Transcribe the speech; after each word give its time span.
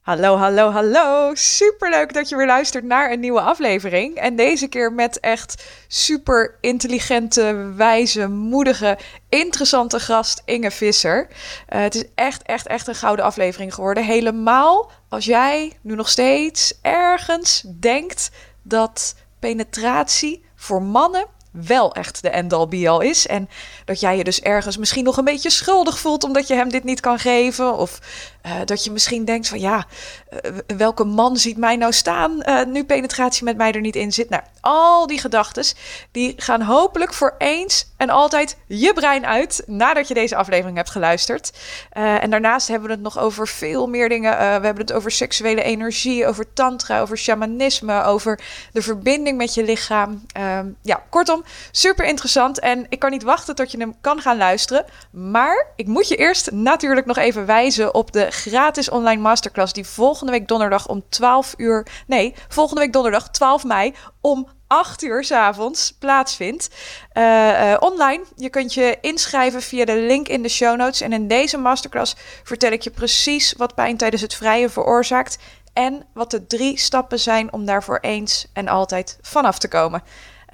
Hallo, 0.00 0.36
hallo, 0.36 0.70
hallo. 0.70 1.34
Superleuk 1.34 2.12
dat 2.14 2.28
je 2.28 2.36
weer 2.36 2.46
luistert 2.46 2.84
naar 2.84 3.12
een 3.12 3.20
nieuwe 3.20 3.40
aflevering. 3.40 4.16
En 4.16 4.36
deze 4.36 4.68
keer 4.68 4.92
met 4.92 5.20
echt 5.20 5.64
super 5.88 6.56
intelligente, 6.60 7.72
wijze, 7.76 8.28
moedige, 8.28 8.98
interessante 9.28 10.00
gast 10.00 10.42
Inge 10.44 10.70
Visser. 10.70 11.28
Uh, 11.28 11.80
het 11.80 11.94
is 11.94 12.04
echt, 12.14 12.42
echt, 12.42 12.66
echt 12.66 12.86
een 12.86 12.94
gouden 12.94 13.24
aflevering 13.24 13.74
geworden. 13.74 14.04
Helemaal 14.04 14.90
als 15.08 15.24
jij 15.24 15.72
nu 15.80 15.94
nog 15.94 16.08
steeds 16.08 16.78
ergens 16.82 17.64
denkt 17.80 18.30
dat 18.62 19.14
penetratie 19.38 20.44
voor 20.54 20.82
mannen 20.82 21.26
wel 21.50 21.94
echt 21.94 22.22
de 22.22 22.30
end-all 22.30 22.68
be-all 22.68 23.06
is. 23.06 23.26
En 23.26 23.48
dat 23.84 24.00
jij 24.00 24.16
je 24.16 24.24
dus 24.24 24.40
ergens 24.40 24.76
misschien 24.76 25.04
nog 25.04 25.16
een 25.16 25.24
beetje 25.24 25.50
schuldig 25.50 25.98
voelt 25.98 26.24
omdat 26.24 26.46
je 26.46 26.54
hem 26.54 26.68
dit 26.68 26.84
niet 26.84 27.00
kan 27.00 27.18
geven. 27.18 27.76
Of 27.76 27.98
uh, 28.46 28.52
dat 28.64 28.84
je 28.84 28.90
misschien 28.90 29.24
denkt 29.24 29.48
van 29.48 29.60
ja, 29.60 29.86
uh, 30.32 30.76
welke 30.76 31.04
man 31.04 31.36
ziet 31.36 31.56
mij 31.56 31.76
nou 31.76 31.92
staan 31.92 32.42
uh, 32.44 32.64
nu 32.64 32.84
penetratie 32.84 33.44
met 33.44 33.56
mij 33.56 33.72
er 33.72 33.80
niet 33.80 33.96
in 33.96 34.12
zit. 34.12 34.28
Nou, 34.28 34.42
al 34.60 35.06
die 35.06 35.18
gedachten 35.18 35.64
die 36.10 36.34
gaan 36.36 36.62
hopelijk 36.62 37.14
voor 37.14 37.34
eens 37.38 37.86
en 37.96 38.10
altijd 38.10 38.56
je 38.66 38.92
brein 38.92 39.26
uit 39.26 39.62
nadat 39.66 40.08
je 40.08 40.14
deze 40.14 40.36
aflevering 40.36 40.76
hebt 40.76 40.90
geluisterd. 40.90 41.52
en 41.92 42.30
daarnaast 42.30 42.68
hebben 42.68 42.88
we 42.88 42.94
het 42.94 43.02
nog 43.02 43.18
over 43.18 43.48
veel 43.48 43.86
meer 43.86 44.08
dingen. 44.08 44.36
we 44.36 44.66
hebben 44.66 44.76
het 44.76 44.92
over 44.92 45.10
seksuele 45.10 45.62
energie, 45.62 46.26
over 46.26 46.52
tantra, 46.52 47.00
over 47.00 47.18
shamanisme, 47.18 48.02
over 48.02 48.40
de 48.72 48.82
verbinding 48.82 49.36
met 49.36 49.54
je 49.54 49.64
lichaam. 49.64 50.22
Ehm, 50.32 50.66
ja, 50.82 51.02
kortom, 51.08 51.44
super 51.70 52.04
interessant 52.04 52.58
en 52.58 52.86
ik 52.88 52.98
kan 52.98 53.10
niet 53.10 53.22
wachten 53.22 53.54
tot 53.54 53.70
je 53.70 53.78
hem 53.78 53.94
kan 54.00 54.20
gaan 54.20 54.36
luisteren. 54.36 54.84
Maar 55.10 55.66
ik 55.76 55.86
moet 55.86 56.08
je 56.08 56.16
eerst 56.16 56.50
natuurlijk 56.50 57.06
nog 57.06 57.16
even 57.16 57.46
wijzen 57.46 57.94
op 57.94 58.12
de 58.12 58.29
gratis 58.30 58.90
online 58.90 59.22
masterclass 59.22 59.72
die 59.72 59.86
volgende 59.86 60.32
week 60.32 60.48
donderdag 60.48 60.88
om 60.88 61.04
12 61.08 61.54
uur. 61.56 61.86
Nee, 62.06 62.34
volgende 62.48 62.80
week 62.80 62.92
donderdag 62.92 63.30
12 63.30 63.64
mei 63.64 63.94
om 64.20 64.48
8 64.66 65.02
uur 65.02 65.24
s 65.24 65.30
avonds 65.30 65.92
plaatsvindt. 65.98 66.70
Uh, 67.14 67.22
uh, 67.24 67.76
online. 67.80 68.24
Je 68.36 68.50
kunt 68.50 68.74
je 68.74 68.98
inschrijven 69.00 69.62
via 69.62 69.84
de 69.84 69.96
link 69.96 70.28
in 70.28 70.42
de 70.42 70.48
show 70.48 70.76
notes. 70.76 71.00
En 71.00 71.12
in 71.12 71.28
deze 71.28 71.58
masterclass 71.58 72.16
vertel 72.44 72.72
ik 72.72 72.82
je 72.82 72.90
precies 72.90 73.54
wat 73.56 73.74
pijn 73.74 73.96
tijdens 73.96 74.22
het 74.22 74.34
vrije 74.34 74.68
veroorzaakt. 74.68 75.38
En 75.72 76.06
wat 76.14 76.30
de 76.30 76.46
drie 76.46 76.78
stappen 76.78 77.18
zijn 77.18 77.52
om 77.52 77.64
daarvoor 77.64 77.98
eens 78.00 78.46
en 78.52 78.68
altijd 78.68 79.18
vanaf 79.20 79.58
te 79.58 79.68
komen. 79.68 80.02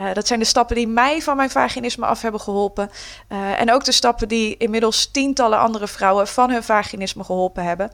Uh, 0.01 0.13
dat 0.13 0.27
zijn 0.27 0.39
de 0.39 0.45
stappen 0.45 0.77
die 0.77 0.89
mij 0.89 1.23
van 1.23 1.37
mijn 1.37 1.51
vaginisme 1.51 2.07
af 2.07 2.23
hebben 2.23 2.41
geholpen. 2.41 2.91
Uh, 3.29 3.61
en 3.61 3.73
ook 3.73 3.85
de 3.85 3.93
stappen 3.93 4.29
die 4.29 4.57
inmiddels 4.57 5.11
tientallen 5.11 5.59
andere 5.59 5.89
vrouwen 5.89 6.29
van 6.29 6.51
hun 6.51 6.63
vaginisme 6.63 7.25
geholpen 7.25 7.65
hebben. 7.65 7.91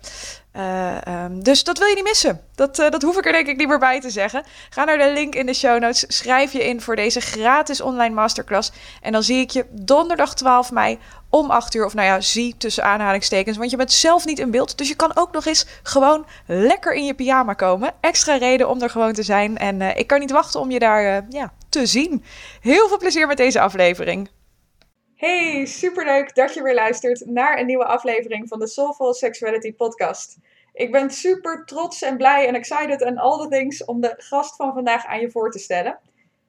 Uh, 0.57 1.25
um, 1.25 1.43
dus 1.43 1.65
dat 1.65 1.79
wil 1.79 1.87
je 1.87 1.95
niet 1.95 2.05
missen. 2.05 2.41
Dat, 2.55 2.77
dat 2.77 3.03
hoef 3.03 3.19
ik 3.19 3.27
er 3.27 3.33
denk 3.33 3.47
ik 3.47 3.57
niet 3.57 3.69
meer 3.69 3.79
bij 3.79 4.01
te 4.01 4.11
zeggen. 4.11 4.45
Ga 4.71 4.85
naar 4.85 4.99
de 4.99 5.13
link 5.13 5.35
in 5.35 5.47
de 5.47 5.55
show 5.55 5.81
notes. 5.81 6.05
Schrijf 6.09 6.53
je 6.53 6.65
in 6.65 6.81
voor 6.81 6.97
deze 6.97 7.21
gratis 7.21 7.81
online 7.81 8.15
masterclass. 8.15 8.73
En 9.01 9.13
dan 9.13 9.23
zie 9.23 9.41
ik 9.41 9.51
je 9.51 9.67
donderdag 9.71 10.35
12 10.35 10.71
mei 10.71 10.99
om 11.29 11.51
8 11.51 11.75
uur. 11.75 11.85
Of 11.85 11.95
nou 11.95 12.07
ja, 12.07 12.21
zie 12.21 12.57
tussen 12.57 12.85
aanhalingstekens. 12.85 13.57
Want 13.57 13.71
je 13.71 13.77
bent 13.77 13.93
zelf 13.93 14.25
niet 14.25 14.39
in 14.39 14.51
beeld. 14.51 14.79
Dus 14.79 14.89
je 14.89 14.95
kan 14.95 15.17
ook 15.17 15.33
nog 15.33 15.47
eens 15.47 15.67
gewoon 15.83 16.27
lekker 16.47 16.93
in 16.93 17.05
je 17.05 17.15
pyjama 17.15 17.53
komen. 17.53 17.95
Extra 18.01 18.37
reden 18.37 18.69
om 18.69 18.83
er 18.83 18.91
gewoon 18.91 19.13
te 19.13 19.23
zijn. 19.23 19.59
En 19.59 19.97
ik 19.97 20.07
kan 20.07 20.21
niet 20.21 20.31
wachten 20.31 20.61
om 20.61 20.71
je 20.71 20.79
daar 20.79 21.27
ja, 21.29 21.53
te 21.73 21.87
zien. 21.87 22.25
Heel 22.61 22.89
veel 22.89 22.99
plezier 22.99 23.27
met 23.27 23.37
deze 23.37 23.61
aflevering. 23.61 24.31
Hey, 25.17 25.67
superleuk 25.67 26.35
dat 26.35 26.55
je 26.55 26.63
weer 26.63 26.75
luistert 26.75 27.27
naar 27.27 27.59
een 27.59 27.67
nieuwe 27.67 27.85
aflevering 27.85 28.49
van 28.49 28.59
de 28.59 28.67
Soulful 28.67 29.15
Sexuality 29.15 29.73
Podcast. 29.73 30.37
Ik 30.73 30.93
ben 30.93 31.11
super 31.11 31.65
trots 31.65 32.03
en 32.03 32.17
blij 32.17 32.47
en 32.47 32.55
excited 32.55 33.03
en 33.03 33.19
all 33.19 33.39
the 33.39 33.49
things 33.49 33.85
om 33.85 34.01
de 34.01 34.15
gast 34.17 34.57
van 34.57 34.73
vandaag 34.73 35.07
aan 35.07 35.21
je 35.21 35.31
voor 35.31 35.51
te 35.51 35.59
stellen. 35.59 35.99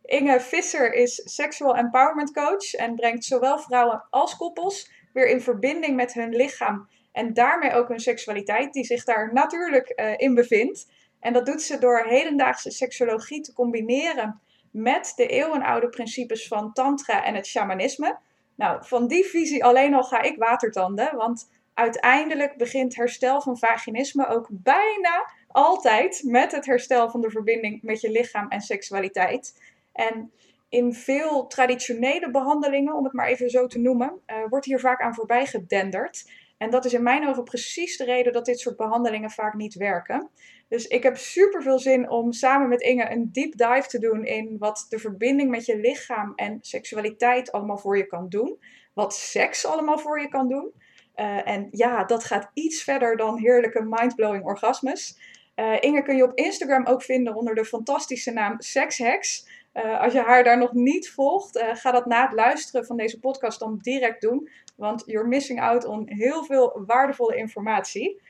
Inge 0.05 0.39
Visser 0.39 0.93
is 0.93 1.21
sexual 1.25 1.75
empowerment 1.75 2.33
coach 2.33 2.73
en 2.73 2.95
brengt 2.95 3.25
zowel 3.25 3.59
vrouwen 3.59 4.03
als 4.09 4.35
koppels 4.35 4.91
weer 5.13 5.27
in 5.27 5.41
verbinding 5.41 5.95
met 5.95 6.13
hun 6.13 6.35
lichaam 6.35 6.87
en 7.11 7.33
daarmee 7.33 7.73
ook 7.73 7.87
hun 7.87 7.99
seksualiteit, 7.99 8.73
die 8.73 8.85
zich 8.85 9.03
daar 9.03 9.33
natuurlijk 9.33 9.93
uh, 9.95 10.13
in 10.17 10.33
bevindt. 10.33 10.87
En 11.19 11.33
dat 11.33 11.45
doet 11.45 11.61
ze 11.61 11.77
door 11.77 12.05
hedendaagse 12.07 12.71
seksologie 12.71 13.41
te 13.41 13.53
combineren 13.53 14.41
met 14.73 15.13
de 15.15 15.27
eeuwenoude 15.27 15.89
principes 15.89 16.47
van 16.47 16.73
tantra 16.73 17.23
en 17.23 17.35
het 17.35 17.47
shamanisme. 17.47 18.17
Nou, 18.55 18.85
van 18.85 19.07
die 19.07 19.25
visie 19.25 19.65
alleen 19.65 19.93
al 19.93 20.03
ga 20.03 20.21
ik 20.21 20.37
watertanden, 20.37 21.15
want 21.15 21.49
uiteindelijk 21.73 22.57
begint 22.57 22.95
herstel 22.95 23.41
van 23.41 23.57
vaginisme 23.57 24.27
ook 24.27 24.47
bijna 24.51 25.31
altijd 25.47 26.21
met 26.25 26.51
het 26.51 26.65
herstel 26.65 27.09
van 27.09 27.21
de 27.21 27.29
verbinding 27.29 27.81
met 27.81 28.01
je 28.01 28.11
lichaam 28.11 28.49
en 28.49 28.61
seksualiteit. 28.61 29.61
En 29.93 30.31
in 30.69 30.93
veel 30.93 31.47
traditionele 31.47 32.31
behandelingen, 32.31 32.95
om 32.95 33.03
het 33.03 33.13
maar 33.13 33.27
even 33.27 33.49
zo 33.49 33.67
te 33.67 33.79
noemen, 33.79 34.21
uh, 34.27 34.35
wordt 34.49 34.65
hier 34.65 34.79
vaak 34.79 35.01
aan 35.01 35.15
voorbij 35.15 35.45
gedenderd. 35.45 36.31
En 36.57 36.69
dat 36.69 36.85
is 36.85 36.93
in 36.93 37.03
mijn 37.03 37.27
ogen 37.27 37.43
precies 37.43 37.97
de 37.97 38.03
reden 38.03 38.33
dat 38.33 38.45
dit 38.45 38.59
soort 38.59 38.77
behandelingen 38.77 39.31
vaak 39.31 39.53
niet 39.53 39.73
werken. 39.73 40.29
Dus 40.67 40.87
ik 40.87 41.03
heb 41.03 41.17
super 41.17 41.61
veel 41.61 41.79
zin 41.79 42.09
om 42.09 42.31
samen 42.31 42.67
met 42.67 42.81
Inge 42.81 43.11
een 43.11 43.29
deep 43.31 43.57
dive 43.57 43.87
te 43.87 43.99
doen 43.99 44.25
in 44.25 44.57
wat 44.57 44.85
de 44.89 44.99
verbinding 44.99 45.49
met 45.49 45.65
je 45.65 45.77
lichaam 45.77 46.33
en 46.35 46.57
seksualiteit 46.61 47.51
allemaal 47.51 47.77
voor 47.77 47.97
je 47.97 48.07
kan 48.07 48.29
doen. 48.29 48.59
Wat 48.93 49.13
seks 49.13 49.65
allemaal 49.65 49.99
voor 49.99 50.21
je 50.21 50.27
kan 50.27 50.47
doen. 50.47 50.73
Uh, 51.15 51.47
en 51.47 51.67
ja, 51.71 52.03
dat 52.03 52.23
gaat 52.23 52.51
iets 52.53 52.83
verder 52.83 53.17
dan 53.17 53.37
heerlijke 53.37 53.83
mindblowing 53.83 54.43
orgasmes. 54.43 55.17
Uh, 55.55 55.75
Inge 55.79 56.01
kun 56.01 56.15
je 56.15 56.23
op 56.23 56.37
Instagram 56.37 56.85
ook 56.85 57.03
vinden 57.03 57.35
onder 57.35 57.55
de 57.55 57.65
fantastische 57.65 58.31
naam 58.31 58.55
Sexhex. 58.57 59.47
Uh, 59.73 60.01
als 60.01 60.13
je 60.13 60.21
haar 60.21 60.43
daar 60.43 60.57
nog 60.57 60.73
niet 60.73 61.09
volgt, 61.09 61.59
ga 61.73 61.91
dat 61.91 62.05
na 62.05 62.23
het 62.23 62.33
luisteren 62.33 62.85
van 62.85 62.97
deze 62.97 63.19
podcast 63.19 63.59
dan 63.59 63.79
direct 63.81 64.21
doen. 64.21 64.49
Want 64.75 65.03
you're 65.05 65.27
missing 65.27 65.61
out 65.61 65.85
on 65.85 66.03
heel 66.05 66.43
veel 66.43 66.83
waardevolle 66.85 67.35
informatie. 67.35 68.21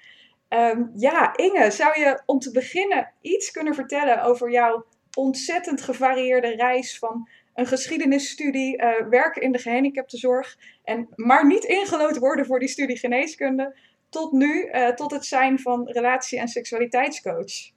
Um, 0.53 0.91
ja, 0.95 1.35
Inge, 1.35 1.71
zou 1.71 1.99
je 1.99 2.21
om 2.25 2.39
te 2.39 2.51
beginnen 2.51 3.13
iets 3.21 3.51
kunnen 3.51 3.75
vertellen 3.75 4.23
over 4.23 4.51
jouw 4.51 4.85
ontzettend 5.13 5.81
gevarieerde 5.81 6.55
reis 6.55 6.99
van 6.99 7.29
een 7.53 7.67
geschiedenisstudie, 7.67 8.81
uh, 8.81 9.07
werken 9.09 9.41
in 9.41 9.51
de 9.51 9.57
gehandicaptenzorg 9.57 10.57
en 10.83 11.07
maar 11.15 11.45
niet 11.47 11.63
ingelood 11.63 12.17
worden 12.17 12.45
voor 12.45 12.59
die 12.59 12.67
studie 12.67 12.97
geneeskunde, 12.97 13.77
tot 14.09 14.31
nu, 14.31 14.69
uh, 14.71 14.87
tot 14.87 15.11
het 15.11 15.25
zijn 15.25 15.59
van 15.59 15.89
relatie- 15.89 16.39
en 16.39 16.47
seksualiteitscoach? 16.47 17.71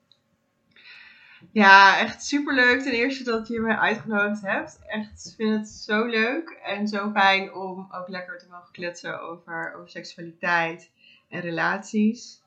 Ja, 1.52 1.98
echt 1.98 2.24
superleuk 2.24 2.82
ten 2.82 2.92
eerste 2.92 3.24
dat 3.24 3.48
je 3.48 3.60
me 3.60 3.78
uitgenodigd 3.78 4.42
hebt. 4.42 4.78
Echt 4.86 5.34
vind 5.36 5.58
het 5.58 5.68
zo 5.68 6.04
leuk 6.04 6.50
en 6.50 6.88
zo 6.88 7.10
fijn 7.10 7.54
om 7.54 7.88
ook 7.90 8.08
lekker 8.08 8.38
te 8.38 8.46
mogen 8.50 8.72
kletsen 8.72 9.20
over, 9.20 9.74
over 9.76 9.88
seksualiteit 9.88 10.90
en 11.28 11.40
relaties. 11.40 12.44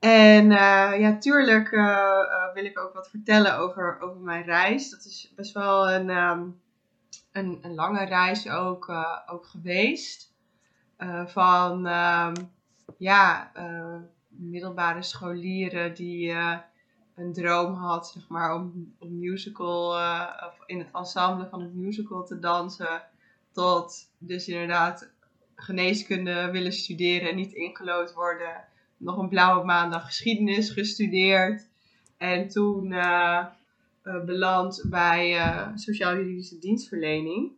En 0.00 0.44
uh, 0.44 1.00
ja, 1.00 1.18
tuurlijk 1.18 1.70
uh, 1.70 1.80
uh, 1.80 2.52
wil 2.54 2.64
ik 2.64 2.78
ook 2.78 2.94
wat 2.94 3.10
vertellen 3.10 3.58
over, 3.58 4.00
over 4.00 4.20
mijn 4.20 4.44
reis. 4.44 4.90
Dat 4.90 5.04
is 5.04 5.32
best 5.36 5.52
wel 5.52 5.90
een, 5.90 6.08
um, 6.08 6.60
een, 7.32 7.58
een, 7.62 7.74
lange 7.74 8.04
reis 8.04 8.48
ook, 8.48 8.92
ook 9.26 9.46
geweest. 9.46 10.34
van 11.26 11.86
um, 11.86 12.32
ja, 12.98 13.52
middelbare 14.28 15.02
scholieren 15.02 15.94
die 15.94 16.34
een 17.14 17.32
droom 17.32 17.74
had 17.74 18.08
zeg 18.08 18.28
maar, 18.28 18.54
om, 18.54 18.94
om 18.98 19.18
musical, 19.18 19.90
of 20.46 20.58
in 20.66 20.78
het 20.78 20.88
ensemble 20.92 21.48
van 21.48 21.60
het 21.60 21.74
musical 21.74 22.24
te 22.24 22.38
dansen. 22.38 23.02
Tot 23.52 24.10
dus 24.18 24.48
inderdaad 24.48 25.12
geneeskunde 25.54 26.50
willen 26.50 26.72
studeren 26.72 27.28
en 27.28 27.36
niet 27.36 27.52
ingelood 27.52 28.12
worden 28.12 28.68
nog 29.00 29.16
een 29.16 29.28
blauwe 29.28 29.64
maandag 29.64 30.04
geschiedenis 30.04 30.70
gestudeerd. 30.70 31.68
En 32.16 32.48
toen 32.48 32.92
uh, 32.92 33.46
uh, 34.04 34.24
beland 34.24 34.84
bij 34.86 35.36
uh, 35.36 35.68
sociaal-juridische 35.74 36.58
dienstverlening. 36.58 37.52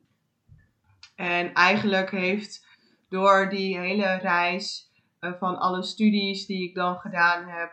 En 1.14 1.54
eigenlijk 1.54 2.10
heeft 2.10 2.66
door 3.08 3.48
die 3.48 3.78
hele 3.78 4.14
reis 4.14 4.90
van 5.20 5.58
alle 5.58 5.82
studies 5.82 6.46
die 6.46 6.68
ik 6.68 6.74
dan 6.74 6.96
gedaan 6.96 7.48
heb, 7.48 7.72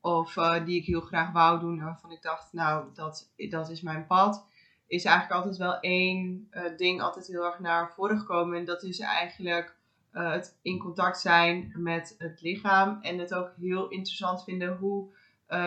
Of 0.00 0.34
die 0.64 0.80
ik 0.80 0.84
heel 0.84 1.00
graag 1.00 1.32
wou 1.32 1.60
doen. 1.60 1.84
Waarvan 1.84 2.10
ik 2.10 2.22
dacht, 2.22 2.52
nou, 2.52 2.94
dat, 2.94 3.32
dat 3.36 3.70
is 3.70 3.80
mijn 3.80 4.06
pad. 4.06 4.46
Is 4.86 5.04
eigenlijk 5.04 5.40
altijd 5.40 5.56
wel 5.56 5.80
één 5.80 6.50
ding 6.76 7.00
altijd 7.00 7.26
heel 7.26 7.44
erg 7.44 7.58
naar 7.58 7.92
voren 7.92 8.18
gekomen. 8.18 8.58
En 8.58 8.64
dat 8.64 8.82
is 8.82 8.98
eigenlijk 8.98 9.77
het 10.18 10.58
in 10.62 10.78
contact 10.78 11.20
zijn 11.20 11.72
met 11.74 12.14
het 12.18 12.40
lichaam. 12.40 12.98
En 13.02 13.18
het 13.18 13.34
ook 13.34 13.52
heel 13.60 13.88
interessant 13.88 14.44
vinden 14.44 14.76
hoe 14.76 15.08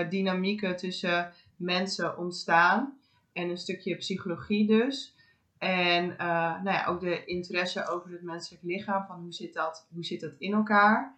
dynamieken 0.10 0.78
tussen 0.78 1.34
mensen 1.56 2.18
ontstaan. 2.18 2.98
En 3.34 3.50
een 3.50 3.58
stukje 3.58 3.96
psychologie 3.96 4.68
dus. 4.68 5.16
En 5.58 6.10
uh, 6.10 6.18
nou 6.64 6.70
ja, 6.70 6.86
ook 6.86 7.00
de 7.00 7.26
interesse 7.26 7.88
over 7.88 8.12
het 8.12 8.22
menselijk 8.22 8.64
lichaam, 8.64 9.06
van 9.06 9.22
hoe 9.22 9.34
zit 9.34 9.54
dat, 9.54 9.88
hoe 9.94 10.04
zit 10.06 10.22
dat 10.22 10.34
in 10.38 10.54
elkaar. 10.54 11.16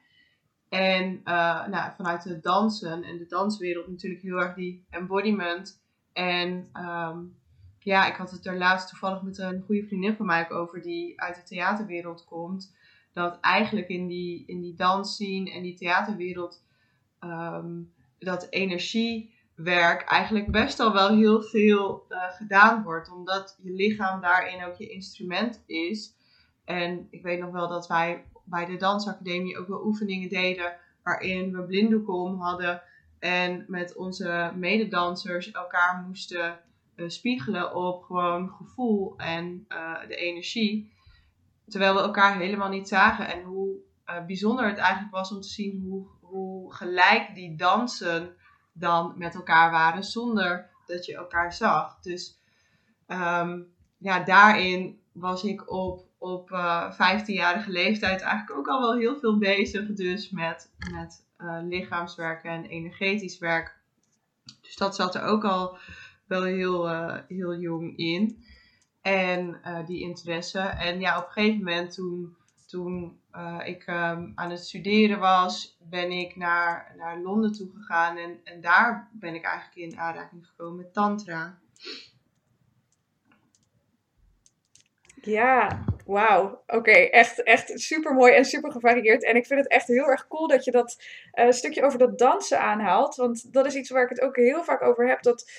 En 0.70 1.22
nou, 1.24 1.92
vanuit 1.96 2.24
het 2.24 2.44
dansen 2.44 3.04
en 3.04 3.18
de 3.18 3.26
danswereld 3.28 3.88
natuurlijk 3.88 4.22
heel 4.22 4.42
erg 4.42 4.56
die 4.56 4.86
embodiment. 4.90 5.82
En 6.14 6.70
um, 6.74 7.36
ja, 7.80 8.08
ik 8.08 8.16
had 8.16 8.32
het 8.32 8.46
er 8.46 8.58
laatst 8.58 8.90
toevallig 8.90 9.22
met 9.22 9.38
een 9.38 9.64
goede 9.66 9.88
vriendin 9.88 10.16
van 10.16 10.26
mij 10.26 10.50
over, 10.50 10.82
die 10.82 11.22
uit 11.22 11.36
de 11.36 11.44
theaterwereld 11.44 12.26
komt. 12.26 12.76
Dat 13.14 13.40
eigenlijk 13.40 13.88
in 13.88 14.08
die, 14.08 14.44
in 14.46 14.62
die 14.62 14.76
dansscene 14.76 15.52
en 15.52 15.62
die 15.62 15.76
theaterwereld, 15.76 16.64
um, 17.20 17.94
dat 18.20 18.48
energie 18.50 19.34
werk 19.56 20.02
eigenlijk 20.02 20.52
best 20.52 20.80
al 20.80 20.94
wel 20.94 21.10
heel 21.10 21.42
veel 21.42 22.06
uh, 22.10 22.18
gedaan 22.30 22.84
wordt. 22.84 23.12
Omdat 23.12 23.60
je 23.64 23.72
lichaam 23.72 24.22
daarin 24.22 24.64
ook 24.64 24.76
je 24.76 24.90
instrument 24.90 25.64
is. 25.66 26.16
En 26.66 27.08
ik 27.10 27.24
weet 27.24 27.40
nog 27.40 27.52
wel 27.52 27.68
dat 27.68 27.88
wij 27.88 28.24
bij 28.44 28.66
de 28.66 28.78
dansacademie 28.78 29.58
ook 29.58 29.68
wel 29.68 29.86
oefeningen 29.86 30.30
deden 30.30 30.78
waarin 31.04 31.52
we 31.52 31.64
blinddoeken 31.64 32.14
om 32.14 32.42
hadden 32.42 32.82
en 33.20 33.66
met 33.68 33.96
onze 33.96 34.52
mededansers 34.56 35.52
elkaar 35.52 36.04
moesten 36.08 36.60
uh, 36.96 37.10
spiegelen 37.10 37.76
op 37.76 38.04
gewoon 38.04 38.50
gevoel 38.50 39.18
en 39.18 39.66
uh, 39.70 40.08
de 40.08 40.16
energie. 40.16 40.92
Terwijl 41.74 41.94
we 41.94 42.02
elkaar 42.02 42.38
helemaal 42.38 42.70
niet 42.70 42.88
zagen 42.88 43.28
en 43.28 43.44
hoe 43.44 43.76
bijzonder 44.28 44.68
het 44.68 44.78
eigenlijk 44.78 45.14
was 45.14 45.32
om 45.32 45.42
te 45.42 45.48
zien 45.48 45.82
hoe, 45.82 46.08
hoe 46.20 46.74
gelijk 46.74 47.36
die 47.36 47.56
dansen 47.56 48.36
dan 48.74 49.14
met 49.18 49.36
elkaar 49.36 49.72
waren 49.72 50.04
zonder 50.04 50.70
dat 50.86 51.06
je 51.06 51.16
elkaar 51.16 51.54
zag. 51.54 52.00
Dus 52.00 52.40
um, 53.08 53.74
ja, 53.98 54.24
daarin 54.24 55.00
was 55.12 55.44
ik 55.44 55.72
op, 55.72 56.08
op 56.18 56.52
uh, 56.52 56.92
eh, 56.98 57.22
15-jarige 57.22 57.72
leeftijd 57.72 58.22
eigenlijk 58.22 58.60
ook 58.60 58.68
al 58.68 58.82
wel 58.82 58.98
heel 58.98 59.20
veel 59.20 59.38
bezig. 59.38 59.94
Dus 59.94 60.30
met, 60.30 60.72
met 60.92 61.26
uh, 61.38 61.58
lichaamswerk 61.62 62.44
en 62.44 62.66
energetisch 62.66 63.38
werk. 63.38 63.78
Dus 64.62 64.76
dat 64.76 64.96
zat 64.96 65.16
er 65.16 65.24
ook 65.24 65.44
al 65.44 65.78
wel 66.28 66.44
heel, 66.44 66.90
heel 67.28 67.56
jong 67.56 67.98
in. 67.98 68.44
En 69.04 69.62
die 69.86 70.02
interesse. 70.02 70.60
En 70.60 71.00
ja, 71.00 71.18
op 71.18 71.26
een 71.26 71.32
gegeven 71.32 71.64
moment 71.64 71.94
toen 71.94 72.36
toen 72.74 73.20
uh, 73.36 73.60
ik 73.64 73.88
um, 73.88 74.32
aan 74.36 74.50
het 74.50 74.66
studeren 74.66 75.20
was, 75.20 75.78
ben 75.90 76.12
ik 76.12 76.36
naar, 76.36 76.94
naar 76.98 77.20
Londen 77.20 77.52
toe 77.54 77.70
gegaan. 77.76 78.18
En, 78.18 78.40
en 78.44 78.62
daar 78.62 79.10
ben 79.12 79.36
ik 79.36 79.44
eigenlijk 79.44 79.76
in 79.76 80.00
aanraking 80.00 80.48
gekomen 80.48 80.76
met 80.76 80.94
Tantra. 80.94 81.60
Ja, 85.22 85.84
wauw. 86.06 86.64
Oké, 86.68 86.92
echt, 86.92 87.44
echt 87.44 87.80
super 87.80 88.14
mooi 88.14 88.34
en 88.34 88.46
super 88.46 88.72
gevarieerd. 88.72 89.24
En 89.24 89.36
ik 89.36 89.46
vind 89.46 89.60
het 89.60 89.70
echt 89.70 89.88
heel 89.88 90.08
erg 90.08 90.28
cool 90.28 90.48
dat 90.48 90.64
je 90.66 90.72
dat 90.72 91.04
uh, 91.34 91.52
stukje 91.52 91.84
over 91.84 92.00
dat 92.00 92.18
dansen 92.18 92.60
aanhaalt. 92.60 93.16
Want 93.16 93.54
dat 93.54 93.66
is 93.66 93.76
iets 93.76 93.90
waar 93.90 94.04
ik 94.04 94.10
het 94.10 94.22
ook 94.22 94.36
heel 94.36 94.64
vaak 94.64 94.82
over 94.82 95.08
heb. 95.08 95.22
Dat 95.22 95.52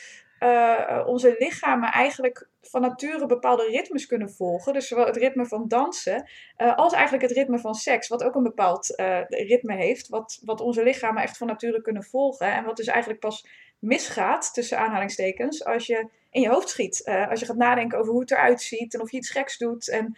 uh, 0.45 1.03
onze 1.07 1.37
lichamen 1.39 1.93
eigenlijk 1.93 2.49
van 2.63 2.81
nature 2.81 3.27
bepaalde 3.27 3.67
ritmes 3.67 4.07
kunnen 4.07 4.31
volgen. 4.31 4.73
Dus 4.73 4.89
zowel 4.89 5.07
het 5.07 5.17
ritme 5.17 5.47
van 5.47 5.69
dansen 5.69 6.29
uh, 6.59 6.77
als 6.77 6.93
eigenlijk 6.93 7.23
het 7.23 7.33
ritme 7.33 7.59
van 7.59 7.75
seks. 7.75 8.09
Wat 8.09 8.25
ook 8.25 8.35
een 8.35 8.43
bepaald 8.43 8.95
uh, 9.01 9.21
ritme 9.29 9.75
heeft. 9.75 10.09
Wat, 10.09 10.41
wat 10.45 10.61
onze 10.61 10.83
lichamen 10.83 11.23
echt 11.23 11.37
van 11.37 11.47
nature 11.47 11.83
kunnen 11.83 12.05
volgen. 12.05 12.53
En 12.53 12.65
wat 12.65 12.77
dus 12.77 12.87
eigenlijk 12.87 13.21
pas 13.21 13.47
misgaat, 13.79 14.55
tussen 14.55 14.79
aanhalingstekens, 14.79 15.65
als 15.65 15.87
je 15.87 16.09
in 16.31 16.41
je 16.41 16.49
hoofd 16.49 16.69
schiet. 16.69 17.05
als 17.31 17.41
je 17.41 17.47
gaat 17.47 17.57
nadenken 17.57 17.99
over 17.99 18.13
hoe 18.13 18.21
het 18.21 18.31
eruit 18.31 18.63
ziet 18.63 18.95
en 18.95 19.01
of 19.01 19.11
je 19.11 19.17
iets 19.17 19.31
geks 19.31 19.59
doet. 19.59 19.89
En 19.89 20.17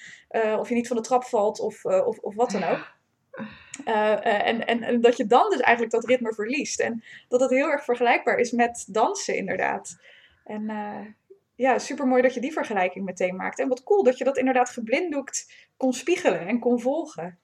of 0.59 0.69
je 0.69 0.75
niet 0.75 0.87
van 0.87 0.97
de 0.97 1.03
trap 1.03 1.25
valt 1.25 1.61
of, 1.61 1.85
of, 1.85 2.19
of 2.19 2.35
wat 2.35 2.51
dan 2.51 2.65
ook. 2.65 2.95
en, 3.85 4.67
en, 4.67 4.83
en 4.83 5.01
dat 5.01 5.17
je 5.17 5.27
dan 5.27 5.51
dus 5.51 5.61
eigenlijk 5.61 5.95
dat 5.95 6.07
ritme 6.07 6.35
verliest. 6.35 6.81
En 6.81 7.03
dat 7.29 7.41
het 7.41 7.51
heel 7.51 7.71
erg 7.71 7.85
vergelijkbaar 7.85 8.39
is 8.39 8.51
met 8.51 8.85
dansen, 8.89 9.37
inderdaad. 9.37 9.97
En 10.47 10.71
uh, 10.71 11.07
ja, 11.55 11.79
super 11.79 12.07
mooi 12.07 12.23
dat 12.23 12.35
je 12.35 12.41
die 12.41 12.53
vergelijking 12.53 13.05
meteen 13.05 13.37
maakt. 13.37 13.59
En 13.59 13.69
wat 13.69 13.83
cool 13.83 14.03
dat 14.03 14.19
je 14.19 14.25
dat 14.25 14.37
inderdaad 14.37 14.71
geblinddoekt 14.71 15.69
kon 15.77 15.93
spiegelen 15.93 16.47
en 16.47 16.59
kon 16.59 16.81
volgen. 16.81 17.39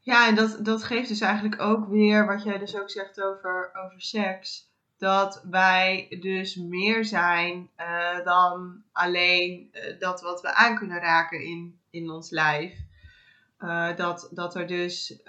Ja, 0.00 0.28
en 0.28 0.34
dat, 0.34 0.64
dat 0.64 0.84
geeft 0.84 1.08
dus 1.08 1.20
eigenlijk 1.20 1.60
ook 1.60 1.88
weer 1.88 2.26
wat 2.26 2.42
jij 2.42 2.58
dus 2.58 2.76
ook 2.76 2.90
zegt 2.90 3.22
over, 3.22 3.70
over 3.84 4.00
seks. 4.00 4.72
Dat 4.98 5.44
wij 5.50 6.16
dus 6.20 6.56
meer 6.56 7.04
zijn 7.04 7.70
uh, 7.76 8.24
dan 8.24 8.82
alleen 8.92 9.70
uh, 9.72 9.98
dat 9.98 10.20
wat 10.20 10.40
we 10.40 10.54
aan 10.54 10.76
kunnen 10.76 11.00
raken 11.00 11.44
in, 11.44 11.80
in 11.90 12.10
ons 12.10 12.30
lijf. 12.30 12.82
Dat, 13.96 14.28
dat 14.32 14.54
er 14.54 14.66
dus 14.66 15.22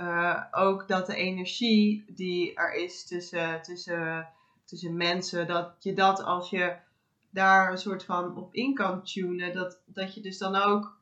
ook 0.51 0.87
dat 0.87 1.05
de 1.05 1.15
energie 1.15 2.05
die 2.07 2.55
er 2.55 2.73
is 2.73 3.05
tussen, 3.05 3.61
tussen 3.61 4.29
tussen 4.65 4.97
mensen. 4.97 5.47
Dat 5.47 5.75
je 5.79 5.93
dat 5.93 6.23
als 6.23 6.49
je 6.49 6.75
daar 7.29 7.71
een 7.71 7.77
soort 7.77 8.03
van 8.03 8.37
op 8.37 8.53
in 8.53 8.73
kan 8.73 9.03
tunen, 9.03 9.53
dat, 9.53 9.79
dat 9.85 10.15
je 10.15 10.21
dus 10.21 10.37
dan 10.37 10.55
ook 10.55 10.97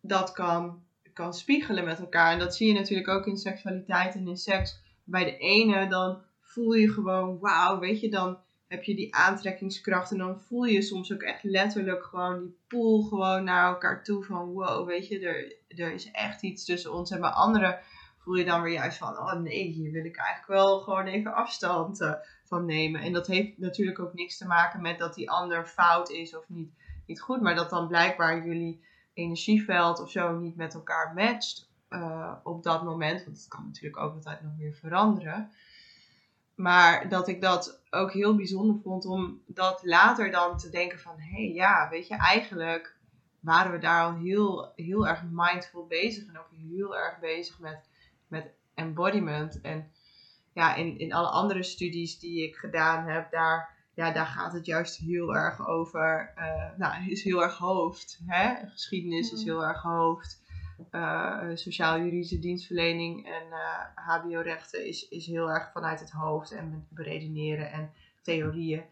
dat 0.00 0.32
kan, 0.32 0.82
kan 1.12 1.34
spiegelen 1.34 1.84
met 1.84 1.98
elkaar. 1.98 2.32
En 2.32 2.38
dat 2.38 2.56
zie 2.56 2.66
je 2.66 2.78
natuurlijk 2.78 3.08
ook 3.08 3.26
in 3.26 3.36
seksualiteit 3.36 4.14
en 4.14 4.28
in 4.28 4.36
seks. 4.36 4.80
Bij 5.04 5.24
de 5.24 5.36
ene 5.36 5.88
dan 5.88 6.22
voel 6.40 6.72
je 6.72 6.92
gewoon, 6.92 7.38
wauw, 7.38 7.78
weet 7.78 8.00
je, 8.00 8.10
dan 8.10 8.38
heb 8.68 8.84
je 8.84 8.94
die 8.94 9.14
aantrekkingskracht. 9.14 10.10
En 10.10 10.18
dan 10.18 10.40
voel 10.40 10.64
je 10.64 10.82
soms 10.82 11.12
ook 11.12 11.22
echt 11.22 11.42
letterlijk 11.42 12.04
gewoon 12.04 12.40
die 12.40 12.56
pool 12.66 13.02
gewoon 13.02 13.44
naar 13.44 13.66
elkaar 13.66 14.04
toe. 14.04 14.24
Van 14.24 14.52
wow, 14.52 14.86
weet 14.86 15.08
je, 15.08 15.20
er, 15.20 15.56
er 15.68 15.92
is 15.92 16.10
echt 16.10 16.42
iets 16.42 16.64
tussen 16.64 16.92
ons. 16.92 17.10
En 17.10 17.20
bij 17.20 17.30
anderen 17.30 17.78
voel 18.22 18.34
je 18.34 18.44
dan 18.44 18.62
weer 18.62 18.72
juist 18.72 18.98
van, 18.98 19.18
oh 19.18 19.32
nee, 19.32 19.68
hier 19.68 19.90
wil 19.90 20.04
ik 20.04 20.16
eigenlijk 20.16 20.48
wel 20.48 20.80
gewoon 20.80 21.06
even 21.06 21.34
afstand 21.34 22.00
uh, 22.00 22.12
van 22.44 22.64
nemen. 22.64 23.00
En 23.00 23.12
dat 23.12 23.26
heeft 23.26 23.58
natuurlijk 23.58 23.98
ook 23.98 24.14
niks 24.14 24.38
te 24.38 24.46
maken 24.46 24.82
met 24.82 24.98
dat 24.98 25.14
die 25.14 25.30
ander 25.30 25.66
fout 25.66 26.10
is 26.10 26.36
of 26.36 26.48
niet, 26.48 26.72
niet 27.06 27.20
goed, 27.20 27.40
maar 27.40 27.54
dat 27.54 27.70
dan 27.70 27.88
blijkbaar 27.88 28.46
jullie 28.46 28.84
energieveld 29.14 30.00
of 30.00 30.10
zo 30.10 30.38
niet 30.38 30.56
met 30.56 30.74
elkaar 30.74 31.12
matcht 31.14 31.70
uh, 31.90 32.34
op 32.42 32.62
dat 32.62 32.82
moment. 32.82 33.24
Want 33.24 33.36
het 33.36 33.48
kan 33.48 33.64
natuurlijk 33.64 34.02
ook 34.02 34.14
altijd 34.14 34.42
nog 34.42 34.52
weer 34.58 34.74
veranderen. 34.74 35.50
Maar 36.54 37.08
dat 37.08 37.28
ik 37.28 37.40
dat 37.40 37.80
ook 37.90 38.12
heel 38.12 38.36
bijzonder 38.36 38.80
vond 38.82 39.04
om 39.04 39.42
dat 39.46 39.80
later 39.84 40.30
dan 40.30 40.58
te 40.58 40.70
denken 40.70 40.98
van, 40.98 41.14
hé 41.18 41.30
hey, 41.30 41.52
ja, 41.52 41.88
weet 41.90 42.08
je, 42.08 42.16
eigenlijk 42.16 42.96
waren 43.40 43.72
we 43.72 43.78
daar 43.78 44.04
al 44.04 44.14
heel, 44.14 44.72
heel 44.76 45.08
erg 45.08 45.22
mindful 45.30 45.86
bezig 45.86 46.26
en 46.26 46.38
ook 46.38 46.50
heel 46.50 46.96
erg 46.96 47.18
bezig 47.18 47.58
met, 47.58 47.88
met 48.32 48.50
embodiment. 48.74 49.60
En 49.60 49.90
ja, 50.52 50.74
in, 50.74 50.98
in 50.98 51.12
alle 51.12 51.28
andere 51.28 51.62
studies 51.62 52.18
die 52.18 52.48
ik 52.48 52.56
gedaan 52.56 53.08
heb, 53.08 53.30
daar, 53.30 53.76
ja, 53.94 54.12
daar 54.12 54.26
gaat 54.26 54.52
het 54.52 54.66
juist 54.66 54.96
heel 54.96 55.34
erg 55.34 55.66
over. 55.66 56.32
Uh, 56.36 56.78
nou, 56.78 57.10
is 57.10 57.22
heel 57.22 57.42
erg 57.42 57.58
hoofd. 57.58 58.20
Hè? 58.26 58.66
Geschiedenis 58.66 59.32
is 59.32 59.44
heel 59.44 59.64
erg 59.64 59.82
hoofd. 59.82 60.40
Uh, 60.90 61.50
Sociaal-juridische 61.54 62.38
dienstverlening 62.38 63.26
en 63.26 63.46
uh, 63.50 64.06
HBO-rechten 64.08 64.86
is, 64.86 65.08
is 65.08 65.26
heel 65.26 65.50
erg 65.50 65.70
vanuit 65.72 66.00
het 66.00 66.10
hoofd 66.10 66.52
en 66.52 66.86
beredeneren 66.88 67.72
en 67.72 67.92
theorieën 68.22 68.82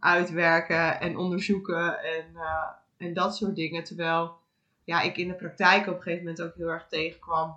uitwerken 0.00 1.00
en 1.00 1.16
onderzoeken 1.16 1.98
en, 1.98 2.24
en 2.96 3.14
dat 3.14 3.36
soort 3.36 3.54
dingen. 3.54 3.84
Terwijl 3.84 4.39
ja, 4.90 5.00
ik 5.00 5.16
in 5.16 5.28
de 5.28 5.34
praktijk 5.34 5.86
op 5.86 5.96
een 5.96 6.02
gegeven 6.02 6.24
moment 6.24 6.42
ook 6.42 6.54
heel 6.54 6.68
erg 6.68 6.86
tegenkwam 6.88 7.56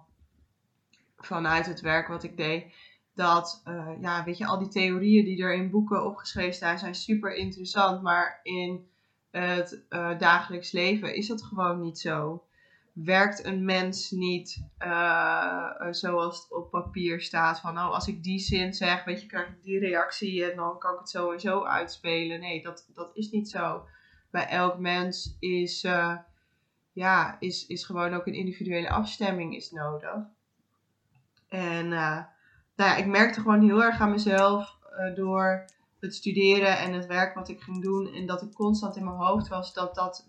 vanuit 1.17 1.65
het 1.65 1.81
werk 1.81 2.07
wat 2.07 2.23
ik 2.23 2.37
deed. 2.37 2.73
Dat, 3.15 3.63
uh, 3.67 3.91
ja, 4.01 4.23
weet 4.23 4.37
je, 4.37 4.45
al 4.45 4.59
die 4.59 4.67
theorieën 4.67 5.25
die 5.25 5.43
er 5.43 5.53
in 5.53 5.69
boeken 5.69 6.05
opgeschreven 6.05 6.53
staan, 6.53 6.79
zijn 6.79 6.95
super 6.95 7.35
interessant. 7.35 8.01
Maar 8.01 8.39
in 8.43 8.87
het 9.31 9.83
uh, 9.89 10.19
dagelijks 10.19 10.71
leven 10.71 11.15
is 11.15 11.27
dat 11.27 11.43
gewoon 11.43 11.81
niet 11.81 11.99
zo. 11.99 12.43
Werkt 12.93 13.45
een 13.45 13.65
mens 13.65 14.11
niet 14.11 14.63
uh, 14.79 15.71
zoals 15.89 16.37
het 16.41 16.51
op 16.51 16.69
papier 16.69 17.21
staat. 17.21 17.59
Van, 17.59 17.77
oh, 17.77 17.91
als 17.91 18.07
ik 18.07 18.23
die 18.23 18.39
zin 18.39 18.73
zeg, 18.73 19.03
weet 19.03 19.21
je, 19.21 19.27
krijg 19.27 19.47
ik 19.47 19.63
die 19.63 19.79
reactie 19.79 20.51
en 20.51 20.55
dan 20.55 20.79
kan 20.79 20.93
ik 20.93 20.99
het 20.99 21.41
zo 21.41 21.63
uitspelen. 21.63 22.39
Nee, 22.39 22.61
dat, 22.61 22.89
dat 22.93 23.11
is 23.13 23.29
niet 23.29 23.49
zo. 23.49 23.85
Bij 24.31 24.47
elk 24.47 24.77
mens 24.77 25.37
is, 25.39 25.85
ja, 26.93 27.39
is, 27.39 27.65
is 27.67 27.85
gewoon 27.85 28.13
ook 28.13 28.27
een 28.27 28.33
individuele 28.33 28.89
afstemming 28.89 29.55
is 29.55 29.71
nodig. 29.71 30.15
En 31.47 31.85
uh, 31.85 32.23
nou 32.75 32.89
ja, 32.89 32.95
ik 32.95 33.05
merkte 33.05 33.41
gewoon 33.41 33.61
heel 33.61 33.83
erg 33.83 33.99
aan 33.99 34.11
mezelf 34.11 34.77
uh, 34.99 35.15
door 35.15 35.65
het 35.99 36.15
studeren 36.15 36.77
en 36.77 36.93
het 36.93 37.05
werk 37.05 37.35
wat 37.35 37.49
ik 37.49 37.61
ging 37.61 37.81
doen. 37.81 38.13
En 38.13 38.25
dat 38.25 38.41
ik 38.41 38.53
constant 38.53 38.95
in 38.95 39.03
mijn 39.03 39.15
hoofd 39.15 39.47
was 39.47 39.73
dat 39.73 39.95
dat, 39.95 40.27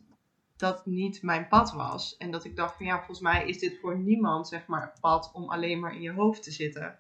dat 0.56 0.86
niet 0.86 1.22
mijn 1.22 1.48
pad 1.48 1.72
was. 1.72 2.16
En 2.16 2.30
dat 2.30 2.44
ik 2.44 2.56
dacht 2.56 2.76
van 2.76 2.86
ja, 2.86 2.96
volgens 2.96 3.20
mij 3.20 3.48
is 3.48 3.58
dit 3.58 3.78
voor 3.80 3.98
niemand 3.98 4.48
zeg 4.48 4.66
maar 4.66 4.92
pad 5.00 5.30
om 5.32 5.50
alleen 5.50 5.80
maar 5.80 5.94
in 5.94 6.02
je 6.02 6.12
hoofd 6.12 6.42
te 6.42 6.50
zitten. 6.50 6.98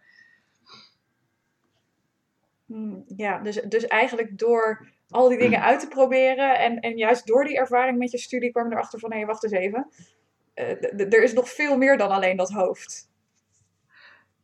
Hmm, 2.66 3.04
ja, 3.16 3.38
dus, 3.38 3.60
dus 3.62 3.86
eigenlijk 3.86 4.38
door 4.38 4.93
al 5.14 5.28
die 5.28 5.38
dingen 5.38 5.62
uit 5.62 5.80
te 5.80 5.88
proberen 5.88 6.58
en, 6.58 6.80
en 6.80 6.96
juist 6.96 7.26
door 7.26 7.44
die 7.44 7.56
ervaring 7.56 7.98
met 7.98 8.10
je 8.10 8.18
studie 8.18 8.50
kwam 8.50 8.68
je 8.68 8.72
erachter 8.72 8.98
van 8.98 9.12
hé, 9.12 9.24
wacht 9.24 9.42
eens 9.42 9.52
even. 9.52 9.86
Uh, 10.54 11.12
er 11.12 11.22
is 11.22 11.32
nog 11.32 11.48
veel 11.48 11.76
meer 11.76 11.98
dan 11.98 12.10
alleen 12.10 12.36
dat 12.36 12.50
hoofd. 12.50 13.10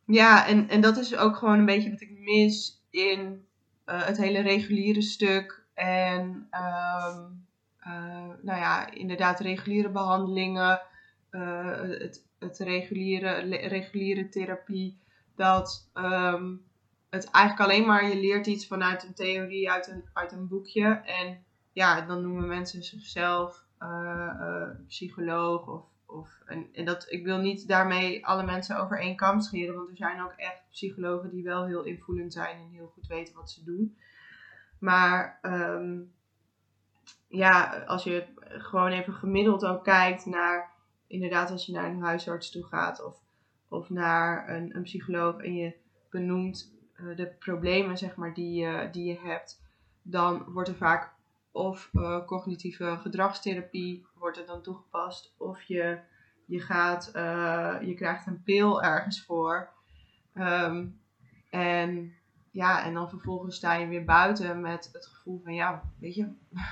Ja, 0.05 0.47
en, 0.47 0.69
en 0.69 0.81
dat 0.81 0.97
is 0.97 1.17
ook 1.17 1.35
gewoon 1.35 1.59
een 1.59 1.65
beetje 1.65 1.89
wat 1.89 2.01
ik 2.01 2.19
mis 2.19 2.83
in 2.89 3.45
uh, 3.85 4.05
het 4.05 4.17
hele 4.17 4.41
reguliere 4.41 5.01
stuk. 5.01 5.63
En 5.73 6.23
um, 6.51 7.45
uh, 7.87 8.29
nou 8.41 8.59
ja, 8.59 8.91
inderdaad, 8.91 9.39
reguliere 9.39 9.89
behandelingen, 9.89 10.81
het, 11.29 12.25
het 12.39 12.57
reguliere, 12.59 13.39
reguliere 13.67 14.29
therapie. 14.29 14.97
Dat 15.35 15.89
um, 15.93 16.61
het 17.11 17.29
eigenlijk 17.31 17.69
alleen 17.69 17.85
maar, 17.85 18.07
je 18.07 18.15
leert 18.15 18.47
iets 18.47 18.67
vanuit 18.67 19.03
een 19.03 19.13
theorie, 19.13 19.71
uit 19.71 19.87
een, 19.87 20.03
uit 20.13 20.31
een 20.31 20.47
boekje. 20.47 21.01
En 21.05 21.43
ja, 21.71 22.01
dan 22.01 22.21
noemen 22.21 22.47
mensen 22.47 22.83
zichzelf 22.83 23.63
psycholoog 24.87 25.67
of 25.67 25.91
of, 26.11 26.41
en, 26.45 26.67
en 26.73 26.85
dat, 26.85 27.05
ik 27.09 27.23
wil 27.23 27.37
niet 27.37 27.67
daarmee 27.67 28.25
alle 28.25 28.43
mensen 28.43 28.79
over 28.79 28.99
één 28.99 29.15
kam 29.15 29.41
scheren, 29.41 29.75
want 29.75 29.89
er 29.89 29.95
zijn 29.95 30.21
ook 30.21 30.33
echt 30.35 30.61
psychologen 30.69 31.29
die 31.29 31.43
wel 31.43 31.65
heel 31.65 31.83
invoelend 31.83 32.33
zijn 32.33 32.57
en 32.57 32.69
heel 32.69 32.91
goed 32.93 33.07
weten 33.07 33.35
wat 33.35 33.51
ze 33.51 33.63
doen. 33.63 33.97
Maar 34.79 35.39
um, 35.41 36.11
ja, 37.27 37.83
als 37.85 38.03
je 38.03 38.25
gewoon 38.37 38.91
even 38.91 39.13
gemiddeld 39.13 39.65
ook 39.65 39.83
kijkt 39.83 40.25
naar, 40.25 40.71
inderdaad, 41.07 41.51
als 41.51 41.65
je 41.65 41.71
naar 41.71 41.89
een 41.89 42.01
huisarts 42.01 42.51
toe 42.51 42.63
gaat 42.63 43.05
of, 43.05 43.17
of 43.67 43.89
naar 43.89 44.49
een, 44.49 44.75
een 44.75 44.83
psycholoog 44.83 45.37
en 45.37 45.55
je 45.55 45.73
benoemt 46.09 46.73
de 47.15 47.35
problemen 47.39 47.97
zeg 47.97 48.15
maar, 48.15 48.33
die, 48.33 48.89
die 48.89 49.05
je 49.05 49.19
hebt, 49.19 49.61
dan 50.01 50.43
wordt 50.47 50.69
er 50.69 50.75
vaak 50.75 51.13
of 51.51 51.89
uh, 51.93 52.25
cognitieve 52.25 52.97
gedragstherapie 53.01 54.05
wordt 54.13 54.37
er 54.37 54.45
dan 54.45 54.61
toegepast. 54.61 55.33
Of 55.37 55.61
je, 55.61 55.99
je, 56.45 56.59
gaat, 56.59 57.11
uh, 57.15 57.75
je 57.81 57.93
krijgt 57.93 58.27
een 58.27 58.43
pil 58.43 58.83
ergens 58.83 59.23
voor. 59.25 59.69
Um, 60.35 60.99
en 61.49 62.13
ja, 62.51 62.85
en 62.85 62.93
dan 62.93 63.09
vervolgens 63.09 63.55
sta 63.55 63.73
je 63.73 63.87
weer 63.87 64.05
buiten 64.05 64.61
met 64.61 64.89
het 64.91 65.05
gevoel 65.05 65.41
van, 65.43 65.53
ja, 65.53 65.81
weet 65.99 66.15
je, 66.15 66.27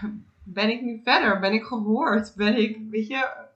ben 0.43 0.69
ik 0.69 0.81
nu 0.81 1.01
verder? 1.03 1.39
Ben 1.39 1.53
ik 1.53 1.63
gehoord? 1.63 2.33
Ben 2.35 2.57
ik, 2.57 2.79
weet 2.89 3.07
je, 3.07 3.47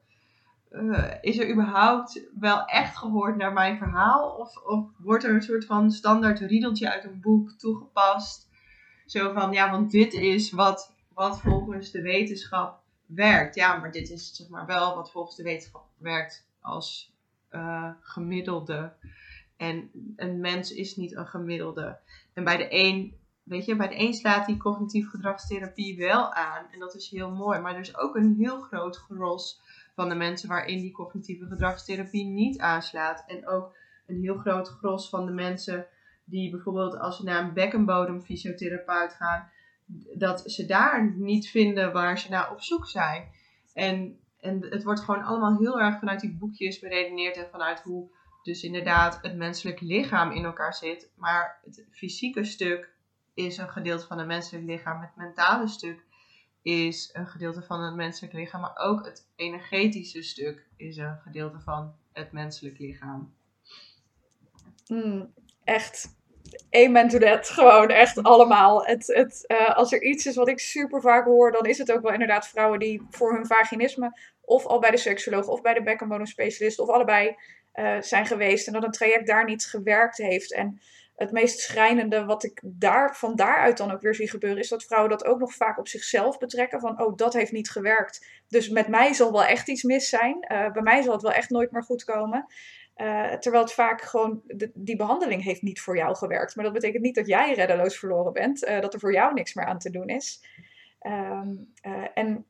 uh, 0.74 1.14
is 1.22 1.38
er 1.40 1.52
überhaupt 1.52 2.22
wel 2.40 2.66
echt 2.66 2.98
gehoord 2.98 3.36
naar 3.36 3.54
mijn 3.54 3.78
verhaal? 3.78 4.30
Of, 4.30 4.58
of 4.58 4.90
wordt 4.98 5.24
er 5.24 5.34
een 5.34 5.42
soort 5.42 5.66
van 5.66 5.92
standaard 5.92 6.40
riedeltje 6.40 6.92
uit 6.92 7.04
een 7.04 7.22
boek 7.22 7.52
toegepast? 7.52 8.50
Zo 9.06 9.34
van, 9.34 9.52
ja, 9.52 9.72
want 9.72 9.92
dit 9.92 10.14
is 10.14 10.52
wat 10.52 10.94
wat 11.14 11.40
volgens 11.42 11.92
de 11.92 12.02
wetenschap 12.02 12.82
werkt. 13.06 13.56
Ja, 13.56 13.78
maar 13.78 13.92
dit 13.92 14.10
is 14.10 14.36
zeg 14.36 14.48
maar 14.48 14.66
wel 14.66 14.96
wat 14.96 15.12
volgens 15.12 15.36
de 15.36 15.44
wetenschap 15.44 15.86
werkt 15.98 16.48
als 16.60 17.14
uh, 17.52 17.90
gemiddelde. 18.00 18.94
En 19.58 19.90
een 20.16 20.40
mens 20.40 20.72
is 20.72 20.96
niet 20.96 21.16
een 21.16 21.28
gemiddelde. 21.28 22.00
En 22.34 22.44
bij 22.44 22.58
de 22.58 22.68
een, 22.70 23.16
weet 23.44 23.66
je, 23.66 23.76
bij 23.76 23.88
de 23.88 24.00
een 24.00 24.14
slaat 24.14 24.46
die 24.46 24.58
cognitief 24.58 25.10
gedragstherapie 25.10 25.98
wel 25.98 26.34
aan. 26.34 26.66
En 26.72 26.80
dat 26.80 26.96
is 26.96 27.10
heel 27.10 27.32
mooi. 27.32 27.60
Maar 27.60 27.74
er 27.74 27.80
is 27.80 27.98
ook 27.98 28.16
een 28.16 28.36
heel 28.38 28.62
groot 28.62 28.98
gros 28.98 29.62
van 29.96 30.10
de 30.10 30.16
mensen 30.16 30.50
waarin 30.50 30.80
die 30.80 30.92
cognitieve 30.92 31.46
gedragstherapie 31.46 32.26
niet 32.26 32.60
aanslaat. 32.60 33.24
En 33.28 33.48
ook 33.48 33.76
een 34.08 34.22
heel 34.22 34.38
groot 34.38 34.68
gros 34.68 35.10
van 35.10 35.26
de 35.26 35.32
mensen 35.32 35.88
die 36.26 36.52
bijvoorbeeld 36.52 37.00
als 37.00 37.18
ze 37.18 37.24
naar 37.24 37.44
een 37.44 37.54
bekkenbodemfysiotherapeut 37.54 39.14
gaan, 39.14 39.50
dat 40.18 40.52
ze 40.52 40.66
daar 40.66 41.14
niet 41.16 41.50
vinden 41.50 41.94
waar 41.94 42.20
ze 42.20 42.30
naar 42.30 42.52
op 42.52 42.62
zoek 42.62 42.88
zijn. 42.88 43.32
En, 43.74 44.20
en 44.40 44.66
het 44.70 44.84
wordt 44.84 45.00
gewoon 45.00 45.24
allemaal 45.24 45.58
heel 45.58 45.80
erg 45.80 46.00
vanuit 46.00 46.20
die 46.20 46.38
boekjes 46.38 46.80
beredeneerd 46.80 47.38
en 47.38 47.50
vanuit 47.52 47.82
hoe 47.82 48.12
dus 48.44 48.64
inderdaad 48.64 49.20
het 49.22 49.36
menselijk 49.36 49.82
lichaam 49.82 50.32
in 50.32 50.44
elkaar 50.44 50.74
zit. 50.74 51.12
Maar 51.16 51.60
het 51.64 51.86
fysieke 51.92 52.44
stuk 52.44 52.92
is 53.34 53.58
een 53.58 53.70
gedeelte 53.70 54.06
van 54.06 54.18
het 54.18 54.28
menselijk 54.28 54.66
lichaam. 54.66 55.02
Het 55.02 55.16
mentale 55.16 55.68
stuk 55.68 56.04
is 56.64 57.10
een 57.14 57.28
gedeelte 57.28 57.62
van 57.62 57.84
het 57.84 57.96
menselijk 57.96 58.34
lichaam. 58.34 58.62
Maar 58.62 58.78
ook 58.78 59.06
het 59.06 59.28
energetische 59.36 60.22
stuk 60.22 60.68
is 60.78 60.98
een 60.98 61.18
gedeelte 61.24 61.60
van 61.60 61.96
het 62.14 62.32
menselijk 62.32 62.80
lichaam. 62.80 63.34
Mm, 64.88 65.34
echt 65.64 66.16
amen 66.70 67.08
to 67.08 67.18
that. 67.18 67.50
Gewoon 67.50 67.90
echt 67.90 68.24
allemaal. 68.24 68.86
Het, 68.86 69.08
het, 69.08 69.44
uh, 69.48 69.76
als 69.76 69.92
er 69.92 70.02
iets 70.02 70.26
is 70.26 70.36
wat 70.36 70.48
ik 70.48 70.60
super 70.60 71.02
vaak 71.02 71.26
hoor, 71.26 71.52
dan 71.52 71.66
is 71.66 71.78
het 71.78 71.92
ook 71.92 72.02
wel 72.02 72.12
inderdaad 72.12 72.48
vrouwen 72.48 72.80
die 72.80 73.08
voor 73.10 73.34
hun 73.34 73.46
vaginisme 73.46 74.18
of 74.42 74.66
al 74.66 74.80
bij 74.80 74.92
de 74.92 74.98
seksoloog 74.98 75.48
of 75.48 75.62
bij 75.62 75.74
de 75.74 75.84
bekkenbodemspecialist 75.84 76.80
of 76.80 76.90
allebei 76.90 77.36
uh, 77.76 78.02
zijn 78.02 78.26
geweest 78.26 78.68
en 78.68 78.74
dat 78.74 78.84
een 78.84 78.92
traject 78.92 79.28
daar 79.28 79.46
niet 79.46 79.66
gewerkt 79.66 80.18
heeft. 80.18 80.54
En 80.54 80.82
het 81.16 81.32
meest 81.32 81.60
schrijnende 81.60 82.26
wat 82.26 82.44
ik 82.44 82.62
daar, 82.64 83.16
van 83.16 83.36
daaruit 83.36 83.78
dan 83.78 83.92
ook 83.92 84.02
weer 84.02 84.16
zie 84.16 84.30
gebeuren, 84.30 84.60
is 84.60 84.70
dat 84.70 84.84
vrouwen 84.84 85.10
dat 85.10 85.26
ook 85.26 85.40
nog 85.40 85.54
vaak 85.54 85.78
op 85.78 85.88
zichzelf 85.88 86.38
betrekken. 86.38 86.80
Van, 86.80 87.02
oh, 87.02 87.16
dat 87.16 87.34
heeft 87.34 87.52
niet 87.52 87.70
gewerkt. 87.70 88.26
Dus 88.48 88.70
met 88.70 88.88
mij 88.88 89.14
zal 89.14 89.32
wel 89.32 89.46
echt 89.46 89.68
iets 89.68 89.84
mis 89.84 90.10
zijn. 90.10 90.46
Uh, 90.52 90.72
bij 90.72 90.82
mij 90.82 91.02
zal 91.02 91.14
het 91.14 91.22
wel 91.22 91.32
echt 91.32 91.50
nooit 91.50 91.72
meer 91.72 91.84
goed 91.84 92.04
komen. 92.04 92.46
Uh, 92.98 93.34
terwijl 93.34 93.64
het 93.64 93.74
vaak 93.74 94.02
gewoon, 94.02 94.42
die 94.74 94.96
behandeling 94.96 95.44
heeft 95.44 95.62
niet 95.62 95.82
voor 95.82 95.98
jou 95.98 96.16
gewerkt. 96.16 96.56
Maar 96.56 96.66
dat 96.66 96.74
betekent 96.74 97.04
niet 97.04 97.16
dat 97.16 97.28
jij 97.28 97.54
reddeloos 97.54 98.00
verloren 98.00 98.34
bent. 98.34 98.64
Uh, 98.64 98.82
dat 98.82 98.94
er 98.94 99.00
voor 99.00 99.14
jou 99.14 99.34
niks 99.34 99.54
meer 99.54 99.66
aan 99.66 99.80
te 99.80 99.90
doen 99.90 100.08
is. 100.08 100.44
Uh, 101.02 101.42
en 102.14 102.46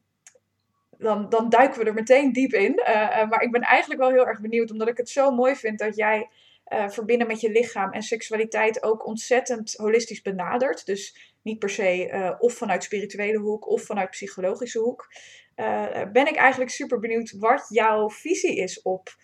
dan, 0.97 1.29
dan 1.29 1.49
duiken 1.49 1.79
we 1.79 1.85
er 1.85 1.93
meteen 1.93 2.33
diep 2.33 2.53
in. 2.53 2.81
maar 3.29 3.41
ik 3.41 3.51
ben 3.51 3.61
eigenlijk 3.61 4.01
wel 4.01 4.09
heel 4.09 4.27
erg 4.27 4.41
benieuwd, 4.41 4.71
omdat 4.71 4.87
ik 4.87 4.97
het 4.97 5.09
zo 5.09 5.31
mooi 5.31 5.55
vind 5.55 5.79
dat 5.79 5.95
jij 5.95 6.29
verbinden 6.65 7.27
met 7.27 7.41
je 7.41 7.51
lichaam 7.51 7.91
en 7.91 8.01
seksualiteit 8.01 8.83
ook 8.83 9.05
ontzettend 9.05 9.73
holistisch 9.73 10.21
benadert. 10.21 10.85
Dus 10.85 11.33
niet 11.41 11.59
per 11.59 11.69
se 11.69 12.35
of 12.39 12.53
vanuit 12.53 12.83
spirituele 12.83 13.37
hoek 13.37 13.67
of 13.67 13.81
vanuit 13.81 14.09
psychologische 14.09 14.79
hoek. 14.79 15.07
ben 16.13 16.27
ik 16.27 16.35
eigenlijk 16.35 16.71
super 16.71 16.99
benieuwd 16.99 17.35
wat 17.37 17.65
jouw 17.69 18.09
visie 18.09 18.55
is 18.55 18.81
op 18.81 19.15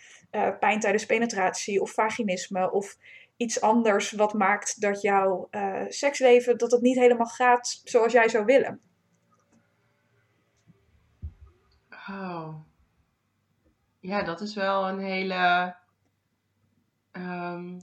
pijn 0.59 0.79
tijdens 0.79 1.05
penetratie 1.05 1.81
of 1.81 1.91
vaginisme 1.91 2.71
of 2.71 2.97
iets 3.37 3.61
anders 3.61 4.11
wat 4.11 4.33
maakt 4.33 4.81
dat 4.81 5.01
jouw 5.01 5.49
seksleven 5.87 6.57
dat 6.57 6.71
het 6.71 6.81
niet 6.81 6.97
helemaal 6.97 7.27
gaat 7.27 7.81
zoals 7.83 8.13
jij 8.13 8.29
zou 8.29 8.45
willen? 8.45 8.81
Oh. 12.09 12.55
Ja, 13.99 14.23
dat 14.23 14.41
is 14.41 14.55
wel 14.55 14.87
een 14.87 14.99
hele, 14.99 15.75
um, 17.19 17.81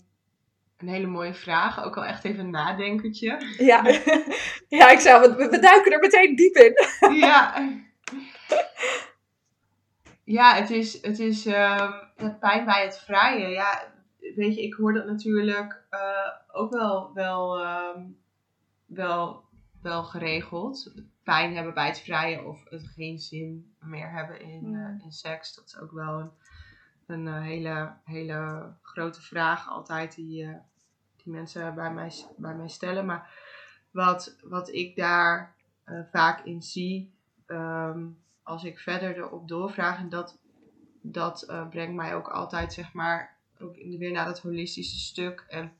een 0.77 0.89
hele 0.89 1.07
mooie 1.07 1.35
vraag. 1.35 1.85
Ook 1.85 1.97
al 1.97 2.05
echt 2.05 2.25
even 2.25 2.45
een 2.45 2.51
nadenkertje. 2.51 3.55
Ja, 3.59 3.87
ja 4.79 4.91
ik 4.91 4.99
zou, 4.99 5.37
we, 5.37 5.49
we 5.49 5.59
duiken 5.59 5.93
er 5.93 5.99
meteen 5.99 6.37
diep 6.37 6.55
in. 6.55 6.75
ja. 7.27 7.69
Ja, 10.25 10.55
het 10.55 10.71
is, 10.71 11.03
het 11.03 11.19
is 11.19 11.47
uh, 11.47 11.93
pijn 12.41 12.65
bij 12.65 12.83
het 12.83 12.99
vrije. 12.99 13.49
Ja, 13.49 13.93
weet 14.35 14.55
je, 14.55 14.63
ik 14.63 14.75
hoor 14.75 14.93
dat 14.93 15.07
natuurlijk 15.07 15.87
uh, 15.91 16.61
ook 16.61 16.73
wel, 16.73 17.13
wel, 17.15 17.63
uh, 17.63 17.97
wel, 18.87 19.45
wel 19.83 20.05
geregeld. 20.05 20.95
Pijn 21.23 21.55
hebben 21.55 21.75
bij 21.75 21.87
het 21.87 22.01
vrije 22.01 22.45
of 22.45 22.65
het 22.65 22.87
geen 22.87 23.19
zin 23.19 23.75
meer 23.81 24.13
hebben 24.13 24.41
in, 24.41 24.73
uh, 24.73 25.05
in 25.05 25.13
seks. 25.13 25.55
Dat 25.55 25.65
is 25.65 25.79
ook 25.79 25.93
wel 25.93 26.21
een, 26.21 26.31
een 27.07 27.27
eh, 27.27 27.43
hele, 27.43 27.93
hele 28.05 28.73
grote 28.83 29.23
vraag 29.23 29.69
altijd 29.69 30.15
die, 30.15 30.49
die 31.17 31.33
mensen 31.33 31.75
bij 31.75 31.93
mij, 31.93 32.13
bij 32.37 32.55
mij 32.55 32.69
stellen. 32.69 33.07
Maar 33.07 33.31
wat, 33.91 34.37
wat 34.43 34.69
ik 34.69 34.97
daar 34.97 35.55
vaak 36.11 36.45
in 36.45 36.63
zie. 36.63 37.15
Um, 37.47 38.19
als 38.43 38.65
ik 38.65 38.79
verder 38.79 39.17
erop 39.17 39.49
doorvraag, 39.49 39.99
en 39.99 40.09
dat, 40.09 40.39
dat 41.01 41.47
brengt 41.71 41.95
mij 41.95 42.15
ook 42.15 42.29
altijd, 42.29 42.73
zeg 42.73 42.93
maar, 42.93 43.37
ook 43.61 43.77
weer 43.77 44.13
naar 44.13 44.25
dat 44.25 44.41
holistische 44.41 44.99
stuk. 44.99 45.45
En 45.49 45.73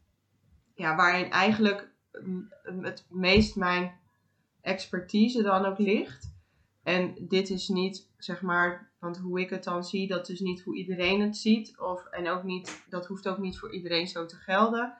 ja, 0.75 0.97
waarin 0.97 1.31
eigenlijk 1.31 1.89
het 2.63 3.07
meest 3.09 3.57
mijn 3.57 3.93
expertise 4.61 5.43
dan 5.43 5.65
ook 5.65 5.79
ligt. 5.79 6.35
En 6.87 7.15
dit 7.21 7.51
is 7.51 7.69
niet, 7.69 8.09
zeg 8.19 8.43
maar, 8.43 8.91
want 8.99 9.19
hoe 9.19 9.41
ik 9.41 9.51
het 9.51 9.65
dan 9.65 9.85
zie, 9.85 10.09
dat 10.09 10.29
is 10.29 10.41
niet 10.41 10.63
hoe 10.63 10.77
iedereen 10.77 11.21
het 11.21 11.37
ziet. 11.37 11.79
Of, 11.79 12.07
en 12.07 12.29
ook 12.29 12.43
niet, 12.43 12.85
dat 12.89 13.07
hoeft 13.07 13.29
ook 13.29 13.39
niet 13.39 13.59
voor 13.59 13.73
iedereen 13.73 14.09
zo 14.09 14.27
te 14.27 14.37
gelden. 14.37 14.95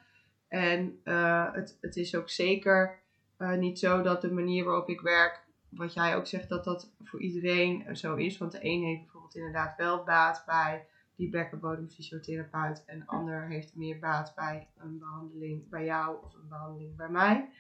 En 0.49 1.01
uh, 1.05 1.53
het, 1.53 1.79
het 1.81 1.97
is 1.97 2.15
ook 2.15 2.31
zeker 2.31 2.99
uh, 3.39 3.53
niet 3.53 3.79
zo 3.79 4.03
dat 4.03 4.21
de 4.21 4.33
manier 4.33 4.65
waarop 4.65 4.89
ik 4.89 5.01
werk, 5.01 5.45
wat 5.69 5.93
jij 5.95 6.17
ook 6.17 6.27
zegt, 6.27 6.49
dat 6.49 6.65
dat 6.65 6.93
voor 7.03 7.21
iedereen 7.21 7.97
zo 7.97 8.15
is. 8.15 8.39
Want 8.39 8.53
de 8.53 8.65
een 8.65 8.83
heeft 8.83 9.03
bijvoorbeeld 9.03 9.35
inderdaad 9.35 9.77
wel 9.77 10.05
baat 10.05 10.43
bij 10.47 10.87
die 11.17 11.31
bekkenbodemfysiotherapeut 11.31 12.85
en 12.87 12.99
de 12.99 13.07
ander 13.07 13.49
heeft 13.49 13.77
meer 13.77 13.99
baat 13.99 14.33
bij 14.35 14.69
een 14.77 14.99
behandeling 14.99 15.69
bij 15.69 15.85
jou 15.85 16.25
of 16.25 16.35
een 16.35 16.49
behandeling 16.49 16.97
bij 16.97 17.11
mij. 17.11 17.51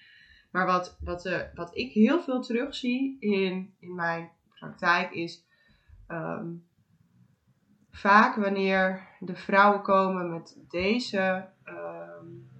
Maar 0.56 0.66
wat, 0.66 0.96
wat, 1.00 1.26
uh, 1.26 1.40
wat 1.54 1.76
ik 1.76 1.92
heel 1.92 2.22
veel 2.22 2.42
terugzie 2.42 3.16
in, 3.20 3.74
in 3.78 3.94
mijn 3.94 4.30
praktijk 4.58 5.10
is 5.10 5.44
um, 6.08 6.66
vaak 7.90 8.36
wanneer 8.36 9.08
de 9.20 9.36
vrouwen 9.36 9.82
komen 9.82 10.30
met 10.30 10.58
deze 10.68 11.48
um, 11.64 12.50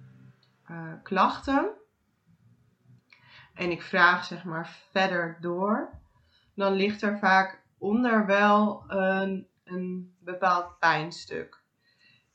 uh, 0.71 0.93
klachten 1.03 1.71
en 3.53 3.71
ik 3.71 3.81
vraag 3.81 4.25
zeg 4.25 4.43
maar 4.43 4.69
verder 4.91 5.37
door, 5.41 5.89
dan 6.53 6.73
ligt 6.73 7.01
er 7.01 7.17
vaak 7.17 7.63
onder 7.77 8.25
wel 8.25 8.83
een, 8.87 9.47
een 9.63 10.15
bepaald 10.19 10.79
pijnstuk. 10.79 11.61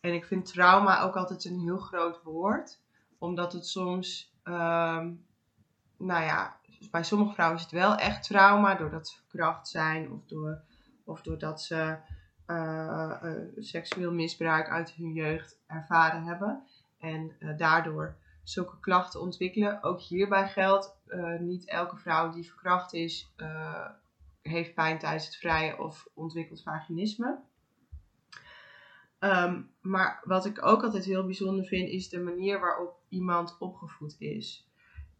En 0.00 0.14
ik 0.14 0.24
vind 0.24 0.52
trauma 0.52 1.02
ook 1.02 1.16
altijd 1.16 1.44
een 1.44 1.60
heel 1.60 1.78
groot 1.78 2.22
woord, 2.22 2.80
omdat 3.18 3.52
het 3.52 3.66
soms, 3.66 4.34
um, 4.44 5.30
nou 6.06 6.24
ja, 6.24 6.56
bij 6.90 7.04
sommige 7.04 7.32
vrouwen 7.32 7.58
is 7.58 7.64
het 7.64 7.72
wel 7.72 7.96
echt 7.96 8.22
trauma, 8.22 8.74
doordat 8.74 9.08
ze 9.08 9.16
verkracht 9.16 9.68
zijn 9.68 10.12
of, 10.12 10.24
door, 10.26 10.62
of 11.04 11.22
doordat 11.22 11.62
ze 11.62 11.96
uh, 12.46 13.12
uh, 13.22 13.32
seksueel 13.56 14.12
misbruik 14.12 14.68
uit 14.68 14.92
hun 14.92 15.12
jeugd 15.12 15.58
ervaren 15.66 16.22
hebben. 16.22 16.62
En 16.98 17.32
uh, 17.38 17.56
daardoor 17.58 18.16
zulke 18.42 18.80
klachten 18.80 19.20
ontwikkelen. 19.20 19.82
Ook 19.82 20.00
hierbij 20.00 20.48
geldt, 20.48 20.96
niet 21.38 21.68
elke 21.68 21.96
vrouw 21.96 22.30
die 22.30 22.46
verkracht 22.46 22.92
is, 22.92 23.34
heeft 24.42 24.74
pijn 24.74 24.98
tijdens 24.98 25.24
het 25.24 25.36
vrije 25.36 25.78
of 25.78 26.08
ontwikkelt 26.14 26.62
vaginisme. 26.62 27.38
Um, 29.20 29.70
maar 29.80 30.20
wat 30.24 30.46
ik 30.46 30.66
ook 30.66 30.82
altijd 30.82 31.04
heel 31.04 31.24
bijzonder 31.24 31.64
vind, 31.64 31.88
is 31.88 32.08
de 32.08 32.20
manier 32.20 32.60
waarop 32.60 33.00
iemand 33.08 33.56
opgevoed 33.58 34.16
is. 34.18 34.71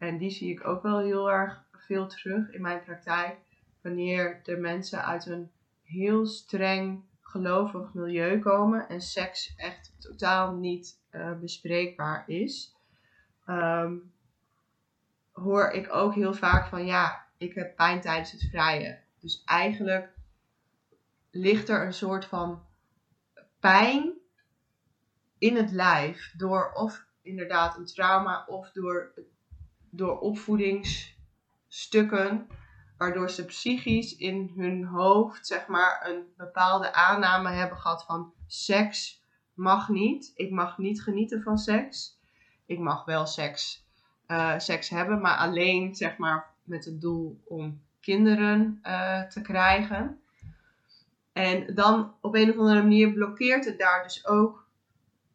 En 0.03 0.17
die 0.17 0.29
zie 0.29 0.51
ik 0.51 0.67
ook 0.67 0.83
wel 0.83 0.99
heel 0.99 1.31
erg 1.31 1.63
veel 1.71 2.07
terug 2.07 2.49
in 2.49 2.61
mijn 2.61 2.83
praktijk. 2.83 3.37
Wanneer 3.81 4.39
de 4.43 4.57
mensen 4.57 5.05
uit 5.05 5.25
een 5.25 5.51
heel 5.83 6.25
streng 6.25 7.03
gelovig 7.21 7.93
milieu 7.93 8.39
komen 8.39 8.89
en 8.89 9.01
seks 9.01 9.53
echt 9.55 9.95
totaal 9.99 10.55
niet 10.55 10.99
uh, 11.11 11.39
bespreekbaar 11.39 12.23
is, 12.29 12.75
um, 13.47 14.13
hoor 15.31 15.69
ik 15.69 15.93
ook 15.93 16.13
heel 16.13 16.33
vaak 16.33 16.67
van 16.67 16.85
ja, 16.85 17.25
ik 17.37 17.53
heb 17.53 17.75
pijn 17.75 18.01
tijdens 18.01 18.31
het 18.31 18.47
vrije. 18.49 18.99
Dus 19.19 19.43
eigenlijk 19.45 20.13
ligt 21.31 21.69
er 21.69 21.85
een 21.85 21.93
soort 21.93 22.25
van 22.25 22.63
pijn 23.59 24.13
in 25.37 25.55
het 25.55 25.71
lijf 25.71 26.33
door 26.37 26.71
of 26.73 27.05
inderdaad 27.21 27.77
een 27.77 27.85
trauma 27.85 28.45
of 28.45 28.71
door, 28.71 29.13
door 29.95 30.19
opvoedingsstukken, 30.19 32.47
waardoor 32.97 33.29
ze 33.29 33.45
psychisch 33.45 34.15
in 34.15 34.51
hun 34.55 34.85
hoofd 34.85 35.47
zeg 35.47 35.67
maar 35.67 36.09
een 36.09 36.23
bepaalde 36.37 36.93
aanname 36.93 37.49
hebben 37.49 37.77
gehad 37.77 38.03
van 38.03 38.33
seks 38.47 39.21
mag 39.53 39.89
niet, 39.89 40.31
ik 40.35 40.51
mag 40.51 40.77
niet 40.77 41.03
genieten 41.03 41.41
van 41.41 41.57
seks, 41.57 42.19
ik 42.65 42.79
mag 42.79 43.05
wel 43.05 43.25
seks, 43.25 43.85
uh, 44.27 44.59
seks 44.59 44.89
hebben, 44.89 45.21
maar 45.21 45.37
alleen 45.37 45.95
zeg 45.95 46.17
maar 46.17 46.51
met 46.63 46.85
het 46.85 47.01
doel 47.01 47.41
om 47.45 47.81
kinderen 47.99 48.79
uh, 48.83 49.21
te 49.21 49.41
krijgen. 49.41 50.21
En 51.33 51.75
dan 51.75 52.15
op 52.21 52.35
een 52.35 52.49
of 52.49 52.57
andere 52.57 52.81
manier 52.81 53.13
blokkeert 53.13 53.65
het 53.65 53.79
daar 53.79 54.03
dus 54.03 54.27
ook 54.27 54.67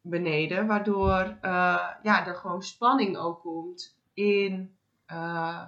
beneden, 0.01 0.67
waardoor 0.67 1.39
uh, 1.43 1.91
ja, 2.03 2.27
er 2.27 2.35
gewoon 2.35 2.63
spanning 2.63 3.17
ook 3.17 3.41
komt 3.41 3.98
in, 4.19 4.77
uh, 5.13 5.65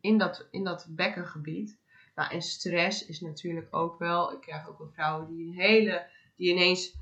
in, 0.00 0.18
dat, 0.18 0.48
in 0.50 0.64
dat 0.64 0.86
bekkengebied. 0.88 1.80
Nou, 2.14 2.32
en 2.32 2.42
stress 2.42 3.06
is 3.06 3.20
natuurlijk 3.20 3.68
ook 3.70 3.98
wel. 3.98 4.32
Ik 4.32 4.40
krijg 4.40 4.68
ook 4.68 4.78
wel 4.78 4.90
vrouwen 4.92 5.28
die 5.28 5.46
een 5.46 5.54
hele, 5.54 6.06
die 6.36 6.50
ineens 6.50 6.94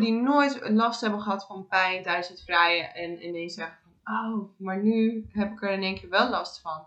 die 0.00 0.12
nooit 0.12 0.70
last 0.70 1.00
hebben 1.00 1.20
gehad 1.20 1.46
van 1.46 1.66
pijn 1.66 2.02
tijdens 2.02 2.28
het 2.28 2.42
vrije 2.42 2.82
en 2.82 3.26
ineens 3.26 3.54
zeggen 3.54 3.78
van, 3.82 4.14
oh, 4.14 4.50
maar 4.58 4.82
nu 4.82 5.26
heb 5.32 5.52
ik 5.52 5.62
er 5.62 5.70
in 5.70 5.82
één 5.82 5.98
keer 5.98 6.08
wel 6.08 6.30
last 6.30 6.60
van. 6.60 6.86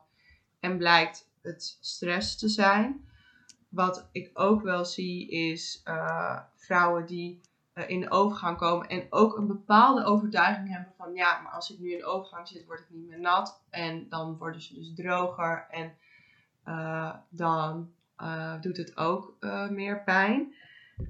En 0.60 0.78
blijkt 0.78 1.30
het 1.42 1.78
stress 1.82 2.38
te 2.38 2.48
zijn. 2.48 3.08
Wat 3.70 4.10
ik 4.12 4.30
ook 4.34 4.62
wel 4.62 4.86
zie 4.86 5.30
is 5.30 5.82
uh, 5.86 6.40
vrouwen 6.56 7.06
die 7.06 7.42
in 7.88 8.00
de 8.00 8.10
overgang 8.10 8.58
komen 8.58 8.88
en 8.88 9.06
ook 9.10 9.38
een 9.38 9.48
bepaalde 9.48 10.04
overtuiging 10.04 10.70
hebben 10.70 10.94
van 10.98 11.14
ja, 11.14 11.40
maar 11.42 11.52
als 11.52 11.72
ik 11.72 11.80
nu 11.80 11.92
in 11.92 11.98
de 11.98 12.06
overgang 12.06 12.48
zit, 12.48 12.66
word 12.66 12.80
ik 12.80 12.90
niet 12.90 13.08
meer 13.08 13.20
nat. 13.20 13.64
En 13.70 14.10
dan 14.10 14.38
worden 14.38 14.62
ze 14.62 14.74
dus 14.74 14.94
droger 14.96 15.68
en 15.70 15.94
uh, 16.66 17.16
dan 17.30 17.92
doet 18.62 18.78
het 18.78 18.98
ook 18.98 19.36
meer 19.70 20.04
pijn. 20.04 20.54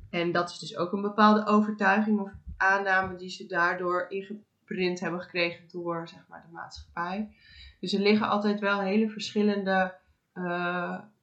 En 0.10 0.32
dat 0.32 0.49
is 0.49 0.60
dus 0.60 0.77
ook 0.77 0.91
een 0.91 1.01
bepaalde 1.01 1.45
overtuiging 1.45 2.19
of 2.19 2.32
aanname 2.58 3.15
die 3.15 3.29
ze 3.29 3.45
daardoor 3.45 4.05
ingeprint 4.10 4.99
hebben 4.99 5.21
gekregen 5.21 5.67
door 5.71 6.08
zeg 6.08 6.25
maar, 6.27 6.43
de 6.47 6.53
maatschappij. 6.53 7.36
Dus 7.79 7.93
er 7.93 7.99
liggen 8.01 8.29
altijd 8.29 8.60
wel 8.60 8.79
hele 8.79 9.10
verschillende 9.10 9.95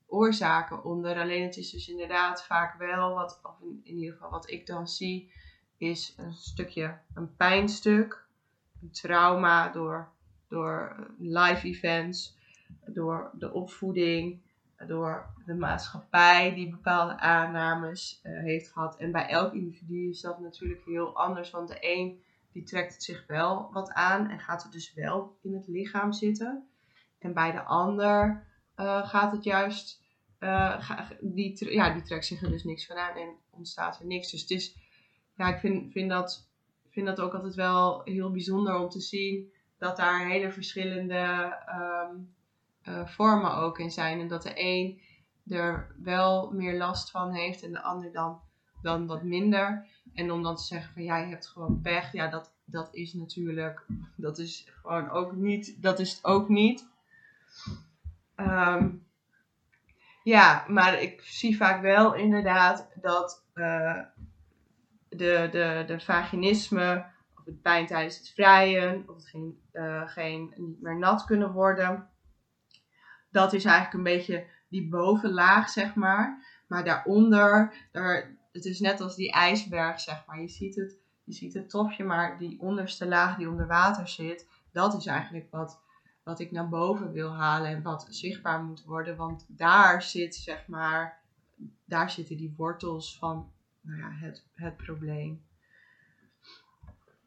oorzaken 0.07 0.85
onder. 0.85 1.21
Alleen 1.21 1.43
het 1.43 1.57
is 1.57 1.71
dus 1.71 1.89
inderdaad 1.89 2.45
vaak 2.45 2.79
wel, 2.79 3.15
wat, 3.15 3.41
of 3.43 3.61
in, 3.61 3.83
ieder 3.85 4.13
geval 4.13 4.31
wat 4.31 4.51
ik 4.51 4.67
dan 4.67 4.89
zie, 4.89 5.33
is 5.77 6.15
een 6.17 6.33
stukje 6.33 6.99
een 7.15 7.37
pijnstuk, 7.37 8.25
een 8.83 8.91
trauma 8.91 9.69
door, 9.69 10.09
door 10.49 11.07
live 11.19 11.67
events, 11.67 12.37
door 12.87 13.31
de 13.39 13.53
opvoeding, 13.53 14.41
door 14.87 15.35
de 15.47 15.55
maatschappij 15.55 16.55
die 16.55 16.71
bepaalde 16.71 17.19
aannames 17.19 18.21
uh, 18.23 18.43
heeft 18.43 18.73
gehad. 18.73 18.97
En 18.97 19.13
bij 19.13 19.27
elk 19.27 19.55
individu 19.55 20.09
is 20.09 20.21
dat 20.21 20.41
natuurlijk 20.41 20.85
heel 20.85 21.17
anders, 21.17 21.51
want 21.51 21.69
de 21.69 21.79
een 21.81 22.25
die 22.53 22.65
trekt 22.65 22.93
het 22.93 23.03
zich 23.03 23.25
wel 23.27 23.69
wat 23.73 23.93
aan 23.93 24.31
en 24.31 24.41
gaat 24.41 24.65
er 24.65 24.71
dus 24.71 24.95
wel 24.95 25.37
in 25.43 25.55
het 25.55 25.67
lichaam 25.67 26.13
zitten. 26.13 26.69
En 27.19 27.35
bij 27.35 27.53
de 27.53 27.63
ander 27.63 28.46
uh, 28.77 29.09
gaat 29.09 29.33
het 29.33 29.45
juist, 29.45 30.03
uh, 30.41 31.01
die, 31.21 31.73
ja, 31.73 31.93
die 31.93 32.03
trekt 32.03 32.27
zich 32.27 32.43
er 32.43 32.51
dus 32.51 32.65
niks 32.65 32.87
van 32.87 32.97
aan 32.97 33.17
en 33.17 33.35
ontstaat 33.51 34.01
er 34.01 34.07
niks. 34.07 34.31
Dus 34.31 34.41
het 34.41 34.51
is, 34.51 34.77
ja, 35.37 35.55
ik 35.55 35.61
vind, 35.61 35.93
vind, 35.93 36.11
dat, 36.11 36.49
vind 36.91 37.07
dat 37.07 37.21
ook 37.21 37.35
altijd 37.35 37.55
wel 37.55 38.03
heel 38.05 38.31
bijzonder 38.31 38.79
om 38.79 38.89
te 38.89 39.01
zien 39.01 39.53
dat 39.79 39.97
daar 39.97 40.27
hele 40.27 40.53
verschillende 40.53 41.55
um, 41.69 42.35
uh, 42.89 43.07
vormen 43.07 43.55
ook 43.55 43.79
in 43.79 43.91
zijn. 43.91 44.21
En 44.21 44.29
dat 44.29 44.43
de 44.43 44.53
een 44.55 45.01
er 45.49 45.95
wel 46.03 46.51
meer 46.51 46.77
last 46.77 47.11
van 47.11 47.33
heeft 47.33 47.63
en 47.63 47.73
de 47.73 47.83
ander 47.83 48.13
dan, 48.13 48.41
dan 48.83 49.07
wat 49.07 49.23
minder. 49.23 49.87
En 50.15 50.31
om 50.31 50.43
dan 50.43 50.57
te 50.57 50.63
zeggen 50.63 50.93
van 50.93 51.03
ja, 51.03 51.17
je 51.17 51.27
hebt 51.27 51.47
gewoon 51.47 51.81
pech, 51.81 52.13
ja, 52.13 52.29
dat, 52.29 52.53
dat 52.65 52.95
is 52.95 53.13
natuurlijk, 53.13 53.87
dat 54.17 54.39
is 54.39 54.73
gewoon 54.83 55.11
ook 55.11 55.35
niet, 55.35 55.83
dat 55.83 55.99
is 55.99 56.11
het 56.11 56.25
ook 56.25 56.49
niet. 56.49 56.89
Um, 58.37 59.07
ja, 60.23 60.65
maar 60.69 61.01
ik 61.01 61.21
zie 61.21 61.57
vaak 61.57 61.81
wel 61.83 62.15
inderdaad 62.15 62.89
dat 63.01 63.45
uh, 63.55 64.01
de, 65.09 65.49
de, 65.51 65.85
de 65.87 66.01
vaginisme, 66.01 67.07
of 67.37 67.45
het 67.45 67.63
pijn 67.63 67.87
tijdens 67.87 68.19
het 68.19 68.31
vrijen, 68.35 69.05
of 69.09 69.17
het 69.17 69.27
geen, 69.27 69.61
uh, 69.73 70.09
geen 70.09 70.53
niet 70.57 70.81
meer 70.81 70.99
nat 70.99 71.25
kunnen 71.25 71.53
worden, 71.53 72.09
dat 73.31 73.53
is 73.53 73.65
eigenlijk 73.65 73.95
een 73.95 74.17
beetje 74.17 74.47
die 74.69 74.89
bovenlaag, 74.89 75.69
zeg 75.69 75.95
maar. 75.95 76.45
Maar 76.67 76.85
daaronder, 76.85 77.75
daar, 77.93 78.37
het 78.53 78.65
is 78.65 78.81
net 78.81 79.01
als 79.01 79.17
die 79.17 79.33
ijsberg, 79.33 80.01
zeg 80.01 80.25
maar. 80.27 80.41
Je 80.41 80.49
ziet 80.49 80.75
het, 80.75 80.99
je 81.25 81.33
ziet 81.33 81.55
het 81.55 81.71
topje, 81.71 82.05
maar 82.05 82.39
die 82.39 82.61
onderste 82.61 83.07
laag 83.07 83.37
die 83.37 83.49
onder 83.49 83.67
water 83.67 84.09
zit, 84.09 84.49
dat 84.73 84.95
is 84.95 85.07
eigenlijk 85.07 85.47
wat 85.51 85.83
wat 86.27 86.41
ik 86.41 86.51
naar 86.51 86.69
boven 86.69 87.13
wil 87.13 87.35
halen 87.35 87.71
en 87.71 87.83
wat 87.83 88.07
zichtbaar 88.11 88.63
moet 88.63 88.85
worden. 88.85 89.17
Want 89.17 89.47
daar 89.49 90.03
zit, 90.03 90.35
zeg 90.35 90.67
maar, 90.67 91.21
daar 91.85 92.11
zitten 92.11 92.37
die 92.37 92.55
wortels 92.57 93.19
van 93.19 93.53
nou 93.81 93.99
ja, 93.99 94.11
het, 94.11 94.47
het 94.55 94.77
probleem. 94.77 95.45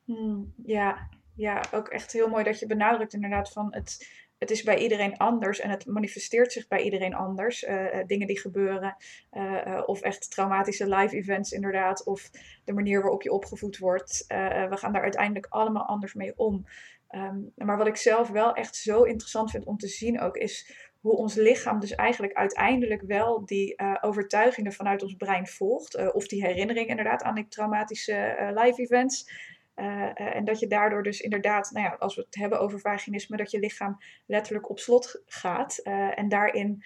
Hmm, 0.05 0.53
ja, 0.65 1.09
ja, 1.35 1.63
ook 1.71 1.87
echt 1.87 2.11
heel 2.11 2.29
mooi 2.29 2.43
dat 2.43 2.59
je 2.59 2.65
benadrukt 2.65 3.13
inderdaad 3.13 3.51
van 3.51 3.73
het, 3.73 4.09
het 4.37 4.51
is 4.51 4.63
bij 4.63 4.77
iedereen 4.77 5.17
anders 5.17 5.59
en 5.59 5.69
het 5.69 5.85
manifesteert 5.85 6.51
zich 6.51 6.67
bij 6.67 6.81
iedereen 6.81 7.13
anders. 7.13 7.63
Uh, 7.63 7.85
dingen 8.05 8.27
die 8.27 8.39
gebeuren, 8.39 8.95
uh, 9.31 9.81
of 9.85 10.01
echt 10.01 10.31
traumatische 10.31 10.95
live 10.95 11.15
events 11.15 11.51
inderdaad, 11.51 12.03
of 12.03 12.29
de 12.63 12.73
manier 12.73 13.01
waarop 13.01 13.21
je 13.21 13.31
opgevoed 13.31 13.77
wordt. 13.77 14.25
we 14.69 14.77
gaan 14.77 14.93
daar 14.93 15.03
uiteindelijk 15.03 15.47
allemaal 15.49 15.85
anders 15.85 16.13
mee 16.13 16.33
om. 16.37 16.65
Um, 17.09 17.51
maar 17.55 17.77
wat 17.77 17.87
ik 17.87 17.95
zelf 17.95 18.29
wel 18.29 18.53
echt 18.53 18.75
zo 18.75 19.03
interessant 19.03 19.51
vind 19.51 19.65
om 19.65 19.77
te 19.77 19.87
zien 19.87 20.19
ook, 20.19 20.37
is 20.37 20.87
hoe 20.99 21.15
ons 21.15 21.35
lichaam 21.35 21.79
dus 21.79 21.95
eigenlijk 21.95 22.33
uiteindelijk 22.33 23.01
wel 23.01 23.45
die 23.45 23.79
overtuigingen 24.01 24.73
vanuit 24.73 25.03
ons 25.03 25.15
brein 25.15 25.47
volgt. 25.47 26.13
of 26.13 26.27
die 26.27 26.45
herinnering 26.45 26.87
inderdaad 26.87 27.23
aan 27.23 27.35
die 27.35 27.47
traumatische 27.47 28.35
live 28.55 28.81
events. 28.81 29.31
En 30.13 30.45
dat 30.45 30.59
je 30.59 30.67
daardoor 30.67 31.03
dus 31.03 31.21
inderdaad, 31.21 31.71
nou 31.71 31.85
ja, 31.85 31.95
als 31.99 32.15
we 32.15 32.21
het 32.21 32.35
hebben 32.35 32.59
over 32.59 32.79
vaginisme, 32.79 33.37
dat 33.37 33.51
je 33.51 33.59
lichaam 33.59 33.97
letterlijk 34.25 34.69
op 34.69 34.79
slot 34.79 35.21
gaat. 35.25 35.77
En 36.15 36.29
daarin 36.29 36.83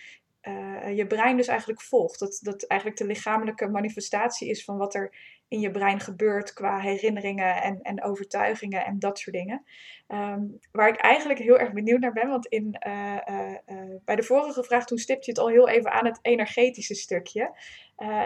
je 0.93 1.05
brein 1.07 1.37
dus 1.37 1.47
eigenlijk 1.47 1.81
volgt. 1.81 2.19
Dat, 2.19 2.39
dat 2.41 2.67
eigenlijk 2.67 2.99
de 2.99 3.07
lichamelijke 3.07 3.67
manifestatie 3.67 4.49
is 4.49 4.63
van 4.63 4.77
wat 4.77 4.95
er 4.95 5.15
in 5.47 5.59
je 5.59 5.71
brein 5.71 5.99
gebeurt 5.99 6.53
qua 6.53 6.79
herinneringen 6.79 7.61
en, 7.61 7.81
en 7.81 8.03
overtuigingen 8.03 8.85
en 8.85 8.99
dat 8.99 9.19
soort 9.19 9.35
dingen. 9.35 9.63
Um, 10.07 10.59
waar 10.71 10.87
ik 10.87 10.95
eigenlijk 10.95 11.39
heel 11.39 11.59
erg 11.59 11.73
benieuwd 11.73 11.99
naar 11.99 12.13
ben, 12.13 12.29
want 12.29 12.45
in, 12.45 12.81
uh, 12.87 13.17
uh, 13.29 13.95
bij 14.05 14.15
de 14.15 14.23
vorige 14.23 14.63
vraag 14.63 14.85
toen 14.85 14.97
stipte 14.97 15.25
je 15.25 15.31
het 15.31 15.39
al 15.39 15.47
heel 15.47 15.69
even 15.69 15.91
aan 15.91 16.05
het 16.05 16.19
energetische 16.21 16.95
stukje. 16.95 17.51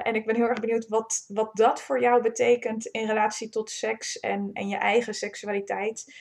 en 0.04 0.16
ik 0.16 0.26
ben 0.26 0.36
heel 0.36 0.48
erg 0.48 0.60
benieuwd 0.60 0.88
wat, 0.88 1.26
wat 1.28 1.50
dat 1.54 1.82
voor 1.82 2.02
jou 2.02 2.22
betekent 2.22 2.86
in 2.86 3.08
relatie 3.08 3.50
tot 3.50 3.70
seks 3.70 4.20
en, 4.20 4.50
en 4.54 4.68
je 4.68 4.78
eigen 4.78 5.14
seksualiteit. 5.14 6.16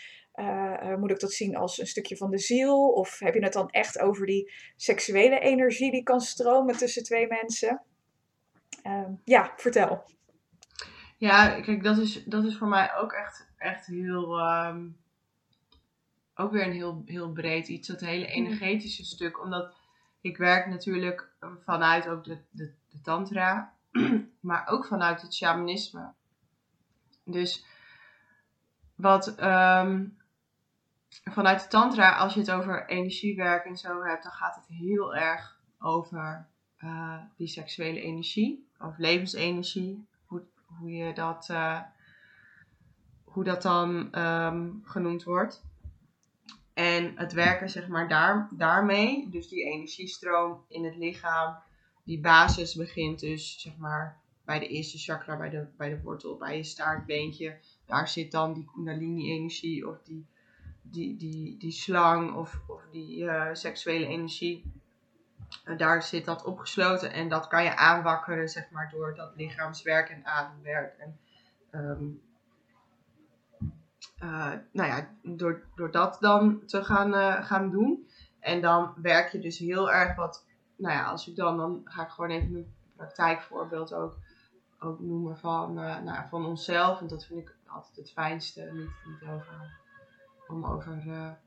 moet 0.99 1.11
ik 1.11 1.21
dat 1.21 1.33
zien 1.33 1.57
als 1.57 1.79
een 1.79 1.87
stukje 1.87 2.17
van 2.17 2.31
de 2.31 2.39
ziel? 2.39 2.89
Of 2.89 3.19
heb 3.19 3.35
je 3.35 3.45
het 3.45 3.53
dan 3.53 3.71
echt 3.71 3.99
over 3.99 4.27
die 4.27 4.53
seksuele 4.77 5.39
energie 5.39 5.91
die 5.91 6.03
kan 6.03 6.21
stromen 6.21 6.77
tussen 6.77 7.03
twee 7.03 7.27
mensen? 7.27 7.83
Ehm, 8.83 9.13
ja, 9.25 9.53
vertel. 9.57 10.05
Ja, 11.19 11.61
kijk, 11.61 11.83
dat 11.83 11.99
is, 11.99 12.25
dat 12.25 12.45
is 12.45 12.57
voor 12.57 12.69
mij 12.69 12.97
ook 12.97 13.13
echt, 13.13 13.49
echt 13.57 13.87
heel. 13.87 14.41
Um, 14.41 14.97
ook 16.35 16.53
weer 16.53 16.67
een 16.67 16.73
heel, 16.73 17.03
heel 17.07 17.33
breed 17.33 17.69
iets, 17.69 17.89
dat 17.89 18.01
hele 18.01 18.27
energetische 18.27 19.05
stuk. 19.05 19.43
Omdat 19.43 19.75
ik 20.21 20.37
werk 20.37 20.67
natuurlijk 20.67 21.31
vanuit 21.65 22.09
ook 22.09 22.25
de, 22.25 22.39
de, 22.51 22.73
de 22.89 23.01
Tantra, 23.01 23.73
maar 24.41 24.67
ook 24.69 24.87
vanuit 24.87 25.23
het 25.23 25.35
shamanisme. 25.35 26.13
Dus 27.25 27.65
wat 28.95 29.29
um, 29.43 30.19
vanuit 31.25 31.63
de 31.63 31.69
Tantra, 31.69 32.17
als 32.17 32.35
je 32.35 32.41
het 32.41 32.51
over 32.51 32.89
energiewerk 32.89 33.65
en 33.65 33.77
zo 33.77 34.03
hebt, 34.03 34.23
dan 34.23 34.33
gaat 34.33 34.55
het 34.55 34.67
heel 34.67 35.17
erg 35.17 35.59
over 35.79 36.47
uh, 36.85 37.19
die 37.37 37.49
seksuele 37.49 38.01
energie, 38.01 38.69
of 38.79 38.99
levensenergie, 38.99 40.07
hoe 40.79 40.91
je 40.91 41.13
dat, 41.13 41.49
uh, 41.51 41.81
hoe 43.25 43.45
dat 43.45 43.63
dan 43.63 44.19
um, 44.21 44.81
genoemd 44.85 45.25
wordt. 45.25 45.65
En 46.75 47.13
het 47.17 47.33
werken 47.33 47.71
zeg 47.71 47.89
maar 47.89 48.09
daar, 48.09 48.49
daarmee, 48.51 49.29
dus 49.31 49.49
die 49.49 49.65
energiestroom 49.65 50.65
in 50.69 50.85
het 50.85 50.97
lichaam, 50.97 51.57
die 52.05 52.21
basis 52.21 52.75
begint 52.75 53.21
dus 53.21 53.61
zeg 53.61 53.77
maar 53.77 54.21
bij 54.45 54.59
de 54.59 54.69
eerste 54.69 54.99
chakra, 54.99 55.37
bij 55.37 55.51
de, 55.51 55.67
bij 55.77 55.89
de 55.89 56.01
wortel, 56.03 56.37
bij 56.37 56.57
je 56.57 56.65
staartbeentje. 56.65 57.59
Daar 57.87 58.09
zit 58.09 58.33
dan 58.33 58.53
die 58.55 58.65
kundalini-energie 58.75 59.89
of 59.89 60.03
die, 60.03 60.27
die, 60.83 61.17
die, 61.17 61.57
die 61.59 61.73
slang 61.73 62.35
of, 62.35 62.61
of 62.67 62.83
die 62.93 63.19
uh, 63.19 63.49
seksuele 63.53 64.07
energie 64.07 64.73
daar 65.77 66.03
zit 66.03 66.25
dat 66.25 66.45
opgesloten 66.45 67.13
en 67.13 67.29
dat 67.29 67.49
kan 67.49 67.65
je 67.65 67.77
aanwakkeren, 67.77 68.49
zeg 68.49 68.71
maar, 68.71 68.91
door 68.91 69.15
dat 69.15 69.33
lichaamswerk 69.37 70.09
en 70.09 70.27
ademwerk. 70.27 70.99
En, 70.99 71.19
um, 71.71 72.21
uh, 74.23 74.53
nou 74.73 74.89
ja, 74.89 75.09
door, 75.23 75.63
door 75.75 75.91
dat 75.91 76.17
dan 76.21 76.63
te 76.67 76.85
gaan, 76.85 77.15
uh, 77.15 77.45
gaan 77.45 77.71
doen. 77.71 78.09
En 78.41 78.61
dan 78.61 78.95
werk 78.97 79.33
je 79.33 79.39
dus 79.39 79.59
heel 79.59 79.93
erg 79.93 80.17
wat, 80.17 80.47
nou 80.77 80.95
ja, 80.95 81.05
als 81.05 81.29
ik 81.29 81.37
dan, 81.37 81.57
dan 81.57 81.81
ga 81.85 82.03
ik 82.03 82.11
gewoon 82.11 82.31
even 82.31 82.55
een 82.55 82.75
praktijkvoorbeeld 82.97 83.95
ook, 83.95 84.17
ook 84.79 85.01
noemen 85.01 85.39
van, 85.39 85.79
uh, 85.79 85.99
nou, 85.99 86.29
van 86.29 86.47
onszelf. 86.47 87.01
En 87.01 87.07
dat 87.07 87.25
vind 87.25 87.41
ik 87.41 87.57
altijd 87.67 87.97
het 87.97 88.13
fijnste, 88.13 88.71
niet, 88.73 88.91
niet 89.05 89.31
over, 89.31 89.79
om 90.49 90.65
over, 90.65 91.39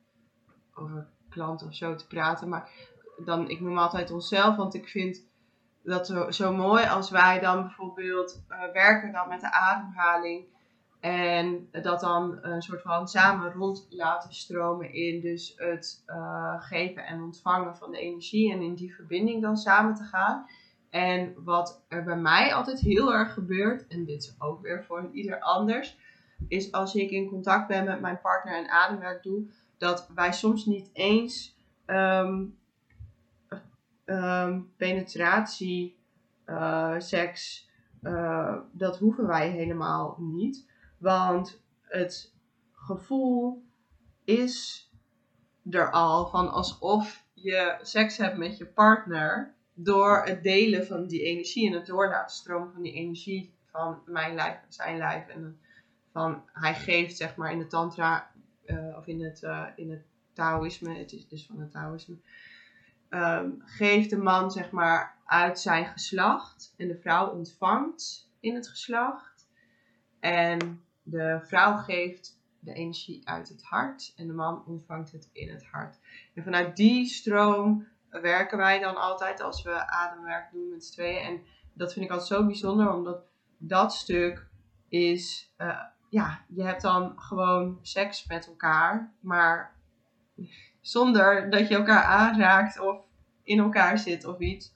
over 0.73 1.07
klanten 1.29 1.67
of 1.67 1.75
zo 1.75 1.95
te 1.95 2.07
praten. 2.07 2.49
Maar 2.49 2.71
dan, 3.25 3.49
ik 3.49 3.59
noem 3.59 3.77
altijd 3.77 4.11
onszelf, 4.11 4.55
want 4.55 4.73
ik 4.73 4.87
vind 4.87 5.27
dat 5.83 6.07
zo, 6.07 6.31
zo 6.31 6.55
mooi 6.55 6.85
als 6.85 7.09
wij 7.09 7.39
dan 7.39 7.61
bijvoorbeeld 7.61 8.43
uh, 8.49 8.71
werken 8.73 9.11
dan 9.11 9.27
met 9.27 9.41
de 9.41 9.51
ademhaling 9.51 10.45
en 10.99 11.67
dat 11.71 11.99
dan 11.99 12.37
een 12.41 12.61
soort 12.61 12.81
van 12.81 13.07
samen 13.07 13.51
rond 13.51 13.87
laten 13.89 14.33
stromen 14.33 14.93
in 14.93 15.21
dus 15.21 15.53
het 15.55 16.03
uh, 16.07 16.61
geven 16.61 17.05
en 17.05 17.21
ontvangen 17.21 17.77
van 17.77 17.91
de 17.91 17.99
energie 17.99 18.51
en 18.51 18.61
in 18.61 18.75
die 18.75 18.95
verbinding 18.95 19.41
dan 19.41 19.57
samen 19.57 19.95
te 19.95 20.03
gaan. 20.03 20.45
En 20.89 21.33
wat 21.43 21.85
er 21.87 22.03
bij 22.03 22.17
mij 22.17 22.53
altijd 22.53 22.79
heel 22.79 23.13
erg 23.13 23.33
gebeurt, 23.33 23.87
en 23.87 24.05
dit 24.05 24.23
is 24.23 24.35
ook 24.39 24.61
weer 24.61 24.83
voor 24.83 25.09
ieder 25.11 25.39
anders, 25.39 25.97
is 26.47 26.71
als 26.71 26.95
ik 26.95 27.09
in 27.09 27.29
contact 27.29 27.67
ben 27.67 27.85
met 27.85 28.01
mijn 28.01 28.21
partner 28.21 28.57
en 28.57 28.69
ademwerk 28.69 29.23
doe, 29.23 29.49
dat 29.77 30.09
wij 30.15 30.33
soms 30.33 30.65
niet 30.65 30.89
eens 30.93 31.55
um, 31.85 32.57
um, 34.09 34.73
penetratie, 34.77 35.97
uh, 36.45 36.95
seks, 36.97 37.69
uh, 38.01 38.55
dat 38.71 38.97
hoeven 38.97 39.27
wij 39.27 39.49
helemaal 39.49 40.15
niet. 40.19 40.69
Want 40.97 41.61
het 41.81 42.35
gevoel 42.71 43.63
is 44.23 44.83
er 45.69 45.91
al 45.91 46.27
van 46.27 46.51
alsof 46.51 47.25
je 47.33 47.77
seks 47.81 48.17
hebt 48.17 48.37
met 48.37 48.57
je 48.57 48.65
partner 48.65 49.55
door 49.73 50.25
het 50.25 50.43
delen 50.43 50.85
van 50.85 51.07
die 51.07 51.21
energie 51.21 51.67
en 51.67 51.73
het 51.73 51.85
doorlaten 51.85 52.35
stromen 52.35 52.73
van 52.73 52.81
die 52.81 52.93
energie 52.93 53.53
van 53.65 54.01
mijn 54.05 54.35
lijf 54.35 54.55
en 54.55 54.73
zijn 54.73 54.97
lijf. 54.97 55.27
En 55.27 55.59
van 56.11 56.43
hij 56.53 56.75
geeft 56.75 57.17
zeg 57.17 57.35
maar 57.35 57.51
in 57.51 57.59
de 57.59 57.67
tantra 57.67 58.31
uh, 58.65 58.97
of 58.97 59.07
in 59.07 59.23
het, 59.23 59.41
in 59.75 59.91
het 59.91 60.05
Taoïsme, 60.33 60.97
het 60.97 61.11
is 61.11 61.27
dus 61.27 61.45
van 61.45 61.59
het 61.59 61.71
Taoïsme, 61.71 62.17
um, 63.09 63.61
geeft 63.65 64.09
de 64.09 64.17
man 64.17 64.51
zeg 64.51 64.71
maar 64.71 65.17
uit 65.25 65.59
zijn 65.59 65.85
geslacht 65.85 66.73
en 66.77 66.87
de 66.87 66.97
vrouw 66.97 67.29
ontvangt 67.29 68.31
in 68.39 68.55
het 68.55 68.67
geslacht. 68.67 69.47
En 70.19 70.83
de 71.03 71.39
vrouw 71.43 71.77
geeft 71.77 72.39
de 72.59 72.73
energie 72.73 73.27
uit 73.27 73.49
het 73.49 73.63
hart 73.63 74.13
en 74.15 74.27
de 74.27 74.33
man 74.33 74.65
ontvangt 74.65 75.11
het 75.11 75.29
in 75.33 75.49
het 75.49 75.65
hart. 75.65 75.99
En 76.33 76.43
vanuit 76.43 76.75
die 76.75 77.05
stroom 77.05 77.87
werken 78.09 78.57
wij 78.57 78.79
dan 78.79 78.95
altijd 78.95 79.41
als 79.41 79.63
we 79.63 79.87
ademwerk 79.87 80.51
doen 80.51 80.69
met 80.69 80.85
z'n 80.85 80.93
tweeën. 80.93 81.21
En 81.21 81.41
dat 81.73 81.93
vind 81.93 82.05
ik 82.05 82.11
altijd 82.11 82.29
zo 82.29 82.45
bijzonder, 82.45 82.93
omdat 82.93 83.23
dat 83.57 83.93
stuk 83.93 84.47
is, 84.87 85.53
uh, 85.57 85.81
ja, 86.09 86.45
je 86.47 86.63
hebt 86.63 86.81
dan 86.81 87.19
gewoon 87.19 87.79
seks 87.81 88.27
met 88.27 88.47
elkaar, 88.47 89.13
maar 89.19 89.75
zonder 90.89 91.49
dat 91.49 91.67
je 91.67 91.75
elkaar 91.75 92.03
aanraakt 92.03 92.79
of 92.79 92.97
in 93.43 93.59
elkaar 93.59 93.97
zit 93.97 94.25
of 94.25 94.39
iets. 94.39 94.73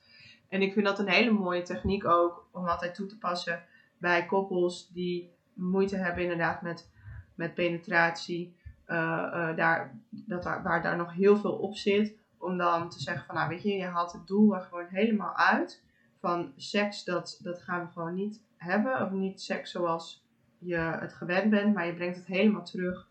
En 0.50 0.62
ik 0.62 0.74
vind 0.74 0.86
dat 0.86 1.00
een 1.00 1.10
hele 1.10 1.32
mooie 1.32 1.62
techniek 1.62 2.06
ook 2.06 2.50
om 2.52 2.68
altijd 2.68 2.96
toe 2.96 3.06
te 3.06 3.18
passen 3.18 3.64
bij 3.98 4.26
koppels 4.26 4.92
die 4.92 5.32
moeite 5.54 5.98
hebben 5.98 6.24
inderdaad 6.24 6.62
met, 6.62 6.90
met 7.36 7.54
penetratie. 7.54 8.56
Uh, 8.88 8.98
uh, 8.98 9.56
daar, 9.56 10.00
dat 10.10 10.44
waar 10.44 10.82
daar 10.82 10.98
nog 10.98 11.14
heel 11.14 11.38
veel 11.38 11.54
op 11.54 11.76
zit. 11.76 12.16
Om 12.38 12.58
dan 12.58 12.90
te 12.90 13.00
zeggen 13.02 13.26
van 13.26 13.36
nou 13.36 13.50
weet 13.50 13.64
je, 13.64 13.74
je 13.74 13.86
haalt 13.86 14.12
het 14.12 14.28
doel 14.28 14.56
er 14.56 14.62
gewoon 14.62 14.88
helemaal 14.90 15.36
uit. 15.36 15.84
Van 16.20 16.54
seks, 16.56 17.04
dat, 17.04 17.40
dat 17.44 17.62
gaan 17.62 17.86
we 17.86 17.92
gewoon 17.92 18.14
niet 18.14 18.42
hebben. 18.58 19.02
Of 19.02 19.12
niet 19.12 19.42
seks 19.42 19.72
zoals 19.72 20.26
je 20.58 20.76
het 20.76 21.14
gewend 21.14 21.50
bent. 21.50 21.74
Maar 21.74 21.86
je 21.86 21.94
brengt 21.94 22.18
het 22.18 22.26
helemaal 22.26 22.66
terug 22.66 23.08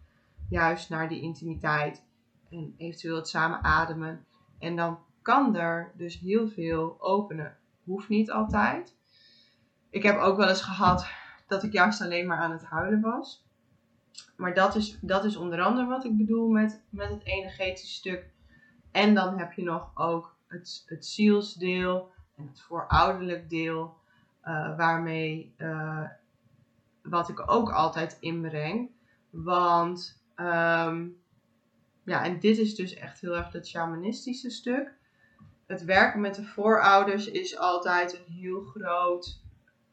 juist 0.49 0.91
naar 0.91 1.09
die 1.09 1.23
intimiteit 1.23 2.05
en 2.53 2.75
eventueel 2.77 3.17
het 3.17 3.29
samen 3.29 3.63
ademen. 3.63 4.27
En 4.59 4.77
dan 4.77 4.99
kan 5.23 5.57
er 5.57 5.93
dus 5.97 6.19
heel 6.19 6.49
veel 6.49 6.97
openen. 7.01 7.57
Hoeft 7.85 8.09
niet 8.09 8.31
altijd. 8.31 8.97
Ik 9.91 10.03
heb 10.03 10.19
ook 10.19 10.37
wel 10.37 10.49
eens 10.49 10.63
gehad 10.63 11.07
dat 11.47 11.63
ik 11.63 11.73
juist 11.73 12.01
alleen 12.01 12.27
maar 12.27 12.39
aan 12.39 12.53
het 12.53 12.65
huilen 12.65 13.01
was. 13.01 13.47
Maar 14.37 14.55
dat 14.55 14.75
is, 14.75 14.99
dat 15.01 15.25
is 15.25 15.37
onder 15.37 15.63
andere 15.63 15.87
wat 15.87 16.05
ik 16.05 16.17
bedoel 16.17 16.49
met, 16.49 16.83
met 16.89 17.09
het 17.09 17.25
energetische 17.25 17.95
stuk. 17.95 18.31
En 18.91 19.15
dan 19.15 19.39
heb 19.39 19.53
je 19.53 19.63
nog 19.63 19.91
ook 19.95 20.37
het, 20.47 20.83
het 20.87 21.07
zielsdeel 21.07 22.11
en 22.37 22.47
het 22.47 22.61
voorouderlijk 22.61 23.51
deel. 23.51 24.01
Uh, 24.45 24.77
waarmee, 24.77 25.55
uh, 25.59 26.05
wat 27.03 27.29
ik 27.29 27.51
ook 27.51 27.73
altijd 27.73 28.17
inbreng. 28.21 28.91
Want 29.31 30.23
um, 30.37 31.22
ja, 32.05 32.25
en 32.25 32.41
dit 32.41 32.59
is 32.59 32.75
dus 32.75 32.95
echt 32.95 33.21
heel 33.21 33.37
erg 33.37 33.53
het 33.53 33.69
shamanistische 33.69 34.51
stuk. 34.51 34.95
Het 35.67 35.85
werken 35.85 36.21
met 36.21 36.35
de 36.35 36.45
voorouders 36.45 37.31
is 37.31 37.59
altijd 37.59 38.15
een 38.15 38.33
heel 38.33 38.61
groot, 38.61 39.41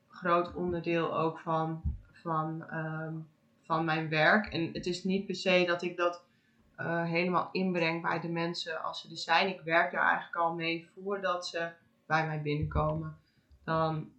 groot 0.07 0.53
onderdeel 0.53 1.17
ook 1.17 1.39
van, 1.39 1.81
van, 2.11 2.69
ehm, 2.69 3.13
van 3.61 3.85
mijn 3.85 4.09
werk. 4.09 4.45
En 4.45 4.69
het 4.73 4.85
is 4.85 5.03
niet 5.03 5.25
per 5.25 5.35
se 5.35 5.63
dat 5.67 5.81
ik 5.81 5.97
dat 5.97 6.23
uh, 6.77 7.03
helemaal 7.03 7.49
inbreng 7.51 8.01
bij 8.01 8.19
de 8.19 8.29
mensen 8.29 8.83
als 8.83 9.01
ze 9.01 9.09
er 9.09 9.17
zijn. 9.17 9.47
Ik 9.47 9.61
werk 9.61 9.91
daar 9.91 10.03
eigenlijk 10.03 10.35
al 10.35 10.53
mee 10.53 10.89
voordat 10.93 11.47
ze 11.47 11.71
bij 12.05 12.27
mij 12.27 12.41
binnenkomen. 12.41 13.17
Dan 13.63 14.11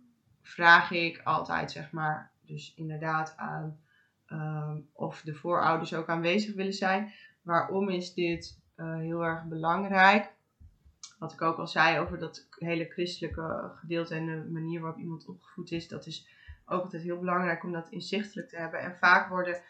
vraag 0.42 0.90
ik 0.90 1.20
altijd, 1.24 1.70
zeg 1.70 1.90
maar, 1.90 2.30
dus 2.46 2.74
inderdaad 2.76 3.36
aan 3.36 3.80
ehm, 4.26 4.78
of 4.92 5.22
de 5.22 5.34
voorouders 5.34 5.94
ook 5.94 6.08
aanwezig 6.08 6.54
willen 6.54 6.72
zijn. 6.72 7.12
Waarom 7.42 7.88
is 7.88 8.14
dit 8.14 8.58
uh, 8.76 8.94
heel 8.94 9.24
erg 9.24 9.44
belangrijk? 9.44 10.32
Wat 11.18 11.32
ik 11.32 11.42
ook 11.42 11.58
al 11.58 11.66
zei 11.66 11.98
over 11.98 12.18
dat 12.18 12.46
hele 12.50 12.84
christelijke 12.84 13.72
gedeelte 13.74 14.14
en 14.14 14.26
de 14.26 14.50
manier 14.50 14.80
waarop 14.80 15.00
iemand 15.00 15.26
opgevoed 15.26 15.70
is, 15.70 15.88
dat 15.88 16.06
is 16.06 16.28
ook 16.66 16.82
altijd 16.82 17.02
heel 17.02 17.18
belangrijk 17.18 17.64
om 17.64 17.72
dat 17.72 17.90
inzichtelijk 17.90 18.48
te 18.48 18.56
hebben. 18.56 18.80
En 18.80 18.96
vaak 18.96 19.28
worden 19.28 19.60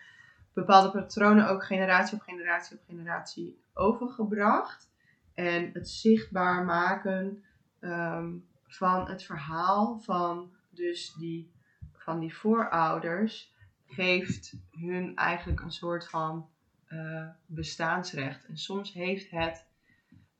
bepaalde 0.53 0.91
patronen 0.91 1.49
ook 1.49 1.65
generatie 1.65 2.17
op 2.17 2.23
generatie 2.23 2.77
op 2.77 2.83
generatie 2.87 3.63
overgebracht. 3.75 4.91
En 5.35 5.71
het 5.73 5.89
zichtbaar 5.89 6.65
maken 6.65 7.45
ehm, 7.81 8.33
van 8.67 9.09
het 9.09 9.23
verhaal 9.23 9.99
van 9.99 10.51
dus 10.71 11.13
die, 11.13 11.53
van 11.93 12.19
die 12.19 12.37
voorouders 12.37 13.55
geeft 13.87 14.55
hun 14.71 15.17
eigenlijk 15.17 15.61
een 15.61 15.73
soort 15.73 16.09
van 16.09 16.49
uh, 16.93 17.27
bestaansrecht. 17.47 18.47
En 18.47 18.59
soms 18.59 18.93
heeft 18.93 19.31
het 19.31 19.65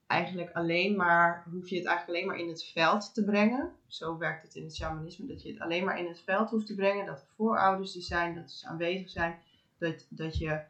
eigenlijk 0.07 0.51
alleen 0.51 0.95
maar, 0.95 1.43
hoef 1.51 1.69
je 1.69 1.75
het 1.75 1.85
eigenlijk 1.85 2.17
alleen 2.17 2.27
maar 2.27 2.45
in 2.45 2.49
het 2.49 2.63
veld 2.63 3.13
te 3.13 3.23
brengen. 3.23 3.71
Zo 3.87 4.17
werkt 4.17 4.43
het 4.43 4.55
in 4.55 4.63
het 4.63 4.75
shamanisme, 4.75 5.27
dat 5.27 5.41
je 5.41 5.51
het 5.51 5.61
alleen 5.61 5.85
maar 5.85 5.99
in 5.99 6.07
het 6.07 6.21
veld 6.25 6.49
hoeft 6.49 6.67
te 6.67 6.75
brengen. 6.75 7.05
Dat 7.05 7.21
er 7.21 7.27
voorouders 7.35 7.91
die 7.91 8.01
zijn, 8.01 8.35
dat 8.35 8.51
ze 8.51 8.67
aanwezig 8.67 9.09
zijn. 9.09 9.39
Dat, 9.77 10.05
dat 10.09 10.37
je 10.37 10.61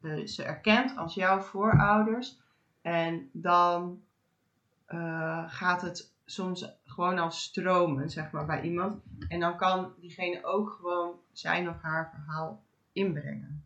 uh, 0.00 0.26
ze 0.26 0.42
erkent 0.42 0.96
als 0.96 1.14
jouw 1.14 1.40
voorouders. 1.40 2.38
En 2.82 3.30
dan 3.32 4.02
uh, 4.88 5.44
gaat 5.46 5.82
het 5.82 6.12
soms 6.24 6.78
gewoon 6.84 7.18
als 7.18 7.42
stromen, 7.42 8.10
zeg 8.10 8.30
maar, 8.30 8.46
bij 8.46 8.62
iemand. 8.62 9.02
En 9.28 9.40
dan 9.40 9.56
kan 9.56 9.92
diegene 10.00 10.44
ook 10.44 10.70
gewoon 10.70 11.14
zijn 11.32 11.68
of 11.68 11.80
haar 11.82 12.10
verhaal 12.10 12.62
inbrengen. 12.92 13.64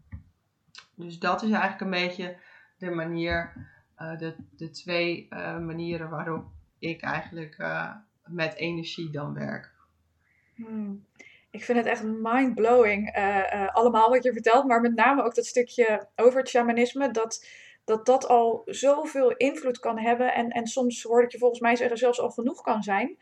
Dus 0.94 1.18
dat 1.18 1.42
is 1.42 1.50
eigenlijk 1.50 1.80
een 1.80 2.06
beetje 2.06 2.36
de 2.78 2.90
manier, 2.90 3.52
uh, 3.98 4.18
de, 4.18 4.34
de 4.56 4.70
twee 4.70 5.26
uh, 5.30 5.58
manieren 5.58 6.10
waarop 6.10 6.44
ik 6.78 7.02
eigenlijk 7.02 7.58
uh, 7.58 7.90
met 8.24 8.54
energie 8.54 9.10
dan 9.10 9.34
werk. 9.34 9.72
Hmm. 10.54 11.04
Ik 11.50 11.64
vind 11.64 11.78
het 11.78 11.86
echt 11.86 12.02
mind-blowing, 12.02 13.16
allemaal 13.72 14.10
wat 14.10 14.22
je 14.22 14.32
vertelt, 14.32 14.66
maar 14.66 14.80
met 14.80 14.94
name 14.94 15.22
ook 15.22 15.34
dat 15.34 15.46
stukje 15.46 16.08
over 16.16 16.38
het 16.38 16.48
shamanisme, 16.48 17.10
dat 17.10 17.46
dat 17.84 18.06
dat 18.06 18.28
al 18.28 18.62
zoveel 18.64 19.36
invloed 19.36 19.78
kan 19.78 19.98
hebben. 19.98 20.34
En, 20.34 20.50
en 20.50 20.66
soms 20.66 21.02
hoor 21.02 21.22
ik 21.22 21.32
je 21.32 21.38
volgens 21.38 21.60
mij 21.60 21.76
zeggen 21.76 21.98
zelfs 21.98 22.20
al 22.20 22.30
genoeg 22.30 22.60
kan 22.60 22.82
zijn. 22.82 23.16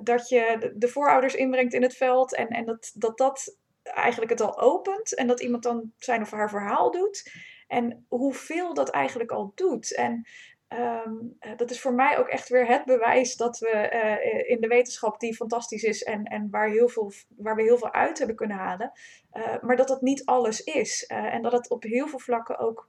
Dat 0.00 0.28
je 0.28 0.72
de, 0.76 0.88
voorouders 0.88 1.34
inbrengt 1.34 1.72
in 1.72 1.82
het 1.82 1.96
veld. 1.96 2.34
En, 2.34 2.48
en 2.48 2.64
dat, 2.64 2.92
dat 2.94 3.18
dat 3.18 3.56
eigenlijk 3.94 4.30
het 4.30 4.40
al 4.40 4.60
opent. 4.60 5.14
En 5.14 5.26
dat 5.26 5.40
iemand 5.40 5.62
dan 5.62 5.92
zijn 5.96 6.22
of 6.22 6.30
haar 6.30 6.50
verhaal 6.50 6.90
doet. 6.90 7.30
En 7.66 8.06
hoeveel 8.08 8.74
dat 8.74 8.90
eigenlijk 8.90 9.30
al 9.30 9.52
doet. 9.54 9.94
En 9.94 10.26
um, 10.68 11.36
dat 11.56 11.70
is 11.70 11.80
voor 11.80 11.94
mij 11.94 12.18
ook 12.18 12.28
echt 12.28 12.48
weer 12.48 12.66
het 12.66 12.84
bewijs 12.84 13.36
dat 13.36 13.58
we 13.58 13.90
uh, 13.92 14.50
in 14.50 14.60
de 14.60 14.66
wetenschap, 14.66 15.20
die 15.20 15.34
fantastisch 15.34 15.82
is 15.82 16.02
en, 16.02 16.24
en 16.24 16.50
waar, 16.50 16.68
heel 16.68 16.88
veel, 16.88 17.12
waar 17.36 17.56
we 17.56 17.62
heel 17.62 17.78
veel 17.78 17.92
uit 17.92 18.18
hebben 18.18 18.36
kunnen 18.36 18.56
halen, 18.56 18.92
uh, 19.32 19.60
maar 19.60 19.76
dat 19.76 19.88
dat 19.88 20.00
niet 20.00 20.24
alles 20.24 20.60
is. 20.60 21.04
en 21.06 21.42
dat 21.42 21.52
het 21.52 21.70
op 21.70 21.82
heel 21.82 22.08
veel 22.08 22.18
vlakken 22.18 22.58
ook 22.58 22.88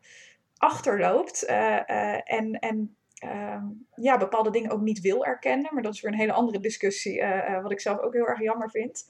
achterloopt 0.57 1.45
en, 1.45 2.59
en 2.59 2.97
uh, 3.23 3.63
ja, 3.95 4.17
bepaalde 4.17 4.51
dingen 4.51 4.71
ook 4.71 4.81
niet 4.81 5.01
wil 5.01 5.25
erkennen. 5.25 5.73
Maar 5.73 5.83
dat 5.83 5.93
is 5.93 6.01
weer 6.01 6.11
een 6.11 6.19
hele 6.19 6.33
andere 6.33 6.59
discussie, 6.59 7.23
wat 7.61 7.71
ik 7.71 7.79
zelf 7.79 7.99
ook 7.99 8.13
heel 8.13 8.27
erg 8.27 8.41
jammer 8.41 8.69
vind. 8.69 9.05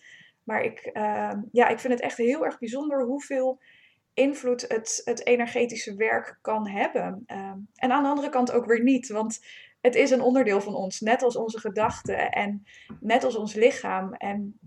Maar 0.47 0.62
ik, 0.62 0.79
ehm, 0.79 1.41
ja, 1.51 1.67
ik 1.67 1.79
vind 1.79 1.93
het 1.93 2.01
echt 2.01 2.17
heel 2.17 2.45
erg 2.45 2.60
bijzonder 2.60 3.03
hoeveel 3.03 3.60
invloed 4.13 4.62
het, 4.67 5.01
het 5.03 5.25
energetische 5.25 5.95
werk 5.95 6.38
kan 6.41 6.67
hebben. 6.67 7.23
Ehm, 7.25 7.57
en 7.75 7.91
aan 7.91 8.03
de 8.03 8.10
andere 8.10 8.29
kant 8.29 8.51
ook 8.51 8.65
weer 8.65 8.83
niet, 8.83 9.07
want 9.10 9.45
het 9.81 9.95
is 9.95 10.12
een 10.12 10.21
onderdeel 10.21 10.62
van 10.62 10.75
ons, 10.75 10.99
net 10.99 11.23
als 11.23 11.36
onze 11.36 11.60
gedachten 11.60 12.31
en 12.31 12.63
net 12.99 13.23
als 13.23 13.36
ons 13.36 13.53
lichaam. 13.53 14.13
En 14.13 14.60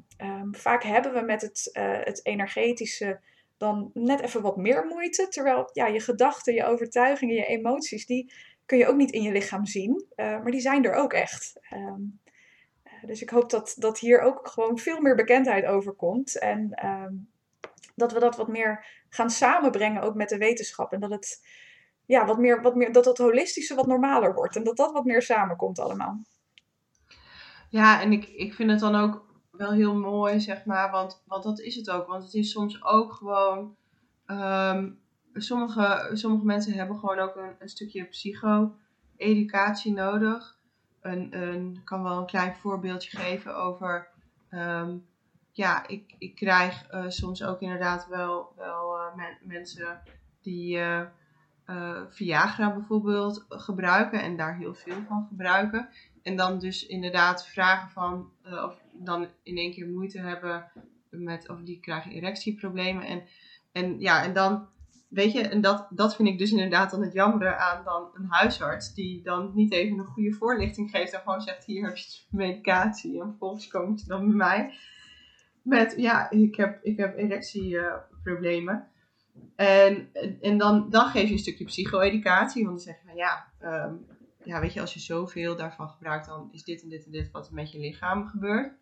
vaak 0.50 0.82
hebben 0.82 1.12
we 1.12 1.20
met 1.20 1.42
het, 1.42 1.70
het 2.04 2.26
energetische 2.26 3.20
dan 3.60 3.90
net 3.94 4.20
even 4.20 4.42
wat 4.42 4.56
meer 4.56 4.86
moeite. 4.86 5.28
Terwijl 5.28 5.70
ja, 5.72 5.86
je 5.86 6.00
gedachten, 6.00 6.54
je 6.54 6.64
overtuigingen, 6.64 7.34
je 7.34 7.46
emoties, 7.46 8.06
die 8.06 8.32
kun 8.66 8.78
je 8.78 8.86
ook 8.86 8.96
niet 8.96 9.10
in 9.10 9.22
je 9.22 9.32
lichaam 9.32 9.66
zien. 9.66 10.04
Uh, 10.16 10.26
maar 10.26 10.50
die 10.50 10.60
zijn 10.60 10.84
er 10.84 10.94
ook 10.94 11.12
echt. 11.12 11.60
Um, 11.72 12.20
dus 13.06 13.22
ik 13.22 13.30
hoop 13.30 13.50
dat, 13.50 13.74
dat 13.78 13.98
hier 13.98 14.20
ook 14.20 14.48
gewoon 14.48 14.78
veel 14.78 15.00
meer 15.00 15.14
bekendheid 15.14 15.64
over 15.64 15.92
komt. 15.92 16.38
En 16.38 16.86
um, 16.86 17.30
dat 17.94 18.12
we 18.12 18.18
dat 18.18 18.36
wat 18.36 18.48
meer 18.48 18.86
gaan 19.08 19.30
samenbrengen 19.30 20.02
ook 20.02 20.14
met 20.14 20.28
de 20.28 20.38
wetenschap. 20.38 20.92
En 20.92 21.00
dat 21.00 21.10
het 21.10 21.46
ja, 22.06 22.26
wat 22.26 22.38
meer, 22.38 22.62
wat 22.62 22.74
meer, 22.74 22.92
dat 22.92 23.04
het 23.04 23.18
holistische 23.18 23.74
wat 23.74 23.86
normaler 23.86 24.34
wordt. 24.34 24.56
En 24.56 24.64
dat 24.64 24.76
dat 24.76 24.92
wat 24.92 25.04
meer 25.04 25.22
samenkomt 25.22 25.78
allemaal. 25.78 26.20
Ja, 27.68 28.00
en 28.00 28.12
ik, 28.12 28.28
ik 28.28 28.54
vind 28.54 28.70
het 28.70 28.80
dan 28.80 28.94
ook 28.94 29.24
wel 29.50 29.72
heel 29.72 29.94
mooi, 29.94 30.40
zeg 30.40 30.64
maar. 30.64 30.90
Want, 30.90 31.22
want 31.26 31.42
dat 31.42 31.60
is 31.60 31.74
het 31.74 31.90
ook. 31.90 32.06
Want 32.06 32.24
het 32.24 32.34
is 32.34 32.50
soms 32.50 32.84
ook 32.84 33.12
gewoon. 33.12 33.76
Um, 34.26 35.00
sommige, 35.32 36.10
sommige 36.12 36.44
mensen 36.44 36.72
hebben 36.72 36.98
gewoon 36.98 37.18
ook 37.18 37.36
een, 37.36 37.54
een 37.58 37.68
stukje 37.68 38.04
psycho-educatie 38.04 39.92
nodig. 39.92 40.58
Een, 41.00 41.80
kan 41.84 42.02
wel 42.02 42.18
een 42.18 42.26
klein 42.26 42.56
voorbeeldje 42.56 43.16
geven 43.16 43.56
over. 43.56 44.08
Um, 44.50 45.06
ja, 45.52 45.86
ik, 45.86 46.14
ik 46.18 46.34
krijg 46.34 46.92
uh, 46.92 47.04
soms 47.08 47.44
ook 47.44 47.60
inderdaad 47.60 48.06
wel, 48.08 48.52
wel 48.56 48.96
men, 49.16 49.38
mensen 49.42 50.02
die 50.42 50.76
uh, 50.76 51.06
Viagra 52.08 52.74
bijvoorbeeld 52.74 53.44
gebruiken 53.48 54.22
en 54.22 54.36
daar 54.36 54.56
heel 54.56 54.74
veel 54.74 55.02
van 55.08 55.26
gebruiken. 55.28 55.88
En 56.22 56.36
dan 56.36 56.58
dus 56.58 56.86
inderdaad 56.86 57.46
vragen 57.46 57.90
van, 57.90 58.30
of 58.44 58.80
dan 58.92 59.28
in 59.42 59.56
één 59.56 59.72
keer 59.72 59.88
moeite 59.88 60.20
hebben 60.20 60.70
met, 61.10 61.48
of 61.48 61.60
die 61.60 61.80
krijgen 61.80 62.10
erectieproblemen. 62.10 63.04
En, 63.04 63.22
en 63.72 64.00
ja, 64.00 64.24
en 64.24 64.32
dan, 64.32 64.68
weet 65.10 65.32
je, 65.32 65.40
en 65.40 65.60
dat, 65.60 65.86
dat 65.90 66.16
vind 66.16 66.28
ik 66.28 66.38
dus 66.38 66.50
inderdaad 66.50 66.90
dan 66.90 67.02
het 67.02 67.12
jammere 67.12 67.56
aan 67.56 67.84
dan 67.84 68.10
een 68.14 68.26
huisarts, 68.28 68.94
die 68.94 69.22
dan 69.22 69.50
niet 69.54 69.72
even 69.72 69.98
een 69.98 70.04
goede 70.04 70.32
voorlichting 70.32 70.90
geeft 70.90 71.12
en 71.12 71.20
gewoon 71.20 71.40
zegt, 71.40 71.64
hier 71.64 71.86
heb 71.86 71.96
je 71.96 72.20
medicatie. 72.36 73.20
En 73.20 73.28
vervolgens 73.28 73.68
komt 73.68 74.00
ze 74.00 74.06
dan 74.06 74.26
bij 74.26 74.36
mij 74.36 74.74
met, 75.62 75.94
ja, 75.96 76.30
ik 76.30 76.56
heb, 76.56 76.84
ik 76.84 76.96
heb 76.96 77.16
erectieproblemen. 77.16 78.88
En, 79.56 80.08
en 80.40 80.58
dan, 80.58 80.90
dan 80.90 81.06
geef 81.08 81.26
je 81.26 81.32
een 81.32 81.38
stukje 81.38 81.64
psycho-educatie, 81.64 82.64
want 82.64 82.76
dan 82.76 82.84
zeg 82.84 83.02
je 83.02 83.06
van 83.06 83.16
ja, 83.16 83.52
um, 83.84 84.06
ja, 84.44 84.60
weet 84.60 84.72
je, 84.72 84.80
als 84.80 84.94
je 84.94 85.00
zoveel 85.00 85.56
daarvan 85.56 85.88
gebruikt, 85.88 86.26
dan 86.26 86.48
is 86.52 86.64
dit 86.64 86.82
en 86.82 86.88
dit 86.88 87.04
en 87.04 87.10
dit 87.10 87.30
wat 87.30 87.48
er 87.48 87.54
met 87.54 87.72
je 87.72 87.78
lichaam 87.78 88.26
gebeurt. 88.26 88.72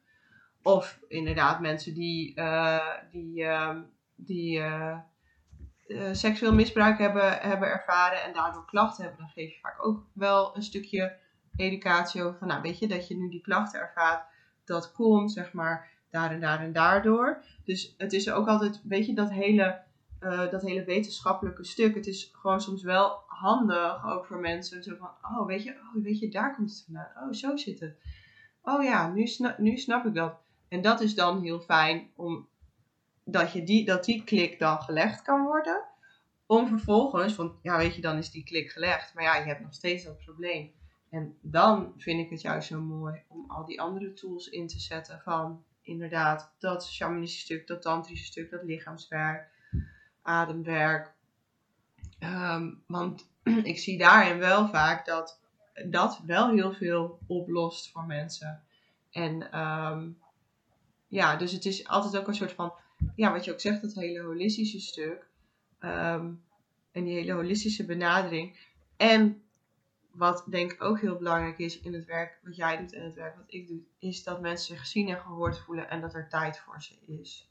Of 0.63 1.01
inderdaad 1.09 1.61
mensen 1.61 1.95
die, 1.95 2.39
uh, 2.39 2.95
die, 3.11 3.43
uh, 3.43 3.77
die 4.15 4.59
uh, 4.59 4.99
seksueel 6.13 6.55
misbruik 6.55 6.99
hebben, 6.99 7.33
hebben 7.33 7.69
ervaren 7.69 8.23
en 8.23 8.33
daardoor 8.33 8.65
klachten 8.65 9.05
hebben, 9.05 9.21
dan 9.21 9.33
geef 9.35 9.51
je 9.51 9.61
vaak 9.61 9.85
ook 9.85 10.05
wel 10.13 10.57
een 10.57 10.63
stukje 10.63 11.17
educatie 11.57 12.23
over 12.23 12.39
van, 12.39 12.49
nou 12.49 12.63
weet 12.63 12.79
je, 12.79 12.89
dat 12.89 13.09
je 13.09 13.17
nu 13.17 13.29
die 13.29 13.41
klachten 13.41 13.81
ervaart, 13.81 14.27
dat 14.65 14.93
komt 14.93 15.33
zeg 15.33 15.53
maar 15.53 15.89
daar 16.11 16.31
en 16.31 16.41
daar 16.41 16.61
en 16.61 16.73
daardoor. 16.73 17.45
Dus 17.65 17.95
het 17.99 18.13
is 18.13 18.31
ook 18.31 18.47
altijd, 18.47 18.81
weet 18.85 19.07
je, 19.07 19.15
dat 19.15 19.31
hele, 19.31 19.81
dat 20.51 20.63
hele 20.63 20.85
wetenschappelijke 20.85 21.65
stuk, 21.65 21.95
het 21.95 22.07
is 22.07 22.31
gewoon 22.33 22.61
soms 22.61 22.83
wel 22.83 23.23
handig 23.27 24.07
ook 24.07 24.27
voor 24.27 24.39
mensen, 24.39 24.83
zo 24.83 24.97
van, 24.99 25.11
oh 25.23 25.47
weet 25.47 25.63
je, 25.63 25.71
oh, 25.71 26.03
weet 26.03 26.19
je, 26.19 26.31
daar 26.31 26.57
komt 26.57 26.71
het 26.71 26.83
vandaan, 26.85 27.29
oh 27.29 27.33
zo 27.33 27.57
zit 27.57 27.81
het. 27.81 27.97
Oh 28.63 28.85
ja, 28.85 29.09
nu 29.09 29.27
snap, 29.27 29.59
nu 29.59 29.77
snap 29.77 30.07
ik 30.07 30.15
dat. 30.15 30.37
En 30.69 30.81
dat 30.81 31.01
is 31.01 31.15
dan 31.15 31.43
heel 31.43 31.61
fijn 31.61 32.11
om 32.17 32.49
dat, 33.31 33.53
je 33.53 33.63
die, 33.63 33.85
dat 33.85 34.05
die 34.05 34.25
klik 34.25 34.59
dan 34.59 34.83
gelegd 34.83 35.23
kan 35.23 35.45
worden. 35.45 35.85
Om 36.47 36.69
vervolgens, 36.69 37.37
want 37.37 37.53
ja, 37.63 37.77
weet 37.77 37.95
je, 37.95 38.01
dan 38.01 38.17
is 38.17 38.31
die 38.31 38.45
klik 38.45 38.71
gelegd. 38.71 39.15
Maar 39.15 39.25
ja, 39.25 39.37
je 39.37 39.45
hebt 39.45 39.61
nog 39.61 39.75
steeds 39.75 40.05
dat 40.05 40.19
probleem. 40.19 40.73
En 41.11 41.37
dan 41.41 41.93
vind 41.97 42.21
ik 42.21 42.31
het 42.31 42.41
juist 42.41 42.69
zo 42.69 42.81
mooi 42.81 43.23
om 43.29 43.45
al 43.51 43.65
die 43.65 43.81
andere 43.81 44.13
tools 44.13 44.49
in 44.49 44.67
te 44.67 44.81
zetten. 44.81 45.21
Van 45.21 45.65
inderdaad 45.83 46.55
dat 46.59 46.87
shamanistische 46.87 47.45
stuk, 47.45 47.67
dat 47.67 47.83
tantrische 47.83 48.25
stuk, 48.25 48.51
dat 48.51 48.63
lichaamswerk, 48.63 49.49
ademwerk. 50.23 51.13
Ehm, 52.19 52.75
want 52.87 53.31
ik 53.73 53.79
zie 53.79 53.99
daarin 53.99 54.39
wel 54.39 54.69
vaak 54.69 55.07
dat 55.07 55.41
dat 55.87 56.21
wel 56.27 56.51
heel 56.51 56.73
veel 56.73 57.19
oplost 57.27 57.91
voor 57.91 58.05
mensen. 58.05 58.63
En 59.11 59.51
ehm, 59.51 60.09
ja, 61.09 61.37
dus 61.37 61.53
het 61.53 61.65
is 61.65 61.87
altijd 61.89 62.17
ook 62.17 62.29
een 62.29 62.35
soort 62.35 62.53
van, 62.53 62.73
ja, 63.15 63.33
wat 63.33 63.45
je 63.45 63.53
ook 63.53 63.61
zegt, 63.61 63.83
dat 63.83 63.95
hele 63.95 64.21
holistische 64.21 64.81
stuk. 64.81 65.27
Ehm, 65.79 66.33
en 66.93 67.05
die 67.05 67.15
hele 67.15 67.33
holistische 67.33 67.85
benadering. 67.85 68.59
En 68.97 69.43
wat 70.11 70.45
denk 70.51 70.73
ik 70.73 70.83
ook 70.83 71.01
heel 71.01 71.17
belangrijk 71.17 71.59
is 71.59 71.81
in 71.81 71.95
het 71.95 72.05
werk 72.05 72.39
wat 72.43 72.57
jij 72.57 72.77
doet 72.77 72.93
en 72.93 73.05
het 73.05 73.15
werk 73.15 73.37
wat 73.37 73.45
ik 73.47 73.67
doe, 73.67 73.81
is 73.99 74.23
dat 74.23 74.41
mensen 74.41 74.67
zich 74.67 74.81
gezien 74.81 75.09
en 75.09 75.21
gehoord 75.21 75.59
voelen 75.59 75.91
en 75.91 76.01
dat 76.01 76.15
er 76.15 76.29
tijd 76.29 76.59
voor 76.59 76.83
ze 76.83 76.95
is. 77.07 77.49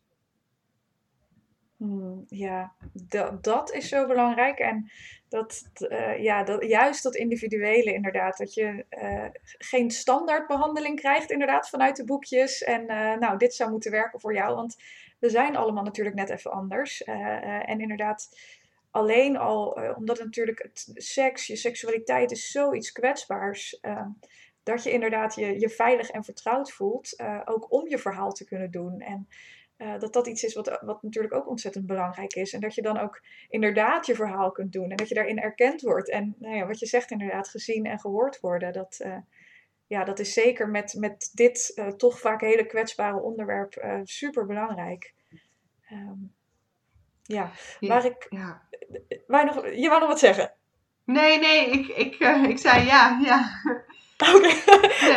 Hmm, 1.77 2.25
ja, 2.27 2.75
dat, 2.93 3.43
dat 3.43 3.73
is 3.73 3.87
zo 3.89 4.07
belangrijk. 4.07 4.59
En 4.59 4.91
dat, 5.29 5.63
uh, 5.79 6.23
ja, 6.23 6.43
dat, 6.43 6.63
juist 6.63 7.03
dat 7.03 7.15
individuele 7.15 7.93
inderdaad. 7.93 8.37
Dat 8.37 8.53
je 8.53 8.85
uh, 8.89 9.25
geen 9.57 9.91
standaardbehandeling 9.91 10.99
krijgt 10.99 11.31
inderdaad 11.31 11.69
vanuit 11.69 11.95
de 11.95 12.03
boekjes. 12.03 12.63
En 12.63 12.81
uh, 12.81 13.17
nou, 13.17 13.37
dit 13.37 13.53
zou 13.53 13.71
moeten 13.71 13.91
werken 13.91 14.19
voor 14.19 14.33
jou. 14.33 14.55
Want 14.55 14.77
we 15.19 15.29
zijn 15.29 15.55
allemaal 15.55 15.83
natuurlijk 15.83 16.15
net 16.15 16.29
even 16.29 16.51
anders. 16.51 17.03
en 17.03 17.79
inderdaad, 17.79 18.39
alleen 18.91 19.37
al 19.37 19.79
omdat 19.95 20.19
natuurlijk 20.19 20.63
het 20.63 20.91
seks, 20.93 21.47
je 21.47 21.55
seksualiteit 21.55 22.31
is 22.31 22.51
zoiets 22.51 22.91
kwetsbaars. 22.91 23.79
dat 24.63 24.83
je 24.83 24.91
inderdaad 24.91 25.35
je, 25.35 25.59
je 25.59 25.69
veilig 25.69 26.09
en 26.09 26.23
vertrouwd 26.23 26.71
voelt. 26.71 27.23
ook 27.45 27.71
om 27.71 27.87
je 27.87 27.97
verhaal 27.97 28.31
te 28.31 28.45
kunnen 28.45 28.71
doen. 28.71 28.99
En 28.99 29.27
dat 29.99 30.13
dat 30.13 30.27
iets 30.27 30.43
is 30.43 30.53
wat, 30.53 30.79
wat 30.81 31.03
natuurlijk 31.03 31.33
ook 31.33 31.47
ontzettend 31.47 31.85
belangrijk 31.85 32.33
is. 32.33 32.53
En 32.53 32.59
dat 32.59 32.75
je 32.75 32.81
dan 32.81 32.99
ook 32.99 33.21
inderdaad 33.49 34.05
je 34.05 34.15
verhaal 34.15 34.51
kunt 34.51 34.71
doen. 34.71 34.89
En 34.89 34.97
dat 34.97 35.09
je 35.09 35.15
daarin 35.15 35.39
erkend 35.39 35.81
wordt. 35.81 36.09
En 36.09 36.35
nou 36.39 36.55
ja, 36.55 36.67
wat 36.67 36.79
je 36.79 36.85
zegt 36.85 37.11
inderdaad, 37.11 37.49
gezien 37.49 37.85
en 37.85 37.99
gehoord 37.99 38.39
worden. 38.39 38.73
Dat, 38.73 39.05
ja, 39.87 40.03
dat 40.03 40.19
is 40.19 40.33
zeker 40.33 40.69
met, 40.69 40.95
met 40.97 41.31
dit 41.33 41.71
uh, 41.75 41.87
toch 41.87 42.19
vaak 42.19 42.41
hele 42.41 42.65
kwetsbare 42.65 43.21
onderwerp 43.21 44.01
super 44.03 44.45
belangrijk. 44.45 45.13
Um, 45.91 46.35
ja, 47.23 47.51
waar 47.79 48.05
ik... 48.05 48.27
Ja. 48.29 48.61
Waar 49.27 49.45
nog, 49.45 49.65
je 49.65 49.87
wou 49.87 49.99
nog 49.99 50.09
wat 50.09 50.19
zeggen? 50.19 50.53
Nee, 51.03 51.39
nee, 51.39 51.69
ik, 51.69 51.87
ik, 51.87 52.19
ik 52.47 52.57
zei 52.57 52.85
ja, 52.85 53.19
ja. 53.23 53.49
Oké, 54.35 54.47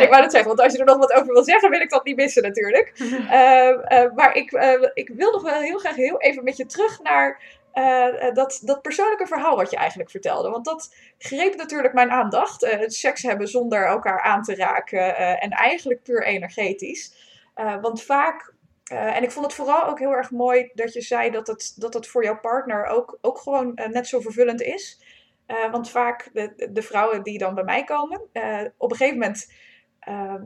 ik 0.03 0.07
wou 0.09 0.21
het 0.21 0.31
zeggen, 0.31 0.47
want 0.47 0.59
als 0.59 0.73
je 0.73 0.79
er 0.79 0.85
nog 0.85 0.97
wat 0.97 1.13
over 1.13 1.33
wil 1.33 1.43
zeggen, 1.43 1.69
wil 1.69 1.81
ik 1.81 1.89
dat 1.89 2.05
niet 2.05 2.15
missen 2.15 2.43
natuurlijk. 2.43 2.99
Uh, 2.99 4.13
maar 4.17 4.35
ik, 4.35 4.51
uh, 4.51 4.89
ik 4.93 5.09
wil 5.13 5.31
nog 5.31 5.41
wel 5.41 5.61
heel 5.61 5.77
graag 5.77 5.95
heel 5.95 6.21
even 6.21 6.43
met 6.43 6.57
je 6.57 6.65
terug 6.65 7.01
naar 7.01 7.41
uh, 7.73 8.33
dat, 8.33 8.61
dat 8.63 8.81
persoonlijke 8.81 9.27
verhaal 9.27 9.55
wat 9.55 9.71
je 9.71 9.77
eigenlijk 9.77 10.09
vertelde. 10.09 10.49
Want 10.49 10.65
dat 10.65 10.95
greep 11.17 11.55
natuurlijk 11.55 11.93
mijn 11.93 12.11
aandacht. 12.11 12.77
seks 12.85 13.21
hebben 13.21 13.47
zonder 13.47 13.85
elkaar 13.85 14.21
aan 14.21 14.43
te 14.43 14.55
raken 14.55 15.39
en 15.39 15.49
eigenlijk 15.49 16.03
puur 16.03 16.23
energetisch. 16.23 17.13
want 17.81 18.03
vaak 18.03 18.53
en 18.91 19.23
ik 19.23 19.31
vond 19.31 19.45
het 19.45 19.55
vooral 19.55 19.83
ook 19.83 19.99
heel 19.99 20.11
erg 20.11 20.31
mooi 20.31 20.69
dat 20.73 20.93
je 20.93 21.01
zei 21.01 21.31
dat 21.31 21.47
het, 21.47 21.73
dat 21.75 21.93
het 21.93 22.07
voor 22.07 22.23
jouw 22.23 22.39
partner 22.39 22.85
ook, 22.85 23.17
ook 23.21 23.37
gewoon 23.37 23.79
net 23.91 24.07
zo 24.07 24.19
vervullend 24.19 24.61
is. 24.61 25.01
Want 25.71 25.89
vaak 25.89 26.29
de, 26.33 26.69
de, 26.71 26.81
vrouwen 26.81 27.23
die 27.23 27.37
dan 27.37 27.55
bij 27.55 27.63
mij 27.63 27.83
komen, 27.83 28.21
op 28.77 28.91
een 28.91 28.97
gegeven 28.97 29.19
moment 29.19 29.47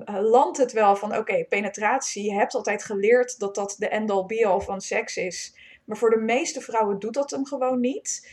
landt 0.05 0.57
het 0.57 0.71
wel 0.71 0.95
van 0.95 1.17
oké, 1.17 1.43
penetratie. 1.43 2.23
Je 2.23 2.33
hebt 2.33 2.55
altijd 2.55 2.83
geleerd 2.83 3.39
dat 3.39 3.55
dat 3.55 3.75
de 3.79 3.87
end-all 3.87 4.25
be-all 4.25 4.59
van 4.59 4.81
seks 4.81 5.17
is. 5.17 5.55
Maar 5.85 5.97
voor 5.97 6.09
de 6.09 6.21
meeste 6.21 6.61
vrouwen 6.61 6.99
doet 6.99 7.13
dat 7.13 7.31
hem 7.31 7.45
gewoon 7.45 7.79
niet. 7.79 8.29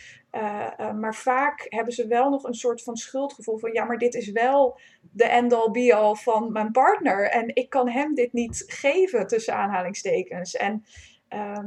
maar 1.00 1.14
vaak 1.14 1.66
hebben 1.68 1.92
ze 1.92 2.06
wel 2.06 2.30
nog 2.30 2.44
een 2.44 2.54
soort 2.54 2.82
van 2.82 2.96
schuldgevoel 2.96 3.58
van 3.58 3.72
ja, 3.72 3.84
maar 3.84 3.98
dit 3.98 4.14
is 4.14 4.30
wel 4.30 4.78
de 5.00 5.24
end-all 5.24 5.70
be-all 5.70 6.14
van 6.14 6.52
mijn 6.52 6.72
partner. 6.72 7.30
En 7.30 7.54
ik 7.54 7.70
kan 7.70 7.88
hem 7.88 8.14
dit 8.14 8.32
niet 8.32 8.64
geven 8.66 9.26
tussen 9.26 9.54
aanhalingstekens. 9.54 10.56
En 10.56 10.84
ehm, 11.28 11.66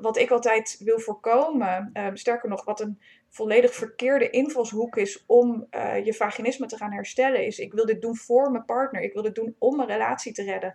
wat 0.00 0.18
ik 0.18 0.30
altijd 0.30 0.80
wil 0.84 0.98
voorkomen, 0.98 1.90
ehm, 1.92 2.16
sterker 2.16 2.48
nog, 2.48 2.64
wat 2.64 2.80
een 2.80 3.00
volledig 3.28 3.74
verkeerde 3.74 4.30
invalshoek 4.30 4.96
is 4.96 5.24
om 5.26 5.66
je 6.04 6.14
vaginisme 6.14 6.66
te 6.66 6.76
gaan 6.76 6.92
herstellen. 6.92 7.46
Is 7.46 7.58
ik 7.58 7.72
wil 7.72 7.86
dit 7.86 8.02
doen 8.02 8.16
voor 8.16 8.50
mijn 8.50 8.64
partner. 8.64 9.02
Ik 9.02 9.12
wil 9.12 9.22
dit 9.22 9.34
doen 9.34 9.54
om 9.58 9.76
mijn 9.76 9.88
relatie 9.88 10.32
te 10.32 10.42
redden. 10.42 10.74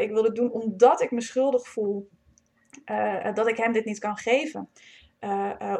Ik 0.00 0.10
wil 0.10 0.22
dit 0.22 0.34
doen 0.34 0.50
omdat 0.50 1.00
ik 1.00 1.10
me 1.10 1.20
schuldig 1.20 1.68
voel 1.68 2.08
uh, 2.86 3.34
dat 3.34 3.48
ik 3.48 3.56
hem 3.56 3.72
dit 3.72 3.84
niet 3.84 3.98
kan 3.98 4.16
geven. 4.16 4.68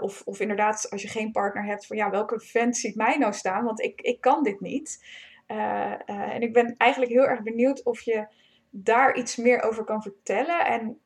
of, 0.01 0.23
of 0.25 0.41
inderdaad, 0.41 0.91
als 0.91 1.03
je 1.03 1.09
geen 1.09 1.33
partner 1.33 1.65
hebt, 1.65 1.87
van 1.87 1.97
ja, 1.97 2.11
welke 2.11 2.41
vent 2.41 2.77
ziet 2.77 2.95
mij 2.95 3.17
nou 3.17 3.33
staan? 3.33 3.65
Want 3.65 3.81
ik, 3.81 4.01
ik 4.01 4.21
kan 4.21 4.43
dit 4.43 4.61
niet. 4.61 5.05
en 6.07 6.41
ik 6.41 6.53
ben 6.53 6.75
eigenlijk 6.77 7.13
heel 7.13 7.27
erg 7.27 7.43
benieuwd 7.43 7.83
of 7.83 8.01
je 8.01 8.27
daar 8.71 9.17
iets 9.17 9.37
meer 9.37 9.63
over 9.63 9.85
kan 9.85 10.03
vertellen. 10.03 10.67
En 10.67 11.01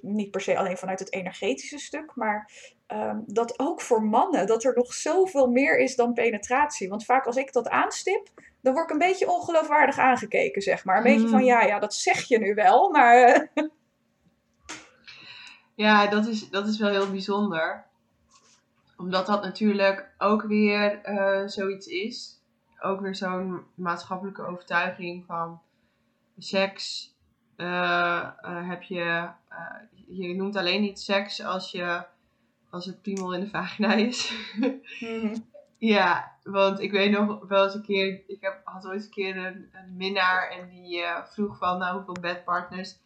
niet 0.00 0.30
per 0.30 0.40
se 0.40 0.58
alleen 0.58 0.76
vanuit 0.76 0.98
het 0.98 1.12
energetische 1.12 1.78
stuk, 1.78 2.12
maar 2.14 2.50
um, 2.92 3.22
dat 3.26 3.58
ook 3.58 3.80
voor 3.80 4.02
mannen, 4.02 4.46
dat 4.46 4.64
er 4.64 4.74
nog 4.74 4.92
zoveel 4.92 5.46
meer 5.50 5.78
is 5.78 5.96
dan 5.96 6.12
penetratie. 6.12 6.88
Want 6.88 7.04
vaak 7.04 7.26
als 7.26 7.36
ik 7.36 7.52
dat 7.52 7.68
aanstip, 7.68 8.28
dan 8.60 8.72
word 8.72 8.84
ik 8.84 8.92
een 8.92 9.08
beetje 9.08 9.30
ongeloofwaardig 9.30 9.98
aangekeken, 9.98 10.62
zeg 10.62 10.84
maar. 10.84 10.96
Een 10.96 11.02
beetje 11.02 11.28
van, 11.28 11.38
hmm. 11.38 11.46
ja, 11.46 11.62
ja, 11.62 11.78
dat 11.78 11.94
zeg 11.94 12.22
je 12.22 12.38
nu 12.38 12.54
wel, 12.54 12.90
maar... 12.90 13.48
ja, 15.82 16.06
dat 16.06 16.26
is, 16.26 16.50
dat 16.50 16.66
is 16.66 16.78
wel 16.78 16.90
heel 16.90 17.10
bijzonder. 17.10 17.84
Omdat 18.96 19.26
dat 19.26 19.42
natuurlijk 19.42 20.14
ook 20.18 20.42
weer 20.42 21.00
uh, 21.08 21.48
zoiets 21.48 21.86
is. 21.86 22.40
Ook 22.80 23.00
weer 23.00 23.14
zo'n 23.14 23.64
maatschappelijke 23.74 24.42
overtuiging 24.42 25.24
van 25.26 25.60
seks. 26.38 27.14
Uh, 27.56 27.66
uh, 28.44 28.68
heb 28.68 28.82
je, 28.82 29.28
je 30.06 30.34
noemt 30.34 30.56
alleen 30.56 30.80
niet 30.80 31.00
seks 31.00 31.44
als 31.44 31.70
je 31.70 32.04
als 32.70 32.84
het 32.86 33.02
piemel 33.02 33.34
in 33.34 33.40
de 33.40 33.48
vagina 33.48 33.94
is. 33.94 34.32
Mhm. 35.00 35.36
Ja, 35.78 36.36
want 36.42 36.80
ik 36.80 36.90
weet 36.90 37.10
nog 37.10 37.48
wel 37.48 37.64
eens 37.64 37.74
een 37.74 37.82
keer, 37.82 38.22
ik 38.26 38.40
heb, 38.40 38.60
had 38.64 38.86
ooit 38.86 39.04
een 39.04 39.10
keer 39.10 39.36
een, 39.36 39.70
een 39.72 39.96
minnaar 39.96 40.50
en 40.50 40.68
die 40.68 41.02
vroeg 41.24 41.58
van, 41.58 41.78
nou 41.78 41.96
hoeveel 41.96 42.16
bedpartners 42.20 42.98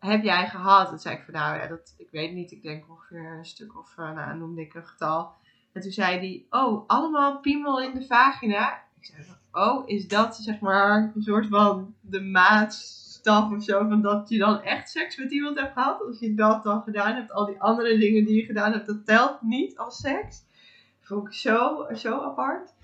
heb 0.00 0.22
jij 0.22 0.48
gehad? 0.48 0.88
Toen 0.88 0.98
zei 0.98 1.16
ik 1.16 1.22
van, 1.22 1.34
nou 1.34 1.58
ja, 1.58 1.66
dat, 1.66 1.94
ik 1.96 2.08
weet 2.10 2.32
niet, 2.32 2.50
ik 2.50 2.62
denk 2.62 2.88
ongeveer 2.88 3.36
een 3.38 3.44
stuk 3.44 3.78
of, 3.78 3.96
uh, 3.98 4.12
nou 4.12 4.38
noemde 4.38 4.60
ik 4.60 4.74
een 4.74 4.86
getal. 4.86 5.32
En 5.72 5.80
toen 5.80 5.90
zei 5.90 6.18
hij, 6.18 6.60
oh, 6.60 6.84
allemaal 6.86 7.40
piemel 7.40 7.80
in 7.80 7.94
de 7.94 8.06
vagina. 8.06 8.82
Ik 9.00 9.04
zei, 9.04 9.26
oh, 9.52 9.88
is 9.88 10.08
dat 10.08 10.36
zeg 10.36 10.60
maar 10.60 11.12
een 11.14 11.22
soort 11.22 11.46
van 11.46 11.94
de 12.00 12.20
maat 12.20 12.74
stap 12.74 13.52
of 13.52 13.62
zo, 13.62 13.88
van 13.88 14.02
dat 14.02 14.28
je 14.28 14.38
dan 14.38 14.62
echt 14.62 14.90
seks 14.90 15.16
met 15.16 15.32
iemand 15.32 15.58
hebt 15.58 15.72
gehad. 15.72 16.02
Als 16.06 16.18
je 16.18 16.34
dat 16.34 16.62
dan 16.62 16.82
gedaan 16.82 17.14
hebt, 17.14 17.32
al 17.32 17.46
die 17.46 17.60
andere 17.60 17.98
dingen 17.98 18.24
die 18.24 18.36
je 18.36 18.44
gedaan 18.44 18.72
hebt, 18.72 18.86
dat 18.86 19.04
telt 19.06 19.42
niet 19.42 19.78
als 19.78 19.96
seks. 19.96 20.42
Vond 21.00 21.26
ik 21.26 21.32
zo, 21.32 21.86
zo 21.94 22.20
apart. 22.20 22.74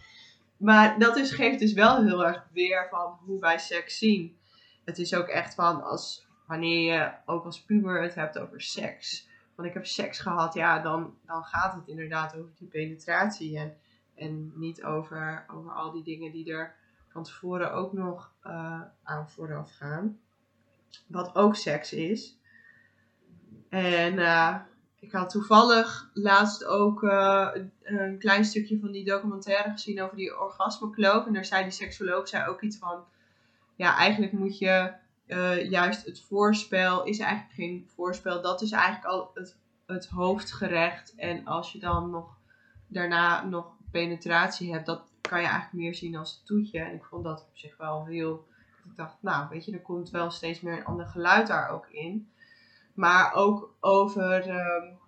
Maar 0.56 0.98
dat 0.98 1.16
is, 1.16 1.30
geeft 1.30 1.58
dus 1.58 1.72
wel 1.72 2.04
heel 2.04 2.26
erg 2.26 2.46
weer 2.52 2.86
van 2.90 3.18
hoe 3.24 3.40
wij 3.40 3.58
seks 3.58 3.98
zien. 3.98 4.36
Het 4.84 4.98
is 4.98 5.14
ook 5.14 5.26
echt 5.26 5.54
van 5.54 5.84
als 5.84 6.25
wanneer 6.46 6.92
je 6.92 7.12
ook 7.26 7.44
als 7.44 7.62
puber 7.62 8.02
het 8.02 8.14
hebt 8.14 8.38
over 8.38 8.60
seks. 8.60 9.28
Want 9.54 9.68
ik 9.68 9.74
heb 9.74 9.86
seks 9.86 10.18
gehad, 10.18 10.54
ja, 10.54 10.78
dan, 10.78 11.14
dan 11.26 11.44
gaat 11.44 11.74
het 11.74 11.88
inderdaad 11.88 12.36
over 12.36 12.50
die 12.58 12.68
penetratie. 12.68 13.58
En, 13.58 13.76
en 14.14 14.52
niet 14.54 14.84
over, 14.84 15.44
over 15.52 15.70
al 15.72 15.92
die 15.92 16.02
dingen 16.02 16.32
die 16.32 16.52
er 16.52 16.74
van 17.08 17.22
tevoren 17.22 17.72
ook 17.72 17.92
nog 17.92 18.32
uh, 18.46 18.80
aan 19.02 19.30
vooraf 19.30 19.76
gaan. 19.76 20.18
Wat 21.06 21.34
ook 21.34 21.56
seks 21.56 21.92
is. 21.92 22.38
En 23.68 24.14
uh, 24.14 24.56
ik 24.98 25.12
had 25.12 25.30
toevallig 25.30 26.10
laatst 26.14 26.64
ook 26.64 27.02
uh, 27.02 27.48
een 27.82 28.18
klein 28.18 28.44
stukje 28.44 28.78
van 28.78 28.92
die 28.92 29.04
documentaire 29.04 29.70
gezien 29.70 30.02
over 30.02 30.16
die 30.16 30.40
orgasmekloof. 30.40 31.26
En 31.26 31.32
daar 31.32 31.44
zei 31.44 31.62
die 31.62 31.72
seksoloog 31.72 32.28
zei 32.28 32.48
ook 32.48 32.60
iets 32.60 32.78
van... 32.78 33.04
Ja, 33.74 33.96
eigenlijk 33.96 34.32
moet 34.32 34.58
je 34.58 34.92
uh, 35.26 35.70
juist 35.70 36.06
het 36.06 36.20
voorspel... 36.20 37.04
Is 37.04 37.18
eigenlijk 37.18 37.54
geen 37.54 37.88
voorspel. 37.94 38.42
Dat 38.42 38.62
is 38.62 38.70
eigenlijk 38.70 39.04
al 39.04 39.30
het, 39.34 39.56
het 39.86 40.06
hoofdgerecht. 40.06 41.14
En 41.16 41.46
als 41.46 41.72
je 41.72 41.78
dan 41.78 42.10
nog 42.10 42.38
daarna 42.86 43.44
nog 43.44 43.66
penetratie 43.90 44.72
hebt... 44.72 44.86
Dat 44.86 45.12
kan 45.20 45.40
je 45.40 45.46
eigenlijk 45.46 45.82
meer 45.82 45.94
zien 45.94 46.16
als 46.16 46.30
het 46.30 46.46
toetje. 46.46 46.78
En 46.78 46.94
ik 46.94 47.04
vond 47.04 47.24
dat 47.24 47.40
op 47.40 47.56
zich 47.56 47.76
wel 47.76 48.06
heel 48.06 48.46
ik 48.90 48.96
dacht, 48.96 49.16
nou, 49.20 49.48
weet 49.48 49.64
je, 49.64 49.72
er 49.72 49.82
komt 49.82 50.10
wel 50.10 50.30
steeds 50.30 50.60
meer 50.60 50.76
een 50.76 50.84
ander 50.84 51.06
geluid 51.06 51.46
daar 51.46 51.68
ook 51.68 51.86
in. 51.88 52.30
Maar 52.94 53.34
ook 53.34 53.74
over, 53.80 54.48
um, 54.48 54.98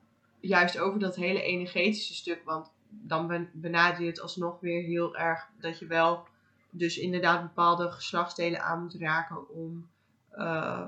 juist 0.40 0.78
over 0.78 1.00
dat 1.00 1.16
hele 1.16 1.42
energetische 1.42 2.14
stuk. 2.14 2.42
Want 2.44 2.72
dan 2.88 3.48
benader 3.52 4.00
je 4.00 4.06
het 4.06 4.20
alsnog 4.20 4.60
weer 4.60 4.82
heel 4.82 5.16
erg 5.16 5.48
dat 5.60 5.78
je 5.78 5.86
wel 5.86 6.26
dus 6.70 6.98
inderdaad 6.98 7.42
bepaalde 7.42 7.90
geslachtsdelen 7.90 8.62
aan 8.62 8.82
moet 8.82 8.94
raken 8.94 9.50
om, 9.50 9.88
uh, 10.36 10.86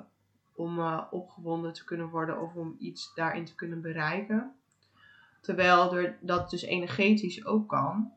om 0.54 0.78
uh, 0.78 1.02
opgewonden 1.10 1.72
te 1.72 1.84
kunnen 1.84 2.08
worden 2.08 2.40
of 2.40 2.54
om 2.54 2.76
iets 2.78 3.14
daarin 3.14 3.44
te 3.44 3.54
kunnen 3.54 3.80
bereiken. 3.80 4.54
Terwijl 5.40 5.96
er, 5.96 6.16
dat 6.20 6.50
dus 6.50 6.62
energetisch 6.62 7.46
ook 7.46 7.68
kan. 7.68 8.12